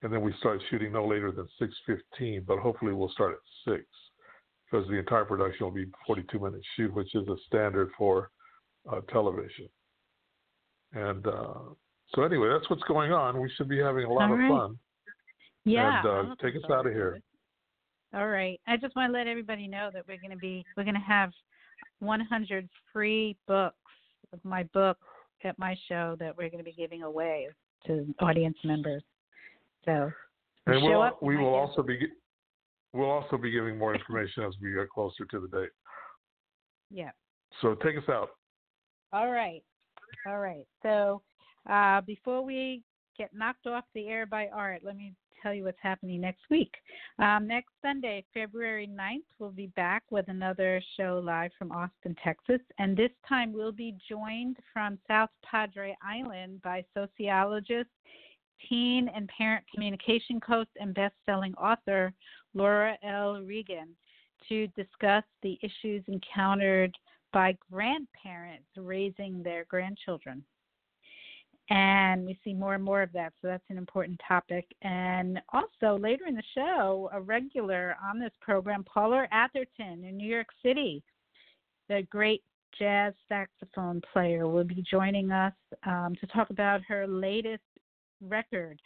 and 0.04 0.14
then 0.14 0.22
we 0.22 0.34
start 0.40 0.62
shooting 0.70 0.94
no 0.94 1.08
later 1.08 1.32
than 1.32 1.48
6:15. 1.60 2.46
But 2.46 2.60
hopefully 2.60 2.94
we'll 2.94 3.10
start 3.10 3.34
at 3.34 3.72
six 3.72 3.86
because 4.70 4.88
the 4.88 4.96
entire 4.96 5.26
production 5.26 5.66
will 5.66 5.72
be 5.72 5.86
42 6.06 6.40
minute 6.40 6.62
shoot, 6.76 6.94
which 6.94 7.14
is 7.16 7.28
a 7.28 7.36
standard 7.48 7.90
for 7.98 8.30
uh, 8.92 9.02
television. 9.12 9.70
And 10.94 11.26
uh, 11.28 11.54
so 12.16 12.24
anyway, 12.24 12.50
that's 12.50 12.70
what's 12.70 12.84
going 12.84 13.12
on. 13.12 13.42
We 13.42 13.52
should 13.58 13.70
be 13.70 13.80
having 13.80 14.06
a 14.06 14.12
lot 14.12 14.28
All 14.28 14.34
of 14.34 14.40
right. 14.40 14.50
fun. 14.50 14.80
Yeah. 15.66 16.00
and 16.00 16.32
uh, 16.32 16.36
take 16.42 16.56
us 16.56 16.70
out 16.72 16.86
of 16.86 16.94
here. 16.94 17.20
All 18.14 18.28
right. 18.28 18.60
I 18.68 18.78
just 18.78 18.96
want 18.96 19.12
to 19.12 19.18
let 19.18 19.28
everybody 19.28 19.68
know 19.68 19.90
that 19.94 20.08
we're 20.08 20.20
going 20.20 20.32
to 20.32 20.38
be 20.38 20.66
we're 20.76 20.84
going 20.84 20.96
to 20.96 21.02
have 21.02 21.32
100 22.00 22.70
free 22.94 23.36
books 23.48 23.76
of 24.32 24.40
my 24.44 24.64
book 24.74 24.98
at 25.44 25.58
my 25.60 25.76
show 25.88 26.16
that 26.20 26.36
we're 26.38 26.50
going 26.50 26.64
to 26.64 26.70
be 26.70 26.74
giving 26.74 27.04
away 27.04 27.48
to 27.86 28.14
audience 28.20 28.58
members. 28.64 29.04
So 29.86 30.12
And 30.66 30.84
we'll, 30.84 31.02
up. 31.02 31.22
we 31.22 31.38
will 31.38 31.54
also 31.54 31.82
be 31.82 32.00
we'll 32.94 33.10
also 33.10 33.38
be 33.38 33.52
giving 33.52 33.78
more 33.78 33.94
information 33.94 34.44
as 34.44 34.54
we 34.62 34.74
get 34.74 34.90
closer 34.90 35.26
to 35.26 35.40
the 35.40 35.48
date. 35.48 35.70
Yeah. 36.90 37.12
So 37.62 37.76
take 37.76 37.98
us 37.98 38.08
out. 38.08 38.30
All 39.12 39.30
right. 39.30 39.62
All 40.26 40.40
right. 40.40 40.66
So 40.84 41.22
uh, 41.70 42.00
before 42.00 42.46
we 42.46 42.82
get 43.18 43.30
knocked 43.34 43.68
off 43.68 43.84
the 43.94 44.08
air 44.08 44.26
by 44.26 44.48
Art, 44.54 44.84
let 44.86 44.96
me 44.96 45.14
tell 45.42 45.54
you 45.54 45.66
what's 45.66 45.78
happening 45.82 46.22
next 46.22 46.42
week. 46.50 46.74
Um, 47.20 47.48
next 47.48 47.72
Sunday, 47.82 48.24
February 48.34 48.88
9th, 48.88 49.26
we'll 49.40 49.52
be 49.52 49.68
back 49.76 50.04
with 50.10 50.28
another 50.30 50.82
show 50.98 51.22
live 51.24 51.52
from 51.58 51.72
Austin, 51.72 52.16
Texas. 52.24 52.62
And 52.80 52.96
this 52.96 53.12
time 53.28 53.54
we'll 53.54 53.72
be 53.72 53.96
joined 54.10 54.58
from 54.74 54.98
South 55.08 55.30
Padre 55.44 55.96
Island 56.02 56.62
by 56.64 56.84
sociologist, 56.96 57.90
teen 58.70 59.10
and 59.14 59.30
parent 59.36 59.66
communication 59.74 60.40
coach, 60.40 60.70
and 60.80 60.94
best 60.94 61.16
selling 61.26 61.54
author 61.56 62.14
Laura 62.54 62.98
L. 63.04 63.42
Regan 63.42 63.90
to 64.50 64.68
discuss 64.68 65.24
the 65.42 65.60
issues 65.62 66.04
encountered 66.08 66.96
by 67.34 67.58
grandparents 67.72 68.68
raising 68.78 69.44
their 69.44 69.66
grandchildren. 69.66 70.44
And 71.70 72.26
we 72.26 72.40
see 72.44 72.54
more 72.54 72.76
and 72.76 72.84
more 72.84 73.02
of 73.02 73.12
that, 73.12 73.34
so 73.42 73.48
that's 73.50 73.70
an 73.70 73.78
important 73.78 74.20
topic. 74.26 74.66
And 74.84 75.42
also 75.52 75.98
later 76.00 76.26
in 76.26 76.36
the 76.36 76.44
show, 76.56 77.10
a 77.12 77.20
regular 77.20 77.98
on 78.02 78.20
this 78.20 78.32
program, 78.40 78.86
Paula 78.86 79.28
Atherton 79.32 80.06
in 80.06 80.16
New 80.16 80.30
York 80.30 80.48
City, 80.64 81.04
the 81.90 82.08
great 82.10 82.42
jazz 82.80 83.14
saxophone 83.28 84.02
player, 84.14 84.48
will 84.48 84.64
be 84.64 84.82
joining 84.90 85.32
us 85.32 85.54
um, 85.86 86.16
to 86.22 86.28
talk 86.28 86.52
about 86.52 86.82
her 86.88 87.06
latest 87.06 87.64
record 88.22 88.82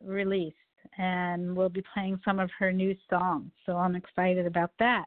release. 0.00 0.54
And 0.98 1.56
we'll 1.56 1.68
be 1.68 1.84
playing 1.94 2.20
some 2.24 2.38
of 2.38 2.50
her 2.58 2.72
new 2.72 2.94
songs. 3.08 3.50
So 3.66 3.76
I'm 3.76 3.94
excited 3.94 4.46
about 4.46 4.72
that. 4.78 5.04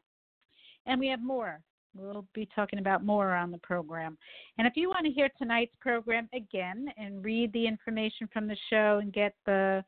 And 0.86 0.98
we 0.98 1.08
have 1.08 1.22
more. 1.22 1.60
We'll 1.94 2.26
be 2.34 2.48
talking 2.54 2.78
about 2.78 3.04
more 3.04 3.34
on 3.34 3.50
the 3.50 3.58
program. 3.58 4.18
And 4.58 4.66
if 4.66 4.74
you 4.76 4.88
want 4.88 5.06
to 5.06 5.12
hear 5.12 5.30
tonight's 5.38 5.74
program 5.80 6.28
again 6.34 6.88
and 6.96 7.24
read 7.24 7.52
the 7.52 7.66
information 7.66 8.28
from 8.32 8.46
the 8.46 8.56
show 8.70 8.98
and 9.00 9.12
get 9.12 9.34
the 9.46 9.84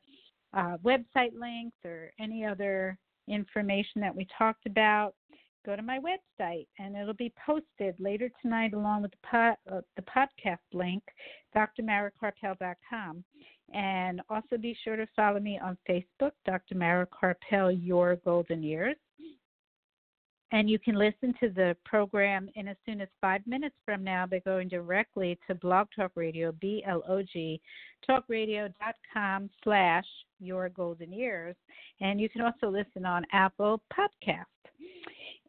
uh, 0.54 0.76
website 0.84 1.38
links 1.38 1.76
or 1.84 2.10
any 2.18 2.44
other 2.44 2.98
information 3.28 4.00
that 4.00 4.14
we 4.14 4.26
talked 4.36 4.66
about, 4.66 5.14
go 5.66 5.76
to 5.76 5.82
my 5.82 5.98
website 5.98 6.66
and 6.78 6.96
it'll 6.96 7.14
be 7.14 7.32
posted 7.44 7.94
later 7.98 8.30
tonight 8.40 8.72
along 8.72 9.02
with 9.02 9.10
the, 9.10 9.26
pod, 9.30 9.56
uh, 9.70 9.80
the 9.96 10.02
podcast 10.02 10.58
link, 10.72 11.02
drmarakarpel.com. 11.54 13.24
And 13.74 14.22
also 14.30 14.56
be 14.56 14.76
sure 14.82 14.96
to 14.96 15.06
follow 15.14 15.40
me 15.40 15.58
on 15.62 15.76
Facebook, 15.88 16.32
Dr. 16.46 16.74
Mara 16.74 17.06
Karpel, 17.06 17.78
Your 17.84 18.16
Golden 18.16 18.62
Years. 18.62 18.96
And 20.50 20.70
you 20.70 20.78
can 20.78 20.94
listen 20.94 21.34
to 21.40 21.50
the 21.50 21.76
program 21.84 22.48
in 22.54 22.68
as 22.68 22.76
soon 22.86 23.02
as 23.02 23.08
five 23.20 23.42
minutes 23.46 23.74
from 23.84 24.02
now 24.02 24.24
by 24.24 24.38
going 24.38 24.68
directly 24.68 25.38
to 25.46 25.54
Blog 25.54 25.88
Talk 25.94 26.12
Radio, 26.14 26.52
B 26.52 26.82
L 26.86 27.02
O 27.06 27.22
G, 27.22 27.60
talkradio.com 28.08 29.50
slash 29.62 30.06
your 30.40 30.70
golden 30.70 31.12
years. 31.12 31.54
And 32.00 32.18
you 32.18 32.30
can 32.30 32.40
also 32.40 32.70
listen 32.70 33.04
on 33.04 33.26
Apple 33.32 33.82
Podcast. 33.92 34.44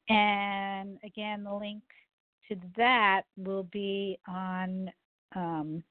And 0.09 0.97
again, 1.05 1.45
the 1.45 1.53
link 1.53 1.83
to 2.49 2.57
that 2.75 3.21
will 3.37 3.67
be 3.71 4.19
on 4.27 4.91
um, 5.33 5.81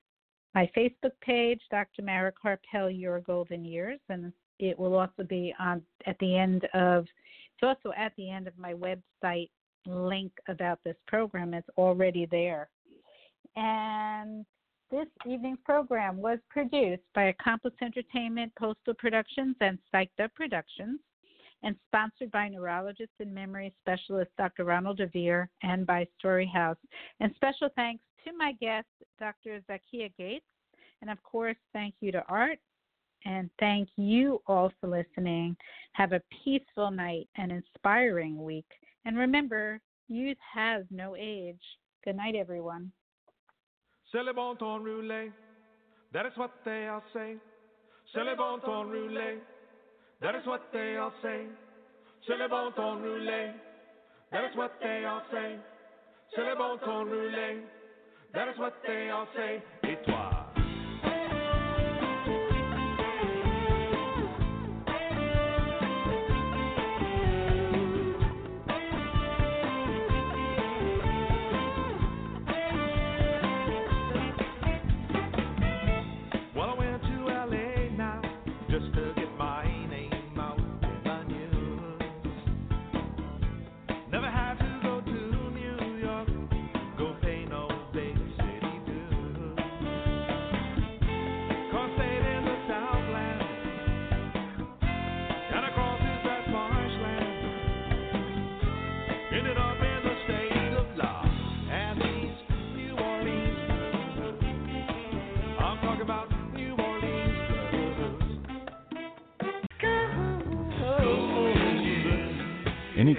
my 0.55 0.71
Facebook 0.77 1.13
page, 1.21 1.61
Dr. 1.71 2.03
Mara 2.03 2.33
Karpel, 2.33 2.91
Your 2.91 3.21
Golden 3.21 3.65
Years. 3.65 4.01
And 4.09 4.33
it 4.59 4.79
will 4.79 4.95
also 4.95 5.23
be 5.29 5.55
on 5.59 5.83
at 6.07 6.19
the 6.19 6.37
end 6.37 6.67
of 6.75 7.05
it's 7.05 7.63
also 7.63 7.93
at 7.97 8.13
the 8.17 8.31
end 8.31 8.47
of 8.47 8.57
my 8.57 8.75
website 8.75 9.51
link 9.87 10.33
about 10.49 10.79
this 10.85 10.97
program. 11.07 11.55
It's 11.55 11.69
already 11.77 12.27
there. 12.31 12.69
And 13.57 14.45
this 14.91 15.07
evening's 15.27 15.59
program 15.65 16.19
was 16.19 16.39
produced 16.49 17.03
by 17.15 17.25
Accomplice 17.25 17.75
Entertainment, 17.83 18.53
Postal 18.59 18.95
Productions, 18.95 19.57
and 19.61 19.79
Psyched 19.93 20.21
Up 20.23 20.33
Productions, 20.35 21.01
and 21.63 21.75
sponsored 21.89 22.31
by 22.31 22.49
neurologist 22.49 23.11
and 23.19 23.35
memory 23.35 23.75
specialist 23.83 24.31
Dr. 24.39 24.65
Ronald 24.65 24.99
DeVere 24.99 25.49
and 25.63 25.87
by 25.87 26.07
Story 26.19 26.47
House. 26.47 26.79
And 27.21 27.35
special 27.35 27.69
thanks 27.75 28.03
to 28.25 28.37
my 28.37 28.53
guest, 28.61 28.87
Dr. 29.19 29.61
Zakia 29.69 30.11
Gates. 30.17 30.45
And 31.01 31.11
of 31.11 31.23
course, 31.23 31.57
thank 31.73 31.95
you 32.01 32.13
to 32.13 32.25
Art 32.29 32.59
and 33.25 33.51
thank 33.59 33.89
you 33.97 34.41
all 34.47 34.73
for 34.81 34.89
listening. 34.89 35.57
Have 35.93 36.13
a 36.13 36.23
peaceful 36.45 36.91
night 36.91 37.29
and 37.37 37.53
inspiring 37.53 38.43
week. 38.43 38.67
And 39.05 39.17
remember, 39.17 39.81
youth 40.09 40.39
has 40.55 40.85
no 40.91 41.17
age. 41.19 41.61
Good 42.05 42.17
night, 42.17 42.35
everyone. 42.35 42.93
C'est 44.13 44.23
le 44.23 44.33
bon 44.33 44.57
roulé. 44.57 45.31
That 46.13 46.27
is 46.27 46.33
what 46.37 46.53
they. 46.65 46.89
C'est 48.15 48.25
le 48.25 48.37
bon 48.37 48.61
roulé. 48.61 49.39
That 50.23 50.35
is 50.35 50.47
what 50.47 50.73
they. 50.73 50.97
C'est 52.27 52.39
le 52.39 52.49
bon 52.49 52.73
roulé. 52.73 53.53
That 54.33 54.45
is 54.51 54.57
what 54.57 54.73
they. 54.81 55.05
C'est 56.35 56.45
le 56.45 56.57
bon 56.57 56.79
roulé. 56.79 57.63
That 58.35 58.49
is 58.49 58.59
what 58.59 58.75
they 58.87 59.11
all 59.11 59.27
say. 59.35 59.63
Et 59.85 59.97
toi? 60.07 60.48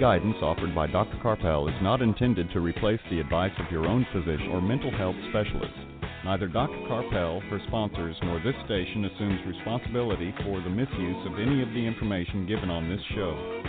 Guidance 0.00 0.36
offered 0.40 0.74
by 0.74 0.86
Dr. 0.86 1.18
Karpel 1.22 1.68
is 1.68 1.82
not 1.82 2.00
intended 2.00 2.50
to 2.50 2.60
replace 2.60 3.00
the 3.10 3.20
advice 3.20 3.52
of 3.58 3.70
your 3.70 3.86
own 3.86 4.06
physician 4.14 4.48
or 4.50 4.62
mental 4.62 4.90
health 4.96 5.14
specialist. 5.28 5.76
Neither 6.24 6.48
Dr. 6.48 6.80
Karpel, 6.88 7.42
her 7.50 7.60
sponsors, 7.68 8.16
nor 8.22 8.40
this 8.40 8.54
station 8.64 9.04
assumes 9.04 9.46
responsibility 9.46 10.34
for 10.42 10.62
the 10.62 10.70
misuse 10.70 11.26
of 11.26 11.38
any 11.38 11.62
of 11.62 11.68
the 11.68 11.86
information 11.86 12.46
given 12.46 12.70
on 12.70 12.88
this 12.88 13.00
show. 13.14 13.60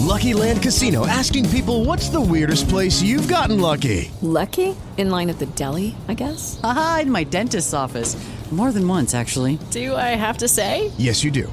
Lucky 0.00 0.34
Land 0.34 0.60
Casino 0.60 1.06
asking 1.06 1.48
people 1.50 1.84
what's 1.84 2.08
the 2.08 2.20
weirdest 2.20 2.68
place 2.68 3.00
you've 3.00 3.28
gotten 3.28 3.60
lucky? 3.60 4.10
Lucky? 4.22 4.74
In 4.96 5.10
line 5.10 5.30
at 5.30 5.38
the 5.38 5.46
deli, 5.46 5.94
I 6.08 6.14
guess? 6.14 6.58
Aha, 6.64 7.00
in 7.02 7.10
my 7.12 7.22
dentist's 7.22 7.74
office. 7.74 8.16
More 8.50 8.70
than 8.70 8.86
once, 8.86 9.14
actually. 9.14 9.58
Do 9.70 9.96
I 9.96 10.14
have 10.14 10.38
to 10.38 10.48
say? 10.48 10.92
Yes, 10.96 11.24
you 11.24 11.32
do. 11.32 11.52